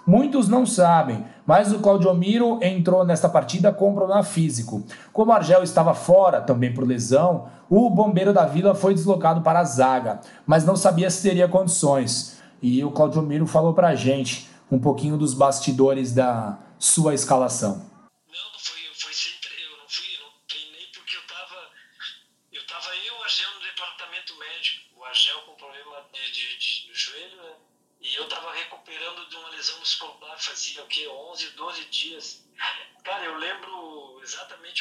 Muitos 0.06 0.48
não 0.48 0.66
sabem, 0.66 1.26
mas 1.46 1.72
o 1.72 1.80
Claudiomiro 1.80 2.60
entrou 2.62 3.06
nesta 3.06 3.28
partida 3.28 3.72
com 3.72 3.94
problema 3.94 4.24
físico. 4.24 4.84
Como 5.12 5.32
Argel 5.32 5.64
estava 5.64 5.94
fora, 5.94 6.42
também 6.42 6.74
por 6.74 6.86
lesão, 6.86 7.50
o 7.70 7.90
bombeiro 7.90 8.34
da 8.34 8.46
vila 8.46 8.76
foi 8.76 8.94
deslocado 8.94 9.42
para 9.42 9.60
a 9.60 9.64
zaga, 9.64 10.20
mas 10.46 10.66
não 10.66 10.76
sabia 10.76 11.10
se 11.10 11.24
teria 11.24 11.48
condições. 11.48 12.38
E 12.62 12.84
o 12.84 12.92
Claudiomiro 12.92 13.46
falou 13.46 13.74
para 13.74 13.90
a 13.90 13.96
gente 13.96 14.50
um 14.72 14.80
pouquinho 14.80 15.18
dos 15.18 15.34
bastidores 15.34 16.14
da 16.14 16.58
sua 16.78 17.14
escalação. 17.14 17.82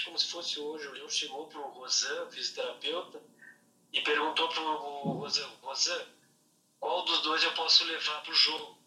Como 0.05 0.18
se 0.18 0.26
fosse 0.26 0.59
hoje. 0.59 0.88
O 0.88 0.92
Leão 0.92 1.09
chegou 1.09 1.47
pro 1.47 1.62
Rosan, 1.70 2.30
fisioterapeuta, 2.30 3.22
e 3.92 4.01
perguntou 4.01 4.49
pro 4.49 4.76
Rosan, 5.18 5.49
Rosan, 5.62 6.07
qual 6.78 7.05
dos 7.05 7.22
dois 7.22 7.42
eu 7.42 7.53
posso 7.55 7.84
levar 7.84 8.22
pro 8.22 8.34
jogo? 8.34 8.78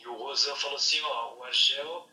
E 0.00 0.06
o 0.06 0.14
Rosan 0.16 0.54
falou 0.56 0.76
assim, 0.76 1.00
ó, 1.00 1.34
o 1.36 1.44
Argel 1.44 2.08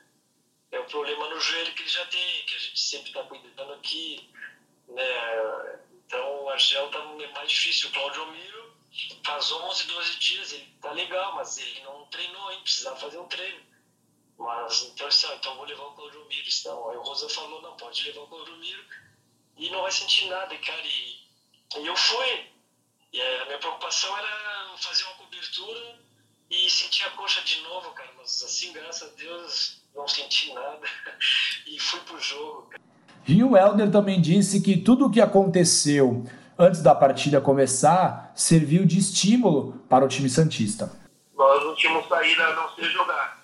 é 0.72 0.80
o 0.80 0.86
problema 0.86 1.28
no 1.30 1.40
joelho 1.40 1.74
que 1.74 1.82
ele 1.82 1.90
já 1.90 2.06
tem, 2.06 2.46
que 2.46 2.56
a 2.56 2.60
gente 2.60 2.80
sempre 2.80 3.12
tá 3.12 3.24
cuidando 3.24 3.74
aqui, 3.74 4.30
né? 4.88 5.80
Então 5.92 6.44
o 6.44 6.50
Argel 6.50 6.90
tá 6.90 7.04
mais 7.34 7.52
difícil. 7.52 7.90
O 7.90 7.94
Claudio 7.94 8.32
Miro 8.32 8.74
faz 9.24 9.52
11, 9.52 9.88
12 9.88 10.20
dias, 10.20 10.54
ele 10.54 10.74
tá 10.82 10.92
legal, 10.92 11.36
mas 11.36 11.58
ele 11.58 11.82
não 11.82 12.06
treinou 12.08 12.48
ainda, 12.50 12.64
precisava 12.64 12.98
fazer 12.98 13.18
um 13.18 13.28
treino. 13.28 13.69
Mas 14.40 14.90
então, 14.90 15.08
assim, 15.08 15.28
então 15.38 15.56
vou 15.58 15.66
levar 15.66 15.84
o 15.84 15.92
Cloromiro. 15.92 16.48
Então, 16.60 16.90
aí 16.90 16.98
o 16.98 17.02
Rosa 17.02 17.28
falou, 17.28 17.62
não, 17.62 17.76
pode 17.76 18.04
levar 18.06 18.22
o 18.22 18.28
Cloromiro 18.28 18.84
e 19.58 19.70
não 19.70 19.82
vai 19.82 19.92
sentir 19.92 20.30
nada, 20.30 20.58
cara. 20.58 20.82
E, 20.82 21.82
e 21.82 21.86
eu 21.86 21.96
fui. 21.96 22.48
E 23.12 23.22
a 23.22 23.46
minha 23.46 23.58
preocupação 23.58 24.18
era 24.18 24.78
fazer 24.78 25.04
uma 25.04 25.16
cobertura 25.16 26.00
e 26.50 26.70
sentir 26.70 27.04
a 27.04 27.12
coxa 27.12 27.42
de 27.42 27.62
novo, 27.62 27.92
cara. 27.92 28.10
Mas 28.18 28.42
assim, 28.42 28.72
graças 28.72 29.12
a 29.12 29.16
Deus, 29.16 29.82
não 29.94 30.08
senti 30.08 30.54
nada. 30.54 30.88
e 31.68 31.78
fui 31.80 32.00
pro 32.02 32.20
jogo, 32.20 32.70
cara. 32.70 32.82
E 33.28 33.44
o 33.44 33.58
Helder 33.58 33.92
também 33.92 34.22
disse 34.22 34.62
que 34.62 34.78
tudo 34.78 35.08
o 35.08 35.12
que 35.12 35.20
aconteceu 35.20 36.26
antes 36.58 36.82
da 36.82 36.94
partida 36.94 37.40
começar, 37.40 38.34
serviu 38.36 38.86
de 38.86 39.00
estímulo 39.00 39.82
para 39.90 40.04
o 40.04 40.10
time 40.10 40.30
Santista. 40.30 40.92
Nós 41.34 41.64
não 41.64 41.74
tínhamos 41.74 42.06
saída 42.10 42.48
a 42.48 42.56
não 42.56 42.76
ser 42.76 42.84
jogar. 42.86 43.39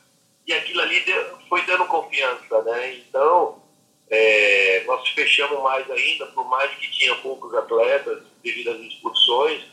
E 0.48 0.54
aquilo 0.54 0.82
ali 0.82 1.00
deu, 1.02 1.38
foi 1.50 1.66
dando 1.66 1.86
confiança, 1.86 2.62
né? 2.64 2.96
Então, 2.96 3.62
é, 4.10 4.84
nós 4.86 5.08
fechamos 5.10 5.62
mais 5.64 5.90
ainda, 5.90 6.28
por 6.28 6.48
mais 6.48 6.72
que 6.72 6.92
tinha 6.92 7.16
poucos 7.16 7.54
atletas 7.54 8.24
devido 8.44 8.72
às 8.72 8.80
expulsões, 8.80 9.64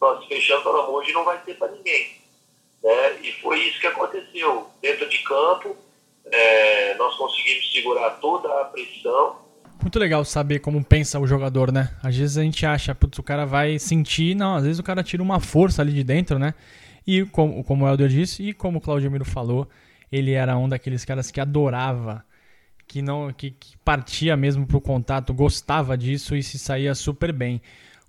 nós 0.00 0.24
fechamos 0.26 0.62
para 0.62 0.88
hoje 0.88 1.12
não 1.12 1.24
vai 1.24 1.38
ter 1.42 1.54
para 1.54 1.70
ninguém. 1.70 2.16
Né? 2.82 3.20
E 3.22 3.32
foi 3.40 3.58
isso 3.60 3.80
que 3.80 3.86
aconteceu. 3.86 4.68
Dentro 4.80 5.08
de 5.08 5.18
campo, 5.18 5.76
é, 6.26 6.94
nós 6.94 7.14
conseguimos 7.16 7.72
segurar 7.72 8.10
toda 8.20 8.48
a 8.60 8.64
pressão 8.64 9.42
muito 9.82 9.98
legal 9.98 10.24
saber 10.24 10.60
como 10.60 10.82
pensa 10.84 11.18
o 11.18 11.26
jogador, 11.26 11.72
né? 11.72 11.90
Às 12.02 12.16
vezes 12.16 12.38
a 12.38 12.42
gente 12.42 12.64
acha, 12.64 12.94
putz, 12.94 13.18
o 13.18 13.22
cara 13.22 13.44
vai 13.44 13.80
sentir, 13.80 14.34
não, 14.34 14.54
às 14.54 14.62
vezes 14.62 14.78
o 14.78 14.82
cara 14.82 15.02
tira 15.02 15.20
uma 15.20 15.40
força 15.40 15.82
ali 15.82 15.92
de 15.92 16.04
dentro, 16.04 16.38
né? 16.38 16.54
E 17.04 17.24
como, 17.26 17.64
como 17.64 17.84
o 17.84 17.88
Helder 17.88 18.08
disse, 18.08 18.44
e 18.44 18.52
como 18.52 18.78
o 18.78 18.80
Claudio 18.80 19.10
Miro 19.10 19.24
falou, 19.24 19.68
ele 20.12 20.32
era 20.32 20.56
um 20.58 20.68
daqueles 20.68 21.04
caras 21.04 21.30
que 21.30 21.40
adorava, 21.40 22.24
que 22.86 23.00
não 23.00 23.32
que, 23.32 23.50
que 23.52 23.76
partia 23.78 24.36
mesmo 24.36 24.66
pro 24.66 24.80
contato, 24.80 25.32
gostava 25.32 25.96
disso 25.96 26.36
e 26.36 26.42
se 26.42 26.58
saía 26.58 26.94
super 26.94 27.32
bem. 27.32 27.60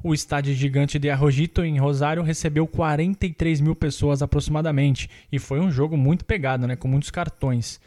O 0.04 0.14
estádio 0.14 0.54
gigante 0.54 1.00
de 1.00 1.10
Arrojito, 1.10 1.64
em 1.64 1.80
Rosário, 1.80 2.22
recebeu 2.24 2.68
43 2.68 3.62
mil 3.62 3.74
pessoas 3.74 4.22
aproximadamente. 4.22 5.10
E 5.32 5.40
foi 5.40 5.62
um 5.62 5.72
jogo 5.72 5.96
muito 5.96 6.26
pegado, 6.26 6.68
né? 6.68 6.76
Com 6.76 6.90
muitos 6.90 7.10
cartões. 7.10 7.80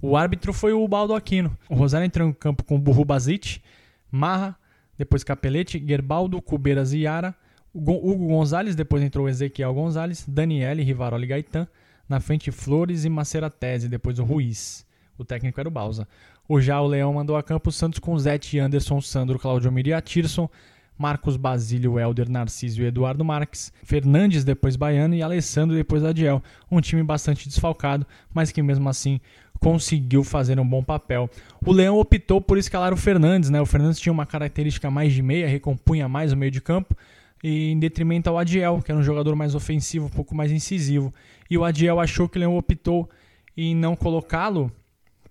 O 0.00 0.16
árbitro 0.16 0.52
foi 0.52 0.72
o 0.72 0.86
Baldo 0.86 1.16
Aquino. 1.16 1.58
O 1.68 1.74
Rosário 1.74 2.06
entrou 2.06 2.28
em 2.28 2.32
campo 2.32 2.62
com 2.62 2.78
Burro 2.78 3.04
Bazic, 3.04 3.60
Marra, 4.08 4.56
depois 4.96 5.24
Capelete, 5.24 5.82
Gerbaldo, 5.84 6.40
Cubeiras 6.40 6.92
e 6.92 7.00
Yara. 7.00 7.34
Hugo 7.74 8.28
Gonzalez, 8.28 8.76
depois 8.76 9.02
entrou 9.02 9.28
Ezequiel 9.28 9.74
Gonzalez, 9.74 10.24
Daniele, 10.28 10.84
Rivaroli 10.84 11.26
Gaetan. 11.26 11.66
Na 12.08 12.20
frente, 12.20 12.50
Flores 12.50 13.04
e 13.04 13.08
Maceratese, 13.08 13.88
depois 13.88 14.18
o 14.18 14.24
Ruiz. 14.24 14.86
O 15.16 15.24
técnico 15.24 15.58
era 15.60 15.68
o 15.68 15.72
Balsa. 15.72 16.06
O 16.48 16.60
Já 16.60 16.80
o 16.80 16.86
Leão 16.86 17.14
mandou 17.14 17.36
a 17.36 17.42
campo 17.42 17.72
Santos 17.72 17.98
com 17.98 18.18
Zete, 18.18 18.58
Anderson, 18.58 19.00
Sandro, 19.00 19.38
Claudio 19.38 19.72
Miri 19.72 19.90
Tirson. 20.02 20.48
Marcos 20.96 21.36
Basílio, 21.36 21.98
Helder, 21.98 22.30
Narciso 22.30 22.82
e 22.82 22.86
Eduardo 22.86 23.24
Marques, 23.24 23.72
Fernandes 23.82 24.44
depois 24.44 24.76
Baiano 24.76 25.14
e 25.14 25.22
Alessandro 25.22 25.74
depois 25.74 26.04
Adiel. 26.04 26.42
Um 26.70 26.80
time 26.80 27.02
bastante 27.02 27.48
desfalcado, 27.48 28.06
mas 28.32 28.52
que 28.52 28.62
mesmo 28.62 28.88
assim 28.88 29.20
conseguiu 29.58 30.22
fazer 30.22 30.60
um 30.60 30.66
bom 30.66 30.84
papel. 30.84 31.28
O 31.64 31.72
Leão 31.72 31.98
optou 31.98 32.40
por 32.40 32.58
escalar 32.58 32.92
o 32.92 32.96
Fernandes, 32.96 33.50
né? 33.50 33.60
O 33.60 33.66
Fernandes 33.66 33.98
tinha 33.98 34.12
uma 34.12 34.26
característica 34.26 34.90
mais 34.90 35.12
de 35.12 35.22
meia, 35.22 35.48
recompunha 35.48 36.08
mais 36.08 36.32
o 36.32 36.36
meio 36.36 36.50
de 36.50 36.60
campo, 36.60 36.94
e 37.42 37.70
em 37.70 37.78
detrimento 37.78 38.30
ao 38.30 38.38
Adiel, 38.38 38.80
que 38.82 38.92
era 38.92 38.98
um 38.98 39.02
jogador 39.02 39.34
mais 39.34 39.54
ofensivo, 39.54 40.06
um 40.06 40.10
pouco 40.10 40.34
mais 40.34 40.52
incisivo. 40.52 41.12
E 41.50 41.58
o 41.58 41.64
Adiel 41.64 42.00
achou 42.00 42.28
que 42.28 42.36
o 42.36 42.40
Leão 42.40 42.56
optou 42.56 43.10
em 43.56 43.74
não 43.74 43.94
colocá-lo 43.94 44.74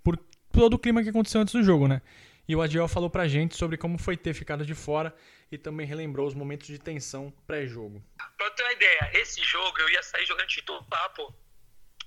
por 0.03 0.18
todo 0.51 0.76
o 0.76 0.80
clima 0.80 1.03
que 1.03 1.09
aconteceu 1.09 1.41
antes 1.41 1.53
do 1.53 1.64
jogo, 1.64 1.88
né? 1.88 2.01
E 2.47 2.55
o 2.55 2.61
Adiel 2.61 2.88
falou 2.88 3.09
pra 3.09 3.28
gente 3.28 3.55
sobre 3.55 3.78
como 3.78 3.97
foi 3.97 4.18
ter 4.18 4.34
ficado 4.34 4.66
de 4.66 4.76
fora 4.76 5.16
e 5.51 5.57
também 5.57 5.86
relembrou 5.86 6.28
os 6.28 6.34
momentos 6.34 6.68
de 6.68 6.80
tensão 6.80 7.32
pré-jogo. 7.47 8.03
Pra 8.38 8.49
ter 8.51 8.64
uma 8.64 8.74
ideia, 8.74 9.11
esse 9.14 9.41
jogo 9.43 9.80
eu 9.80 9.89
ia 9.89 10.03
sair 10.03 10.26
jogando 10.26 10.47
titular, 10.47 11.14
pô. 11.16 11.34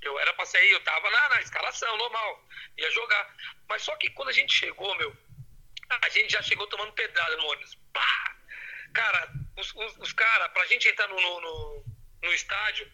Eu 0.02 0.18
era 0.20 0.32
pra 0.34 0.44
sair, 0.44 0.70
eu 0.70 0.80
tava 0.80 1.10
na, 1.10 1.28
na 1.30 1.40
escalação, 1.40 1.96
normal. 1.96 2.44
Ia 2.78 2.90
jogar. 2.90 3.34
Mas 3.68 3.82
só 3.82 3.96
que 3.96 4.10
quando 4.10 4.28
a 4.28 4.32
gente 4.32 4.52
chegou, 4.52 4.94
meu, 4.98 5.16
a 6.02 6.08
gente 6.10 6.32
já 6.32 6.42
chegou 6.42 6.66
tomando 6.66 6.92
pedrada 6.92 7.36
no 7.36 7.46
ônibus. 7.46 7.78
Pá! 7.92 8.36
Cara, 8.92 9.32
os, 9.56 9.74
os, 9.74 9.96
os 9.98 10.12
caras, 10.12 10.52
pra 10.52 10.66
gente 10.66 10.88
entrar 10.88 11.08
no, 11.08 11.20
no, 11.20 11.40
no, 11.40 11.84
no, 12.22 12.32
estádio, 12.32 12.90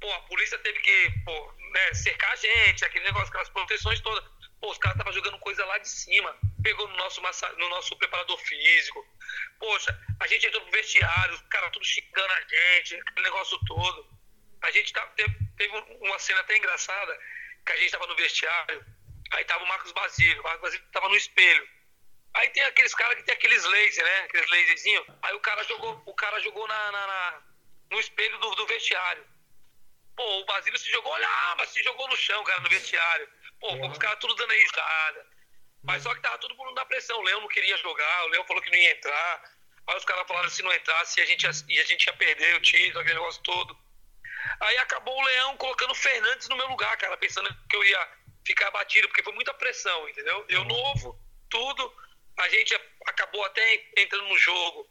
pô, 0.00 0.12
a 0.12 0.20
polícia 0.22 0.58
teve 0.58 0.78
que, 0.80 1.10
pô, 1.24 1.52
né, 1.72 1.94
cercar 1.94 2.32
a 2.32 2.36
gente, 2.36 2.84
aquele 2.84 3.04
negócio, 3.04 3.28
aquelas 3.28 3.48
proteções 3.50 4.00
todas. 4.00 4.24
Pô, 4.60 4.70
os 4.70 4.78
caras 4.78 4.96
estavam 4.96 5.12
jogando 5.12 5.38
coisa 5.38 5.64
lá 5.64 5.78
de 5.78 5.88
cima. 5.88 6.36
Pegou 6.62 6.86
no 6.88 6.96
nosso, 6.96 7.22
no 7.56 7.68
nosso 7.70 7.96
preparador 7.96 8.38
físico. 8.38 9.06
Poxa, 9.58 9.98
a 10.20 10.26
gente 10.26 10.46
entrou 10.46 10.62
pro 10.62 10.72
vestiário, 10.72 11.34
os 11.34 11.42
caras 11.42 11.70
tudo 11.72 11.84
xingando 11.84 12.32
a 12.32 12.40
gente, 12.40 12.96
aquele 12.96 13.22
negócio 13.22 13.58
todo. 13.66 14.06
A 14.62 14.70
gente 14.70 14.92
tá, 14.92 15.06
teve, 15.16 15.34
teve 15.56 15.76
uma 16.00 16.18
cena 16.18 16.40
até 16.40 16.56
engraçada, 16.56 17.18
que 17.64 17.72
a 17.72 17.76
gente 17.76 17.90
tava 17.90 18.06
no 18.06 18.16
vestiário, 18.16 18.84
aí 19.32 19.44
tava 19.44 19.64
o 19.64 19.68
Marcos 19.68 19.92
Basílio, 19.92 20.40
o 20.40 20.44
Marcos 20.44 20.62
Basílio 20.62 20.86
tava 20.92 21.08
no 21.08 21.16
espelho. 21.16 21.68
Aí 22.34 22.48
tem 22.50 22.62
aqueles 22.64 22.94
caras 22.94 23.16
que 23.16 23.24
tem 23.24 23.34
aqueles 23.34 23.64
lasers, 23.64 23.96
né? 23.96 24.20
Aqueles 24.20 24.48
laserzinhos. 24.48 25.04
Aí 25.22 25.34
o 25.34 25.40
cara 25.40 25.64
jogou, 25.64 26.02
o 26.06 26.14
cara 26.14 26.38
jogou 26.40 26.66
na, 26.68 26.92
na, 26.92 27.06
na 27.06 27.42
no 27.90 27.98
espelho 27.98 28.38
do, 28.38 28.54
do, 28.54 28.66
vestiário. 28.66 29.24
Pô, 30.20 30.40
o 30.40 30.44
Basílio 30.44 30.78
se 30.78 30.90
jogou, 30.90 31.14
olhava, 31.14 31.66
se 31.66 31.82
jogou 31.82 32.06
no 32.06 32.14
chão, 32.14 32.44
cara, 32.44 32.60
no 32.60 32.68
vestiário. 32.68 33.26
Pô, 33.58 33.72
uhum. 33.72 33.90
os 33.90 33.96
caras 33.96 34.18
tudo 34.18 34.34
dando 34.34 34.52
risada. 34.52 35.26
Mas 35.82 36.02
só 36.02 36.14
que 36.14 36.20
tava 36.20 36.36
todo 36.36 36.54
mundo 36.56 36.74
na 36.74 36.84
pressão. 36.84 37.18
O 37.18 37.22
Leão 37.22 37.40
não 37.40 37.48
queria 37.48 37.74
jogar, 37.78 38.24
o 38.24 38.28
Leão 38.28 38.44
falou 38.44 38.62
que 38.62 38.70
não 38.70 38.76
ia 38.76 38.92
entrar. 38.92 39.42
Aí 39.86 39.96
os 39.96 40.04
caras 40.04 40.28
falaram 40.28 40.46
que 40.50 40.54
se 40.54 40.62
não 40.62 40.74
entrasse, 40.74 41.22
a 41.22 41.24
gente 41.24 41.44
ia, 41.44 41.48
a 41.48 41.86
gente 41.86 42.04
ia 42.04 42.12
perder 42.12 42.54
o 42.54 42.60
título, 42.60 43.00
aquele 43.00 43.18
negócio 43.18 43.42
todo. 43.42 43.74
Aí 44.60 44.76
acabou 44.76 45.16
o 45.18 45.24
Leão 45.24 45.56
colocando 45.56 45.92
o 45.92 45.94
Fernandes 45.94 46.50
no 46.50 46.56
meu 46.56 46.68
lugar, 46.68 46.94
cara, 46.98 47.16
pensando 47.16 47.48
que 47.66 47.76
eu 47.76 47.82
ia 47.82 48.08
ficar 48.44 48.70
batido, 48.72 49.08
porque 49.08 49.22
foi 49.22 49.32
muita 49.32 49.54
pressão, 49.54 50.06
entendeu? 50.06 50.44
Eu 50.50 50.66
novo, 50.66 51.18
tudo. 51.48 51.94
A 52.40 52.48
gente 52.50 52.78
acabou 53.06 53.42
até 53.46 53.88
entrando 53.96 54.28
no 54.28 54.36
jogo 54.36 54.86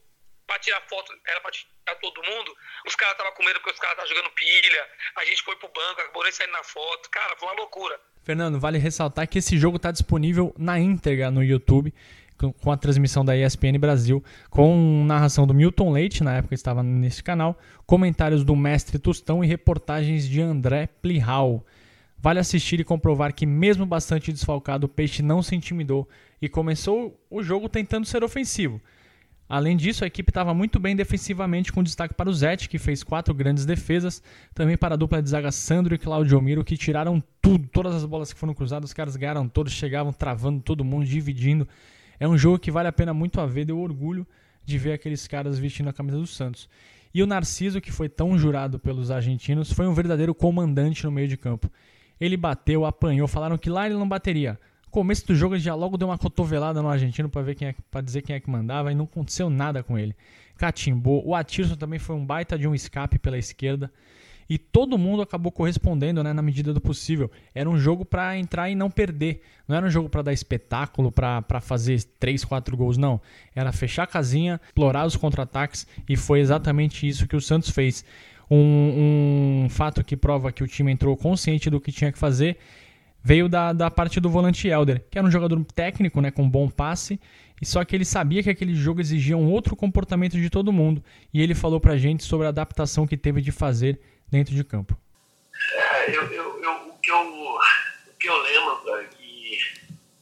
pra 0.49 0.57
tirar 0.57 0.81
foto, 0.89 1.13
era 1.27 1.39
pra 1.41 1.51
tirar 1.51 1.95
todo 2.01 2.23
mundo. 2.23 2.55
Os 2.87 2.95
caras 2.95 3.13
estavam 3.13 3.33
com 3.33 3.43
medo 3.43 3.59
porque 3.59 3.71
os 3.71 3.79
caras 3.79 3.97
estavam 3.97 4.15
jogando 4.15 4.33
pilha. 4.33 4.87
A 5.17 5.25
gente 5.25 5.43
foi 5.43 5.55
pro 5.57 5.67
banco, 5.67 6.01
acabou 6.01 6.23
nem 6.23 6.31
saindo 6.31 6.53
na 6.53 6.63
foto. 6.63 7.09
Cara, 7.11 7.35
foi 7.37 7.47
uma 7.47 7.55
loucura. 7.55 7.99
Fernando, 8.23 8.59
vale 8.59 8.79
ressaltar 8.79 9.27
que 9.27 9.37
esse 9.37 9.57
jogo 9.57 9.77
está 9.77 9.91
disponível 9.91 10.53
na 10.57 10.79
íntegra 10.79 11.29
no 11.29 11.43
YouTube 11.43 11.93
com 12.61 12.71
a 12.71 12.77
transmissão 12.77 13.25
da 13.25 13.35
ESPN 13.35 13.77
Brasil, 13.77 14.23
com 14.49 15.03
narração 15.05 15.45
do 15.45 15.53
Milton 15.53 15.91
Leite, 15.91 16.23
na 16.23 16.37
época 16.37 16.55
estava 16.55 16.81
nesse 16.81 17.21
canal, 17.21 17.59
comentários 17.85 18.45
do 18.45 18.55
mestre 18.55 18.97
Tostão 18.97 19.43
e 19.43 19.47
reportagens 19.47 20.25
de 20.25 20.41
André 20.41 20.87
Plihal. 21.01 21.65
Vale 22.17 22.39
assistir 22.39 22.79
e 22.79 22.85
comprovar 22.85 23.33
que, 23.33 23.45
mesmo 23.45 23.85
bastante 23.85 24.31
desfalcado, 24.31 24.85
o 24.85 24.89
Peixe 24.89 25.21
não 25.21 25.43
se 25.43 25.53
intimidou 25.53 26.07
e 26.41 26.47
começou 26.47 27.19
o 27.29 27.43
jogo 27.43 27.67
tentando 27.67 28.05
ser 28.05 28.23
ofensivo. 28.23 28.81
Além 29.49 29.75
disso, 29.75 30.03
a 30.03 30.07
equipe 30.07 30.29
estava 30.29 30.53
muito 30.53 30.79
bem 30.79 30.95
defensivamente, 30.95 31.73
com 31.73 31.81
destaque 31.81 32.13
para 32.13 32.29
o 32.29 32.33
Zete, 32.33 32.69
que 32.69 32.77
fez 32.77 33.01
quatro 33.03 33.33
grandes 33.33 33.65
defesas, 33.65 34.21
também 34.53 34.77
para 34.77 34.93
a 34.93 34.97
dupla 34.97 35.23
de 35.23 35.29
zaga 35.31 35.51
Sandro 35.51 35.95
e 35.95 35.97
Claudio 35.97 36.39
Miro, 36.39 36.63
que 36.63 36.77
tiraram 36.77 37.21
tudo, 37.41 37.67
todas 37.67 37.95
as 37.95 38.05
bolas 38.05 38.31
que 38.31 38.39
foram 38.39 38.53
cruzadas, 38.53 38.91
os 38.91 38.93
caras 38.93 39.15
ganharam 39.15 39.49
todos, 39.49 39.73
chegavam 39.73 40.13
travando 40.13 40.61
todo 40.61 40.85
mundo, 40.85 41.03
dividindo. 41.03 41.67
É 42.19 42.27
um 42.27 42.37
jogo 42.37 42.59
que 42.59 42.69
vale 42.69 42.89
a 42.89 42.91
pena 42.91 43.11
muito 43.11 43.41
a 43.41 43.47
ver, 43.47 43.65
deu 43.65 43.79
orgulho 43.79 44.27
de 44.63 44.77
ver 44.77 44.93
aqueles 44.93 45.27
caras 45.27 45.57
vestindo 45.57 45.89
a 45.89 45.93
camisa 45.93 46.19
do 46.19 46.27
Santos. 46.27 46.69
E 47.11 47.23
o 47.23 47.25
Narciso, 47.25 47.81
que 47.81 47.91
foi 47.91 48.07
tão 48.07 48.37
jurado 48.37 48.77
pelos 48.77 49.09
argentinos, 49.09 49.73
foi 49.73 49.87
um 49.87 49.95
verdadeiro 49.95 50.35
comandante 50.35 51.05
no 51.05 51.11
meio 51.11 51.27
de 51.27 51.35
campo. 51.35 51.71
Ele 52.21 52.37
bateu, 52.37 52.85
apanhou, 52.85 53.27
falaram 53.27 53.57
que 53.57 53.67
lá 53.67 53.87
ele 53.87 53.95
não 53.95 54.07
bateria. 54.07 54.59
Começo 54.91 55.27
do 55.27 55.35
jogo 55.35 55.55
ele 55.55 55.61
já 55.61 55.75
logo 55.75 55.97
deu 55.97 56.07
uma 56.07 56.17
cotovelada 56.17 56.81
no 56.81 56.89
argentino 56.89 57.29
para 57.29 57.41
ver 57.41 57.55
quem 57.55 57.67
é, 57.67 57.75
para 57.91 58.01
dizer 58.01 58.21
quem 58.23 58.35
é 58.35 58.39
que 58.39 58.49
mandava 58.49 58.91
e 58.91 58.95
não 58.95 59.05
aconteceu 59.05 59.49
nada 59.49 59.83
com 59.83 59.97
ele. 59.97 60.15
Catimbou. 60.57 61.25
O 61.25 61.35
Atirson 61.35 61.75
também 61.75 61.99
foi 61.99 62.15
um 62.15 62.25
baita 62.25 62.57
de 62.57 62.67
um 62.67 62.73
escape 62.73 63.19
pela 63.19 63.37
esquerda. 63.37 63.91
E 64.49 64.57
todo 64.57 64.97
mundo 64.97 65.21
acabou 65.21 65.51
correspondendo, 65.51 66.23
né, 66.23 66.33
na 66.33 66.41
medida 66.41 66.73
do 66.73 66.81
possível. 66.81 67.29
Era 67.53 67.69
um 67.69 67.77
jogo 67.77 68.03
para 68.03 68.35
entrar 68.35 68.67
e 68.67 68.73
não 68.73 68.89
perder. 68.89 69.43
Não 69.67 69.75
era 69.75 69.85
um 69.85 69.89
jogo 69.91 70.09
para 70.09 70.23
dar 70.23 70.33
espetáculo, 70.33 71.11
para 71.11 71.61
fazer 71.61 72.03
3, 72.19 72.43
4 72.43 72.75
gols, 72.75 72.97
não. 72.97 73.21
Era 73.55 73.71
fechar 73.71 74.03
a 74.03 74.07
casinha, 74.07 74.59
explorar 74.65 75.05
os 75.05 75.15
contra-ataques 75.15 75.85
e 76.09 76.17
foi 76.17 76.39
exatamente 76.39 77.07
isso 77.07 77.27
que 77.27 77.35
o 77.35 77.41
Santos 77.41 77.69
fez. 77.69 78.03
Um, 78.49 79.65
um 79.65 79.69
fato 79.69 80.03
que 80.03 80.17
prova 80.17 80.51
que 80.51 80.63
o 80.63 80.67
time 80.67 80.91
entrou 80.91 81.15
consciente 81.15 81.69
do 81.69 81.79
que 81.79 81.91
tinha 81.91 82.11
que 82.11 82.17
fazer 82.17 82.57
veio 83.21 83.49
da, 83.49 83.73
da 83.73 83.91
parte 83.91 84.19
do 84.19 84.29
volante 84.29 84.67
Elder, 84.67 85.03
que 85.09 85.17
era 85.17 85.27
um 85.27 85.31
jogador 85.31 85.63
técnico, 85.65 86.21
né, 86.21 86.31
com 86.31 86.49
bom 86.49 86.69
passe, 86.69 87.19
e 87.61 87.65
só 87.65 87.83
que 87.83 87.95
ele 87.95 88.05
sabia 88.05 88.41
que 88.41 88.49
aquele 88.49 88.73
jogo 88.73 89.01
exigia 89.01 89.37
um 89.37 89.51
outro 89.51 89.75
comportamento 89.75 90.37
de 90.37 90.49
todo 90.49 90.71
mundo, 90.71 91.03
e 91.33 91.41
ele 91.41 91.53
falou 91.53 91.79
pra 91.79 91.97
gente 91.97 92.23
sobre 92.23 92.45
a 92.47 92.49
adaptação 92.49 93.05
que 93.05 93.17
teve 93.17 93.41
de 93.41 93.51
fazer 93.51 93.99
dentro 94.29 94.55
de 94.55 94.63
campo. 94.63 94.97
É, 95.73 96.15
eu, 96.15 96.23
eu, 96.31 96.63
eu, 96.63 96.71
o, 96.89 96.97
que 97.01 97.11
eu, 97.11 97.17
o 97.17 98.17
que 98.17 98.29
eu 98.29 98.41
lembro 98.41 98.95
é 98.95 99.03
que 99.05 99.57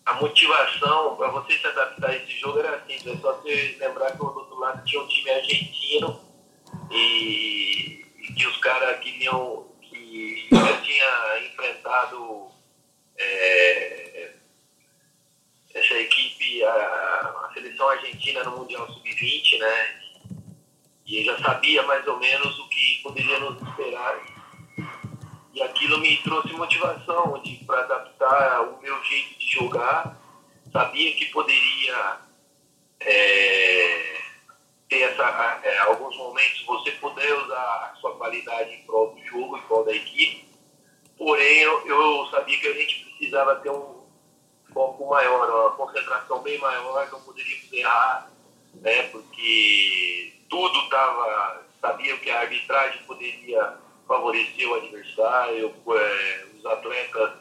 a 0.05 0.13
motivação 0.15 1.15
para 1.15 1.29
você 1.29 1.53
se 1.53 1.67
adaptar 1.67 2.09
a 2.09 2.15
esse 2.15 2.39
jogo 2.39 2.59
era 2.59 2.77
assim, 2.77 2.95
é 2.95 3.17
só 3.17 3.33
você 3.33 3.77
lembrar 3.79 4.11
que 4.11 4.17
do 4.17 4.25
outro 4.25 4.59
lado 4.59 4.83
tinha 4.85 5.01
um 5.01 5.07
time 5.07 5.29
argentino 5.29 6.19
e, 6.89 8.05
e 8.17 8.33
que 8.33 8.47
os 8.47 8.57
caras 8.57 8.99
queriam 8.99 9.67
que 9.81 10.47
já 10.51 10.81
tinha 10.81 11.45
enfrentado 11.45 12.47
é, 13.17 14.33
essa 15.73 15.93
equipe, 15.95 16.63
a, 16.63 16.69
a, 16.69 17.51
seleção 17.53 17.89
argentina 17.89 18.43
no 18.43 18.57
Mundial 18.57 18.87
Sub-20, 18.87 19.59
né? 19.59 20.01
E 21.05 21.19
eu 21.19 21.25
já 21.25 21.37
sabia 21.39 21.83
mais 21.83 22.05
ou 22.07 22.19
menos 22.19 22.59
o 22.59 22.69
que 22.69 22.99
poderia 23.01 23.39
nos 23.39 23.61
esperar. 23.61 24.19
E 25.53 25.61
aquilo 25.61 25.99
me 25.99 26.17
trouxe 26.17 26.53
motivação 26.53 27.41
para 27.65 27.79
adaptar 27.79 28.61
o 28.61 28.81
meu 28.81 29.03
jeito 29.03 29.39
de 29.39 29.49
jogar. 29.51 30.17
Sabia 30.71 31.13
que 31.15 31.25
poderia 31.27 32.19
é, 32.99 34.17
ter 34.89 35.01
essa, 35.01 35.59
é, 35.63 35.77
alguns 35.79 36.15
momentos 36.17 36.65
você 36.65 36.91
poder 36.91 37.33
usar 37.33 37.91
a 37.91 37.95
sua 37.99 38.15
qualidade 38.17 38.73
em 38.73 38.83
prol 38.83 39.15
do 39.15 39.25
jogo, 39.25 39.57
em 39.57 39.61
prol 39.61 39.85
da 39.85 39.95
equipe. 39.95 40.45
Porém, 41.17 41.59
eu, 41.59 41.87
eu 41.87 42.27
sabia 42.27 42.59
que 42.59 42.67
a 42.67 42.73
gente 42.73 43.06
precisava 43.17 43.55
ter 43.57 43.71
um 43.71 43.97
foco 44.73 45.09
maior, 45.09 45.49
uma 45.49 45.71
concentração 45.71 46.41
bem 46.41 46.57
maior, 46.59 47.09
não 47.11 47.19
poderíamos 47.21 47.73
errar, 47.73 48.31
né? 48.75 49.03
Porque 49.03 50.33
tudo 50.49 50.79
estava. 50.79 51.65
Sabia 51.81 52.17
que 52.17 52.29
a 52.31 52.39
arbitragem 52.41 53.03
poderia 53.03 53.77
favorecer 54.07 54.67
o 54.67 54.75
adversário, 54.75 55.75
é, 55.89 56.45
os 56.55 56.65
atletas, 56.65 57.33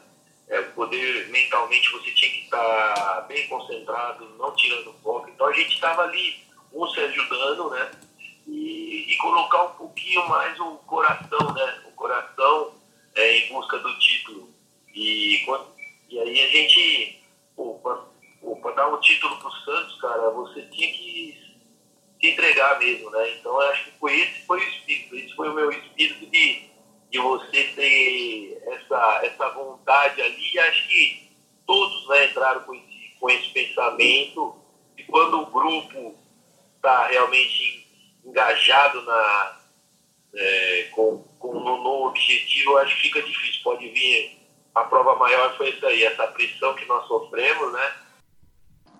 é, 0.47 0.61
poder 0.61 1.27
mentalmente 1.29 1.91
você 1.91 2.11
tinha 2.11 2.31
que 2.31 2.43
estar 2.43 3.25
bem 3.27 3.47
concentrado, 3.47 4.29
não 4.37 4.55
tirando 4.55 4.93
foco. 5.01 5.29
Então 5.29 5.47
a 5.47 5.53
gente 5.53 5.73
estava 5.73 6.03
ali, 6.03 6.43
um 6.71 6.87
se 6.87 6.99
ajudando, 6.99 7.69
né? 7.71 7.91
E, 8.47 9.05
e, 9.11 9.17
colocar 9.17 9.63
um 9.63 9.71
pouquinho 9.71 10.27
mais 10.29 10.57
o 10.59 10.77
coração, 10.85 11.53
né? 11.53 11.81
O 11.85 11.91
coração 11.91 12.75
é, 13.15 13.37
em 13.39 13.49
busca 13.49 13.77
do 13.79 13.99
título. 13.99 14.56
E, 14.97 15.45
e 16.09 16.19
aí 16.19 16.41
a 16.41 16.47
gente, 16.47 17.19
para 17.55 18.71
dar 18.71 18.87
um 18.87 18.99
título 18.99 19.37
para 19.37 19.47
o 19.47 19.51
Santos, 19.51 20.01
cara, 20.01 20.29
você 20.31 20.63
tinha 20.63 20.91
que 20.91 21.37
se 22.19 22.27
entregar 22.27 22.79
mesmo, 22.79 23.11
né? 23.11 23.37
Então 23.37 23.51
eu 23.61 23.69
acho 23.69 23.85
que 23.85 23.99
foi 23.99 24.19
esse 24.19 24.41
foi 24.47 24.59
o 24.59 24.67
espírito, 24.67 25.15
esse 25.15 25.35
foi 25.35 25.49
o 25.49 25.53
meu 25.53 25.71
espírito 25.71 26.25
de, 26.25 26.69
de 27.11 27.19
você 27.19 27.63
ter 27.75 28.63
essa, 28.65 29.21
essa 29.23 29.49
vontade 29.49 30.19
ali. 30.19 30.53
E 30.53 30.59
acho 30.59 30.87
que 30.87 31.29
todos 31.67 32.09
né, 32.09 32.25
entraram 32.25 32.61
com 32.61 32.73
esse, 32.73 33.15
com 33.19 33.29
esse 33.29 33.49
pensamento. 33.49 34.55
E 34.97 35.03
quando 35.03 35.41
o 35.41 35.45
grupo 35.45 36.15
está 36.75 37.05
realmente 37.05 37.85
engajado 38.25 39.03
na, 39.03 39.61
é, 40.33 40.89
com, 40.95 41.23
com, 41.37 41.53
no, 41.53 41.83
no 41.83 42.07
objetivo, 42.07 42.77
acho 42.77 42.95
que 42.95 43.01
fica 43.03 43.21
difícil. 43.21 43.61
Pode 43.63 43.87
vir 43.89 44.36
a 44.77 44.83
prova 44.83 45.15
maior 45.15 45.55
foi 45.57 45.69
isso 45.69 45.85
aí, 45.85 46.03
essa 46.03 46.27
pressão 46.27 46.75
que 46.75 46.87
nós 46.87 47.07
sofremos, 47.07 47.73
né? 47.73 47.91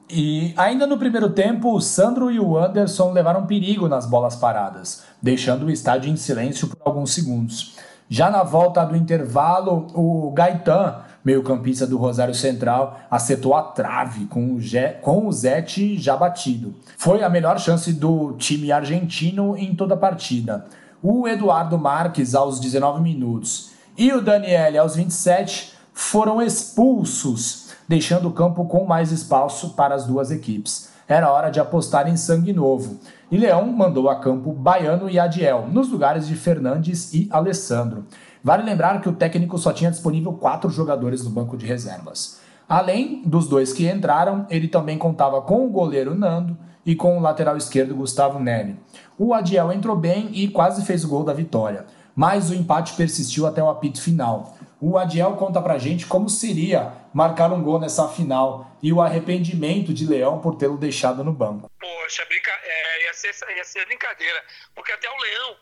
E 0.09 0.53
ainda 0.55 0.87
no 0.87 0.97
primeiro 0.97 1.29
tempo, 1.29 1.73
o 1.73 1.81
Sandro 1.81 2.31
e 2.31 2.39
o 2.39 2.57
Anderson 2.57 3.11
levaram 3.11 3.45
perigo 3.45 3.89
nas 3.89 4.05
bolas 4.05 4.35
paradas, 4.35 5.05
deixando 5.21 5.65
o 5.65 5.71
estádio 5.71 6.09
em 6.09 6.15
silêncio 6.15 6.69
por 6.69 6.77
alguns 6.85 7.13
segundos. 7.13 7.75
Já 8.09 8.31
na 8.31 8.41
volta 8.41 8.85
do 8.85 8.95
intervalo, 8.95 9.87
o 9.93 10.31
Gaetan, 10.31 11.03
meio-campista 11.25 11.85
do 11.85 11.97
Rosário 11.97 12.33
Central, 12.33 12.97
acertou 13.11 13.53
a 13.53 13.61
trave 13.61 14.25
com 14.27 14.55
o, 14.55 14.59
com 15.01 15.27
o 15.27 15.31
Zete 15.31 15.97
já 15.97 16.15
batido. 16.15 16.73
Foi 16.97 17.21
a 17.21 17.29
melhor 17.29 17.59
chance 17.59 17.91
do 17.91 18.33
time 18.37 18.71
argentino 18.71 19.57
em 19.57 19.75
toda 19.75 19.95
a 19.95 19.97
partida. 19.97 20.65
O 21.03 21.27
Eduardo 21.27 21.77
Marques, 21.77 22.33
aos 22.33 22.61
19 22.61 23.01
minutos, 23.01 23.71
e 23.97 24.13
o 24.13 24.21
Daniel, 24.21 24.83
aos 24.83 24.95
27, 24.95 25.73
foram 25.91 26.39
expulsos, 26.39 27.71
deixando 27.87 28.27
o 28.27 28.31
campo 28.31 28.65
com 28.65 28.85
mais 28.85 29.11
espaço 29.11 29.73
para 29.73 29.95
as 29.95 30.05
duas 30.05 30.29
equipes. 30.29 30.89
Era 31.07 31.31
hora 31.31 31.49
de 31.49 31.59
apostar 31.59 32.07
em 32.07 32.15
sangue 32.15 32.53
novo. 32.53 32.99
E 33.31 33.37
Leão 33.37 33.65
mandou 33.65 34.07
a 34.07 34.19
campo 34.19 34.53
Baiano 34.53 35.09
e 35.09 35.17
Adiel, 35.17 35.67
nos 35.71 35.89
lugares 35.89 36.27
de 36.27 36.35
Fernandes 36.35 37.11
e 37.11 37.27
Alessandro. 37.31 38.05
Vale 38.43 38.61
lembrar 38.61 39.01
que 39.01 39.09
o 39.09 39.13
técnico 39.13 39.57
só 39.57 39.73
tinha 39.73 39.89
disponível 39.89 40.33
quatro 40.33 40.69
jogadores 40.69 41.23
no 41.23 41.31
banco 41.31 41.57
de 41.57 41.65
reservas. 41.65 42.39
Além 42.69 43.23
dos 43.25 43.47
dois 43.47 43.73
que 43.73 43.89
entraram, 43.89 44.45
ele 44.47 44.67
também 44.67 44.99
contava 44.99 45.41
com 45.41 45.65
o 45.65 45.69
goleiro 45.71 46.13
Nando 46.13 46.55
e 46.85 46.93
com 46.93 47.17
o 47.17 47.21
lateral 47.21 47.57
esquerdo 47.57 47.95
Gustavo 47.95 48.37
Neri. 48.37 48.79
O 49.17 49.33
Adiel 49.33 49.71
entrou 49.71 49.95
bem 49.95 50.29
e 50.33 50.47
quase 50.47 50.85
fez 50.85 51.03
o 51.03 51.07
gol 51.07 51.23
da 51.23 51.33
vitória 51.33 51.85
mas 52.17 52.49
o 52.49 52.55
empate 52.55 52.95
persistiu 52.95 53.45
até 53.45 53.61
o 53.61 53.69
apito 53.69 54.01
final. 54.01 54.57
O 54.81 54.97
Adiel 54.97 55.35
conta 55.35 55.61
pra 55.61 55.77
gente 55.77 56.07
como 56.07 56.27
seria 56.27 56.91
marcar 57.13 57.51
um 57.51 57.61
gol 57.61 57.79
nessa 57.79 58.07
final 58.09 58.75
e 58.81 58.91
o 58.91 58.99
arrependimento 58.99 59.93
de 59.93 60.07
Leão 60.07 60.41
por 60.41 60.55
tê-lo 60.55 60.79
deixado 60.79 61.23
no 61.23 61.31
banco. 61.31 61.69
Poxa, 61.79 62.25
brinca... 62.25 62.49
É, 62.63 63.03
ia, 63.03 63.13
ser, 63.13 63.35
ia 63.55 63.63
ser 63.63 63.85
brincadeira, 63.85 64.43
porque 64.73 64.91
até 64.91 65.07
o 65.07 65.15
Leão, 65.15 65.57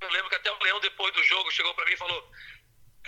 eu 0.00 0.10
lembro 0.12 0.30
que 0.30 0.36
até 0.36 0.50
o 0.50 0.62
Leão 0.62 0.80
depois 0.80 1.12
do 1.12 1.22
jogo 1.24 1.50
chegou 1.50 1.74
para 1.74 1.84
mim 1.84 1.92
e 1.92 1.98
falou: 1.98 2.30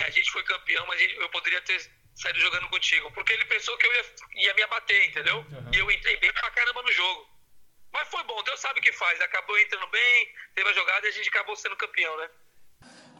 a 0.00 0.10
gente 0.10 0.30
foi 0.30 0.42
campeão, 0.42 0.84
mas 0.86 1.00
eu 1.00 1.28
poderia 1.30 1.62
ter 1.62 1.90
saído 2.14 2.38
jogando 2.38 2.68
contigo, 2.68 3.10
porque 3.12 3.32
ele 3.32 3.46
pensou 3.46 3.76
que 3.78 3.86
eu 3.86 3.92
ia, 3.94 4.04
ia 4.44 4.54
me 4.54 4.62
abater, 4.62 5.08
entendeu? 5.08 5.38
Uhum. 5.38 5.70
E 5.72 5.78
eu 5.78 5.90
entrei 5.90 6.18
bem 6.18 6.32
pra 6.34 6.50
caramba 6.50 6.82
no 6.82 6.92
jogo. 6.92 7.26
Mas 7.94 8.08
foi 8.08 8.22
bom, 8.24 8.42
Deus 8.42 8.60
sabe 8.60 8.80
o 8.80 8.82
que 8.82 8.92
faz. 8.92 9.20
Acabou 9.22 9.58
entrando 9.58 9.86
bem, 9.86 10.34
teve 10.54 10.68
a 10.68 10.72
jogada 10.74 11.06
e 11.06 11.10
a 11.10 11.12
gente 11.12 11.28
acabou 11.30 11.56
sendo 11.56 11.76
campeão, 11.76 12.14
né? 12.18 12.28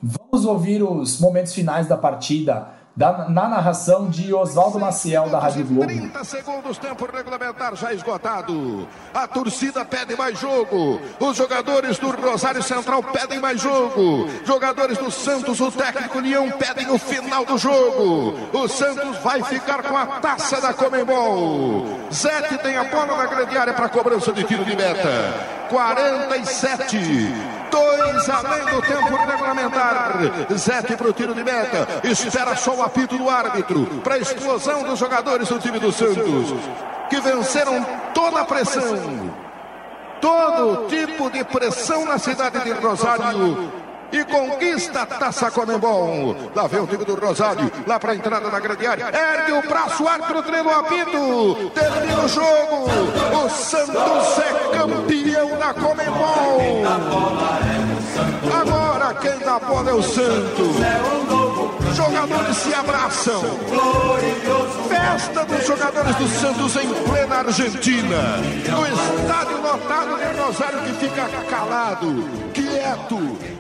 Vamos 0.07 0.45
ouvir 0.45 0.83
os 0.83 1.19
momentos 1.19 1.55
finais 1.55 1.87
da 1.87 1.97
partida 1.97 2.69
da, 2.95 3.27
na 3.27 3.49
narração 3.49 4.11
de 4.11 4.35
Oswaldo 4.35 4.79
Maciel 4.79 5.31
da 5.31 5.39
Rádio 5.39 5.65
Globo. 5.65 5.87
30 5.87 6.25
segundos, 6.25 6.77
tempo 6.77 7.09
regulamentar 7.11 7.75
já 7.75 7.91
esgotado. 7.91 8.87
A 9.15 9.27
torcida 9.27 9.83
pede 9.83 10.15
mais 10.15 10.39
jogo. 10.39 11.01
Os 11.19 11.37
jogadores 11.39 11.99
do 11.99 12.11
Rosário 12.11 12.63
Central 12.63 13.03
pedem 13.03 13.41
mais 13.41 13.63
jogo. 13.63 14.29
Jogadores 14.45 14.99
do 14.99 15.11
Santos, 15.11 15.59
o 15.59 15.73
técnico 15.73 16.21
Leão 16.21 16.51
pedem 16.51 16.91
o 16.91 16.99
final 16.99 17.47
do 17.47 17.57
jogo. 17.57 18.35
O 18.53 18.69
Santos 18.69 19.17
vai 19.19 19.43
ficar 19.43 19.83
com 19.83 19.97
a 19.97 20.05
taça 20.21 20.61
da 20.61 20.75
Comembol. 20.75 21.87
Zete 22.13 22.59
tem 22.59 22.77
a 22.77 22.85
bola 22.85 23.17
na 23.17 23.27
grande 23.27 23.57
área 23.57 23.73
para 23.73 23.89
cobrança 23.89 24.35
de 24.35 24.45
tiro 24.45 24.67
de 24.67 24.77
meta. 24.77 25.55
47, 25.71 26.99
2 27.75 28.05
Três 28.25 28.29
além 28.29 28.65
do 28.67 28.83
tempo 28.83 29.17
regulamentar. 29.17 30.13
Zete 30.57 30.97
para 30.97 31.09
o 31.09 31.13
tiro 31.13 31.35
de 31.35 31.43
meta. 31.43 31.87
Espera 32.05 32.57
só 32.57 32.75
o 32.75 32.83
apito 32.83 33.19
do 33.19 33.29
árbitro 33.29 33.85
para 34.03 34.15
a 34.15 34.19
explosão 34.19 34.83
dos 34.85 34.99
jogadores 34.99 35.49
do 35.49 35.59
time 35.59 35.79
do 35.79 35.93
Santos, 35.93 36.55
que 37.11 37.21
venceram 37.21 37.85
toda 38.15 38.41
a 38.41 38.45
pressão. 38.45 39.33
Todo 40.21 40.87
tipo 40.89 41.31
de 41.31 41.45
pressão 41.45 42.07
na 42.07 42.19
cidade 42.19 42.61
de 42.61 42.73
Rosário 42.73 43.84
e 44.13 44.25
conquista 44.25 45.03
a 45.03 45.07
taça 45.07 45.51
Comembol. 45.51 46.37
Lá 46.55 46.67
vem 46.67 46.81
o 46.81 46.87
time 46.87 47.05
do 47.05 47.15
Rosário, 47.15 47.71
lá 47.87 47.99
para 47.99 48.13
a 48.13 48.15
entrada 48.15 48.51
da 48.51 48.61
grande 48.61 48.87
área. 48.87 49.11
Ergue 49.13 49.53
o 49.53 49.69
braço, 49.69 50.07
árbitro 50.07 50.43
treina 50.43 50.69
o 50.69 50.75
apito. 50.75 51.71
Termina 51.75 52.25
o 52.25 52.29
jogo. 52.29 53.45
O 53.45 53.49
Santos 53.51 54.39
é 54.39 54.77
campeão 54.77 55.59
da 55.59 55.75
Comembol. 55.75 56.85
Agora 58.61 59.15
quem 59.15 59.39
dá 59.39 59.59
bola 59.59 59.91
é 59.91 59.95
o 59.95 60.03
Santos. 60.03 60.77
Jogadores 61.95 62.57
se 62.57 62.75
abraçam. 62.75 63.43
Festa 64.89 65.45
dos 65.45 65.67
jogadores 65.67 66.17
do 66.17 66.29
Santos 66.29 66.77
em 66.77 66.89
plena 67.05 67.37
Argentina. 67.37 68.37
No 68.69 68.87
estádio 68.87 69.63
lotado 69.63 70.17
de 70.17 70.41
Rosário 70.41 70.81
que 70.81 70.93
fica 70.95 71.29
calado, 71.49 72.29
quieto. 72.53 73.37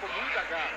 com 0.00 0.06
muita 0.06 0.42
garra 0.50 0.70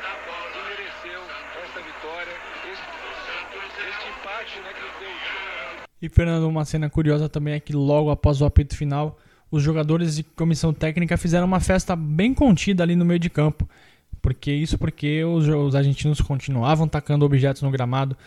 e 0.53 0.69
mereceu 0.69 1.21
essa 1.63 1.81
vitória, 1.81 2.33
este, 2.71 3.89
este 3.89 4.09
empate 4.09 4.59
né, 4.59 4.73
que 4.73 5.03
deu. 5.03 5.87
E 6.01 6.09
Fernando, 6.09 6.47
uma 6.47 6.63
cena 6.63 6.89
curiosa 6.89 7.27
também 7.27 7.55
é 7.55 7.59
que 7.59 7.73
logo 7.73 8.09
após 8.09 8.41
o 8.41 8.45
apito 8.45 8.75
final, 8.75 9.17
os 9.51 9.63
jogadores 9.63 10.17
e 10.17 10.23
comissão 10.23 10.73
técnica 10.73 11.17
fizeram 11.17 11.45
uma 11.45 11.59
festa 11.59 11.95
bem 11.95 12.33
contida 12.33 12.83
ali 12.83 12.95
no 12.95 13.05
meio 13.05 13.19
de 13.19 13.29
campo. 13.29 13.67
Porque 14.21 14.51
isso 14.51 14.77
porque 14.77 15.23
os, 15.23 15.47
os 15.47 15.75
argentinos 15.75 16.21
continuavam 16.21 16.87
tacando 16.87 17.25
objetos 17.25 17.61
no 17.61 17.71
gramado, 17.71 18.17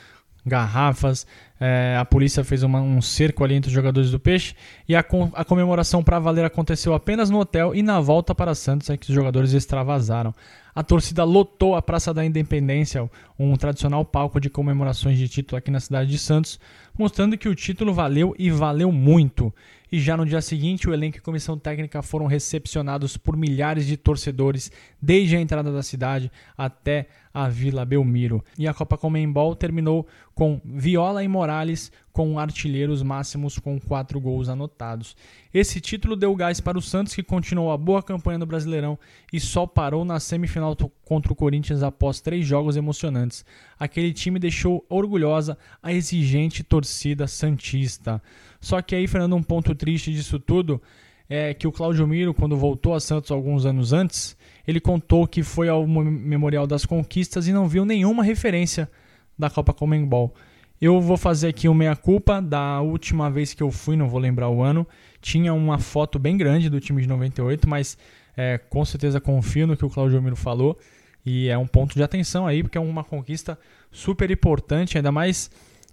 garrafas. 0.45 1.27
É, 1.61 1.97
a 2.01 2.05
polícia 2.05 2.43
fez 2.43 2.63
uma, 2.63 2.81
um 2.81 3.03
cerco 3.03 3.45
ali 3.45 3.55
entre 3.55 3.69
os 3.69 3.75
jogadores 3.75 4.11
do 4.11 4.19
Peixe 4.19 4.55
e 4.89 4.97
a, 4.97 5.03
com, 5.03 5.31
a 5.35 5.45
comemoração 5.45 6.03
para 6.03 6.19
valer 6.19 6.45
aconteceu 6.45 6.95
apenas 6.95 7.29
no 7.29 7.39
hotel 7.39 7.75
e 7.75 7.83
na 7.83 8.01
volta 8.01 8.35
para 8.35 8.55
Santos 8.55 8.89
é 8.89 8.97
que 8.97 9.09
os 9.09 9.15
jogadores 9.15 9.53
extravasaram. 9.53 10.35
A 10.75 10.83
torcida 10.83 11.25
lotou 11.25 11.75
a 11.75 11.83
Praça 11.83 12.15
da 12.15 12.25
Independência, 12.25 13.11
um 13.39 13.57
tradicional 13.57 14.05
palco 14.05 14.41
de 14.41 14.49
comemorações 14.49 15.19
de 15.19 15.29
título 15.29 15.59
aqui 15.59 15.71
na 15.71 15.81
cidade 15.81 16.11
de 16.11 16.19
Santos, 16.19 16.59
mostrando 16.97 17.37
que 17.37 17.49
o 17.49 17.55
título 17.55 17.93
valeu 17.93 18.35
e 18.39 18.51
valeu 18.51 18.91
muito. 18.93 19.53
E 19.93 19.99
já 19.99 20.17
no 20.17 20.25
dia 20.25 20.41
seguinte, 20.41 20.89
o 20.89 20.95
elenco 20.95 21.19
e 21.19 21.21
comissão 21.21 21.59
técnica 21.59 22.01
foram 22.01 22.27
recepcionados 22.27 23.17
por 23.17 23.37
milhares 23.37 23.87
de 23.87 23.97
torcedores, 23.97 24.71
desde 25.03 25.37
a 25.37 25.41
entrada 25.41 25.73
da 25.73 25.83
cidade 25.83 26.31
até 26.57 27.09
a 27.33 27.49
Vila 27.49 27.85
Belmiro. 27.85 28.45
E 28.59 28.67
a 28.67 28.75
Copa 28.75 28.99
Comembol 28.99 29.55
terminou 29.55 30.07
com 30.35 30.61
Viola 30.65 31.23
e 31.23 31.29
Morales 31.29 31.93
com 32.13 32.39
artilheiros 32.39 33.03
máximos 33.03 33.59
com 33.59 33.79
quatro 33.79 34.21
gols 34.21 34.49
anotados. 34.49 35.17
Esse 35.55 35.81
título 35.81 36.17
deu 36.17 36.35
gás 36.35 36.61
para 36.61 36.79
o 36.79 36.83
Santos, 36.83 37.15
que 37.15 37.23
continuou 37.23 37.71
a 37.71 37.77
boa 37.77 38.03
campanha 38.03 38.39
no 38.39 38.47
Brasileirão 38.47 38.99
e 39.33 39.39
só 39.39 39.67
parou 39.67 40.05
na 40.05 40.19
semifinal 40.19 40.77
contra 41.05 41.33
o 41.33 41.37
Corinthians 41.37 41.83
após 41.83 42.21
três 42.21 42.47
jogos 42.47 42.77
emocionantes. 42.77 43.45
Aquele 43.79 44.13
time 44.13 44.39
deixou 44.39 44.85
orgulhosa 44.89 45.57
a 45.83 45.93
exigente 45.93 46.63
torcida 46.63 47.27
santista. 47.27 48.21
Só 48.61 48.83
que 48.83 48.95
aí, 48.95 49.07
Fernando, 49.07 49.37
um 49.37 49.43
ponto 49.43 49.75
triste 49.75 50.13
disso 50.13 50.39
tudo 50.39 50.81
é 51.29 51.55
que 51.55 51.69
o 51.69 51.73
Claudio 51.73 52.07
Miro, 52.09 52.35
quando 52.35 52.57
voltou 52.57 52.93
a 52.93 53.01
Santos 53.01 53.31
alguns 53.31 53.65
anos 53.65 53.93
antes, 53.93 54.37
ele 54.67 54.81
contou 54.81 55.27
que 55.27 55.43
foi 55.43 55.69
ao 55.69 55.87
Memorial 55.87 56.67
das 56.67 56.85
Conquistas 56.85 57.47
e 57.49 57.53
não 57.53 57.69
viu 57.69 57.85
nenhuma 57.85 58.23
referência 58.23 58.91
da 59.39 59.49
Copa 59.49 59.73
Comembol. 59.73 60.35
Eu 60.81 61.01
vou 61.01 61.17
fazer 61.17 61.49
aqui 61.49 61.69
o 61.69 61.75
meia-culpa 61.75 62.41
da 62.41 62.81
última 62.81 63.31
vez 63.31 63.53
que 63.53 63.63
eu 63.63 63.71
fui, 63.71 63.97
não 63.97 64.09
vou 64.09 64.19
lembrar 64.19 64.49
o 64.49 64.63
ano. 64.63 64.87
Tinha 65.21 65.53
uma 65.53 65.79
foto 65.79 66.19
bem 66.19 66.37
grande 66.37 66.71
do 66.71 66.81
time 66.81 67.03
de 67.03 67.09
98, 67.09 67.69
mas 67.69 67.99
é, 68.35 68.57
com 68.57 68.83
certeza 68.85 69.21
confio 69.21 69.67
no 69.67 69.77
que 69.77 69.85
o 69.85 69.91
Claudio 69.91 70.23
Miro 70.23 70.37
falou. 70.37 70.79
E 71.25 71.49
é 71.49 71.59
um 71.59 71.67
ponto 71.67 71.95
de 71.95 72.03
atenção 72.03 72.47
aí, 72.47 72.63
porque 72.63 72.79
é 72.79 72.81
uma 72.81 73.05
conquista 73.05 73.59
super 73.93 74.31
importante, 74.31 74.97
ainda 74.97 75.13
mais. 75.13 75.51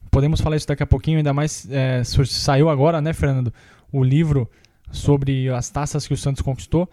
Podemos 0.10 0.40
falar 0.40 0.56
isso 0.56 0.68
daqui 0.68 0.84
a 0.84 0.88
pouquinho, 0.88 1.18
ainda 1.18 1.34
mais. 1.34 1.68
É, 1.70 2.02
saiu 2.04 2.70
agora, 2.70 3.02
né, 3.02 3.12
Fernando? 3.12 3.54
O 3.92 4.02
livro 4.02 4.50
sobre 4.90 5.50
as 5.50 5.70
taças 5.70 6.08
que 6.08 6.14
o 6.14 6.18
Santos 6.18 6.42
conquistou. 6.42 6.90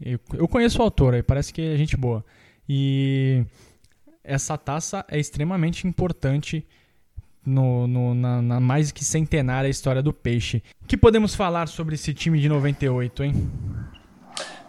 Eu, 0.00 0.18
eu 0.34 0.48
conheço 0.48 0.78
o 0.78 0.82
autor, 0.82 1.14
aí 1.14 1.22
parece 1.22 1.52
que 1.52 1.60
é 1.60 1.76
gente 1.76 1.96
boa. 1.96 2.24
E 2.68 3.44
essa 4.24 4.56
taça 4.56 5.04
é 5.08 5.18
extremamente 5.18 5.86
importante 5.86 6.66
no, 7.44 7.86
no 7.86 8.14
na, 8.14 8.40
na, 8.40 8.60
mais 8.60 8.92
que 8.92 9.04
centenária 9.04 9.68
história 9.68 10.02
do 10.02 10.12
peixe. 10.12 10.62
O 10.82 10.86
que 10.86 10.96
podemos 10.96 11.34
falar 11.34 11.68
sobre 11.68 11.94
esse 11.94 12.14
time 12.14 12.40
de 12.40 12.48
98, 12.48 13.24
hein? 13.24 13.50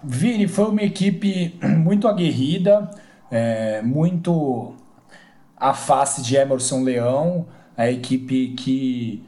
Vini, 0.04 0.48
foi 0.48 0.66
uma 0.66 0.82
equipe 0.82 1.56
muito 1.78 2.08
aguerrida, 2.08 2.90
é, 3.30 3.82
muito 3.82 4.76
a 5.56 5.74
face 5.74 6.24
de 6.24 6.36
Emerson 6.36 6.84
Leão, 6.84 7.48
a 7.78 7.90
equipe 7.90 8.50
que 8.58 9.24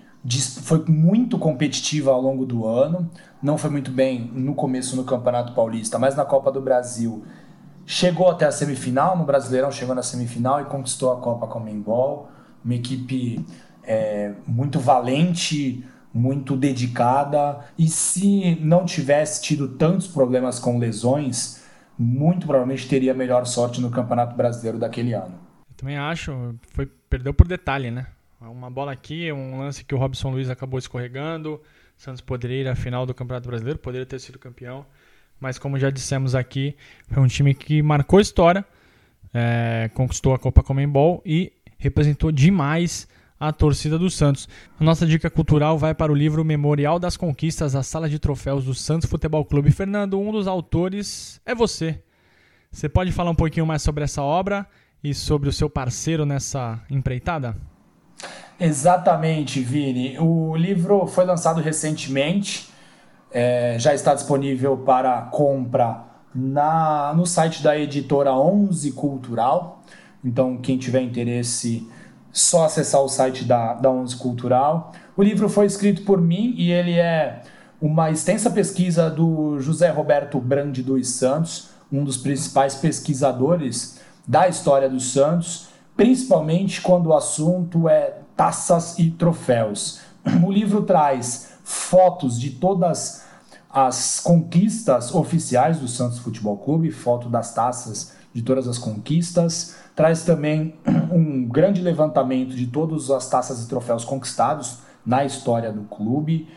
foi 0.63 0.84
muito 0.88 1.38
competitiva 1.38 2.11
ao 2.11 2.21
longo 2.21 2.45
do 2.45 2.65
ano, 2.65 3.09
não 3.41 3.57
foi 3.57 3.69
muito 3.69 3.91
bem 3.91 4.32
no 4.34 4.55
começo 4.55 4.95
no 4.95 5.03
Campeonato 5.03 5.53
Paulista, 5.53 5.99
mas 5.99 6.15
na 6.15 6.24
Copa 6.24 6.51
do 6.51 6.61
Brasil 6.61 7.26
chegou 7.86 8.30
até 8.30 8.45
a 8.45 8.51
semifinal, 8.51 9.17
no 9.17 9.26
Brasileirão 9.26 9.71
chegou 9.71 9.93
na 9.93 10.03
semifinal 10.03 10.61
e 10.61 10.65
conquistou 10.65 11.11
a 11.11 11.19
Copa 11.19 11.47
Comembol, 11.47 12.30
uma 12.63 12.74
equipe 12.76 13.45
é, 13.84 14.34
muito 14.47 14.80
valente, 14.80 15.86
muito 16.13 16.55
dedicada, 16.55 17.59
e 17.78 17.88
se 17.88 18.57
não 18.61 18.86
tivesse 18.86 19.41
tido 19.41 19.67
tantos 19.67 20.07
problemas 20.07 20.59
com 20.59 20.78
lesões, 20.78 21.63
muito 21.97 22.47
provavelmente 22.47 22.88
teria 22.88 23.13
melhor 23.13 23.45
sorte 23.45 23.82
no 23.82 23.89
Campeonato 23.89 24.36
Brasileiro 24.36 24.78
daquele 24.78 25.13
ano. 25.13 25.36
Eu 25.69 25.76
também 25.76 25.97
acho, 25.97 26.55
foi 26.71 26.86
perdeu 27.09 27.34
por 27.34 27.47
detalhe, 27.47 27.91
né? 27.91 28.07
Uma 28.50 28.70
bola 28.70 28.91
aqui, 28.91 29.32
um 29.32 29.60
lance 29.60 29.86
que 29.86 29.96
o 29.96 29.98
Robson 29.98 30.32
Luiz 30.32 30.50
acabou 30.50 30.78
escorregando. 30.78 31.62
Santos 31.96 32.22
poderia 32.22 32.62
ir 32.62 32.68
à 32.68 32.76
final 32.76 33.06
do 33.06 33.14
Campeonato 33.14 33.48
Brasileiro, 33.48 33.80
poderia 33.80 34.06
ter 34.06 34.20
sido 34.20 34.38
campeão. 34.38 34.86
Mas 35.39 35.58
como 35.58 35.80
já 35.80 35.89
dissemos 35.89 36.36
aqui, 36.36 36.76
foi 37.08 37.24
um 37.24 37.28
time 37.28 37.54
que 37.54 37.82
marcou 37.82 38.20
história, 38.20 38.66
é, 39.34 39.89
conquistou 39.94 40.34
a 40.34 40.39
Copa 40.39 40.62
Comembol 40.62 41.22
e 41.26 41.54
representou 41.78 42.32
demais 42.32 43.08
a 43.39 43.52
torcida 43.52 43.98
do 43.98 44.10
Santos. 44.10 44.48
A 44.80 44.84
nossa 44.84 45.06
dica 45.06 45.30
cultural 45.30 45.78
vai 45.78 45.94
para 45.94 46.12
o 46.12 46.16
livro 46.16 46.44
Memorial 46.44 47.00
das 47.00 47.16
Conquistas, 47.16 47.76
a 47.76 47.84
sala 47.84 48.10
de 48.10 48.20
troféus 48.20 48.66
do 48.66 48.74
Santos 48.74 49.10
Futebol 49.10 49.46
Clube. 49.46 49.72
Fernando, 49.72 50.20
um 50.20 50.32
dos 50.32 50.48
autores 50.48 51.41
é 51.46 51.56
você. 51.56 52.02
Você 52.72 52.89
pode 52.89 53.12
falar 53.12 53.32
um 53.32 53.36
pouquinho 53.36 53.66
mais 53.66 53.82
sobre 53.82 54.04
essa 54.04 54.22
obra 54.22 54.68
e 55.04 55.14
sobre 55.14 55.48
o 55.48 55.54
seu 55.54 55.70
parceiro 55.70 56.26
nessa 56.26 56.82
empreitada? 56.89 57.56
Exatamente, 58.59 59.59
Vini. 59.61 60.17
O 60.19 60.55
livro 60.55 61.07
foi 61.07 61.26
lançado 61.26 61.61
recentemente, 61.61 62.69
é, 63.32 63.76
já 63.80 63.93
está 63.93 64.13
disponível 64.13 64.78
para 64.78 65.21
compra 65.24 66.03
na, 66.34 67.13
no 67.15 67.26
site 67.26 67.61
da 67.63 67.78
editora 67.78 68.34
11 68.34 68.91
Cultural. 68.91 69.82
Então, 70.24 70.57
quem 70.57 70.78
tiver 70.78 71.01
interesse, 71.01 71.88
só 72.32 72.65
acessar 72.65 73.01
o 73.01 73.09
site 73.09 73.43
da, 73.43 73.74
da 73.74 73.91
11 73.91 74.15
Cultural. 74.17 74.91
O 75.15 75.21
livro 75.21 75.49
foi 75.49 75.65
escrito 75.65 76.03
por 76.03 76.21
mim 76.21 76.53
e 76.57 76.71
ele 76.71 76.93
é 76.93 77.41
uma 77.82 78.09
extensa 78.09 78.49
pesquisa 78.49 79.09
do 79.09 79.59
José 79.59 79.89
Roberto 79.89 80.39
Brandi 80.39 80.82
dos 80.82 81.09
Santos, 81.09 81.69
um 81.91 82.03
dos 82.03 82.17
principais 82.17 82.76
pesquisadores 82.76 83.99
da 84.28 84.47
história 84.47 84.89
dos 84.89 85.11
Santos, 85.11 85.67
principalmente 85.96 86.82
quando 86.82 87.08
o 87.08 87.14
assunto 87.14 87.88
é 87.88 88.18
taças 88.36 88.98
e 88.98 89.12
troféus. 89.12 90.00
O 90.44 90.52
livro 90.52 90.84
traz 90.84 91.54
fotos 91.64 92.39
de 92.39 92.52
todas 92.52 93.24
as 93.70 94.20
conquistas 94.20 95.14
oficiais 95.14 95.80
do 95.80 95.88
Santos 95.88 96.20
Futebol 96.20 96.58
Clube, 96.58 96.91
foto 96.91 97.28
das 97.30 97.54
taças 97.54 98.14
de 98.34 98.41
todas 98.41 98.68
as 98.68 98.78
conquistas. 98.78 99.76
Traz 99.96 100.24
também 100.24 100.76
um 101.12 101.46
grande 101.46 101.82
levantamento 101.82 102.56
de 102.56 102.68
todas 102.68 103.10
as 103.10 103.30
taças 103.30 103.64
e 103.64 103.68
troféus 103.68 104.06
conquistados 104.06 104.78
na 105.06 105.26
história 105.26 105.72
do 105.72 105.84
clube. 105.84 106.48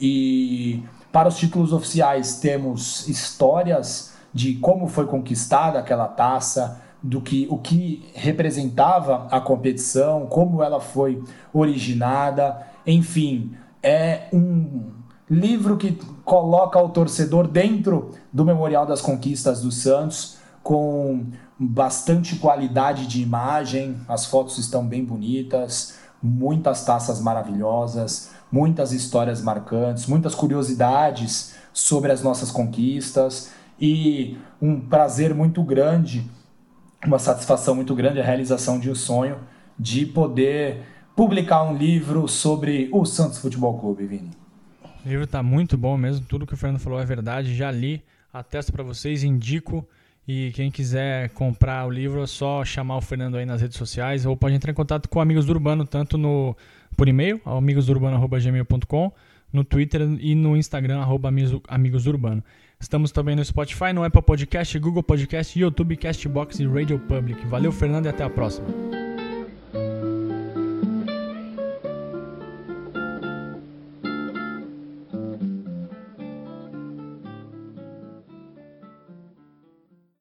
E 0.00 0.82
para 1.12 1.28
os 1.28 1.36
títulos 1.36 1.72
oficiais 1.72 2.38
temos 2.38 3.08
histórias 3.08 4.12
de 4.32 4.54
como 4.54 4.88
foi 4.88 5.06
conquistada 5.06 5.78
aquela 5.78 6.08
taça, 6.08 6.82
do 7.04 7.20
que 7.20 7.46
o 7.50 7.58
que 7.58 8.02
representava 8.14 9.28
a 9.30 9.38
competição, 9.38 10.24
como 10.24 10.62
ela 10.62 10.80
foi 10.80 11.22
originada, 11.52 12.66
enfim, 12.86 13.52
é 13.82 14.28
um 14.32 14.90
livro 15.28 15.76
que 15.76 15.98
coloca 16.24 16.82
o 16.82 16.88
torcedor 16.88 17.46
dentro 17.46 18.12
do 18.32 18.42
Memorial 18.42 18.86
das 18.86 19.02
Conquistas 19.02 19.60
do 19.60 19.70
Santos 19.70 20.38
com 20.62 21.26
bastante 21.58 22.36
qualidade 22.36 23.06
de 23.06 23.20
imagem, 23.20 24.00
as 24.08 24.24
fotos 24.24 24.56
estão 24.56 24.84
bem 24.86 25.04
bonitas, 25.04 25.96
muitas 26.22 26.86
taças 26.86 27.20
maravilhosas, 27.20 28.30
muitas 28.50 28.92
histórias 28.92 29.42
marcantes, 29.42 30.06
muitas 30.06 30.34
curiosidades 30.34 31.54
sobre 31.70 32.10
as 32.10 32.22
nossas 32.22 32.50
conquistas. 32.50 33.50
E 33.78 34.38
um 34.62 34.80
prazer 34.80 35.34
muito 35.34 35.62
grande, 35.62 36.30
uma 37.08 37.18
satisfação 37.18 37.74
muito 37.74 37.94
grande, 37.94 38.20
a 38.20 38.24
realização 38.24 38.78
de 38.78 38.90
um 38.90 38.94
sonho 38.94 39.38
de 39.78 40.06
poder 40.06 40.82
publicar 41.16 41.62
um 41.62 41.76
livro 41.76 42.26
sobre 42.28 42.88
o 42.92 43.04
Santos 43.04 43.38
Futebol 43.38 43.78
Clube, 43.78 44.06
Vini. 44.06 44.30
O 45.04 45.08
livro 45.08 45.24
está 45.24 45.42
muito 45.42 45.76
bom 45.76 45.96
mesmo, 45.96 46.24
tudo 46.26 46.46
que 46.46 46.54
o 46.54 46.56
Fernando 46.56 46.80
falou 46.80 47.00
é 47.00 47.04
verdade, 47.04 47.54
já 47.54 47.70
li, 47.70 48.02
atesto 48.32 48.72
para 48.72 48.82
vocês, 48.82 49.22
indico. 49.22 49.86
E 50.26 50.52
quem 50.54 50.70
quiser 50.70 51.28
comprar 51.30 51.86
o 51.86 51.90
livro 51.90 52.22
é 52.22 52.26
só 52.26 52.64
chamar 52.64 52.96
o 52.96 53.00
Fernando 53.02 53.36
aí 53.36 53.44
nas 53.44 53.60
redes 53.60 53.76
sociais 53.76 54.24
ou 54.24 54.34
pode 54.34 54.54
entrar 54.54 54.70
em 54.70 54.74
contato 54.74 55.06
com 55.08 55.20
Amigos 55.20 55.44
do 55.44 55.52
Urbano, 55.52 55.86
tanto 55.86 56.16
no, 56.16 56.56
por 56.96 57.08
e-mail, 57.08 57.40
amigosdourbano.gmail.com, 57.44 59.12
no 59.52 59.62
Twitter 59.62 60.00
e 60.20 60.34
no 60.34 60.56
Instagram, 60.56 61.00
arroba 61.00 61.30
Amigos 61.68 62.04
do 62.04 62.10
Urbano. 62.10 62.42
Estamos 62.84 63.10
também 63.10 63.34
no 63.34 63.42
Spotify, 63.42 63.94
no 63.94 64.04
Apple 64.04 64.20
Podcast, 64.20 64.78
Google 64.78 65.02
Podcast, 65.02 65.58
YouTube, 65.58 65.96
Castbox 65.96 66.60
e 66.60 66.66
Radio 66.66 66.98
Public. 66.98 67.46
Valeu, 67.46 67.72
Fernando, 67.72 68.04
e 68.04 68.08
até 68.10 68.22
a 68.22 68.28
próxima. 68.28 68.68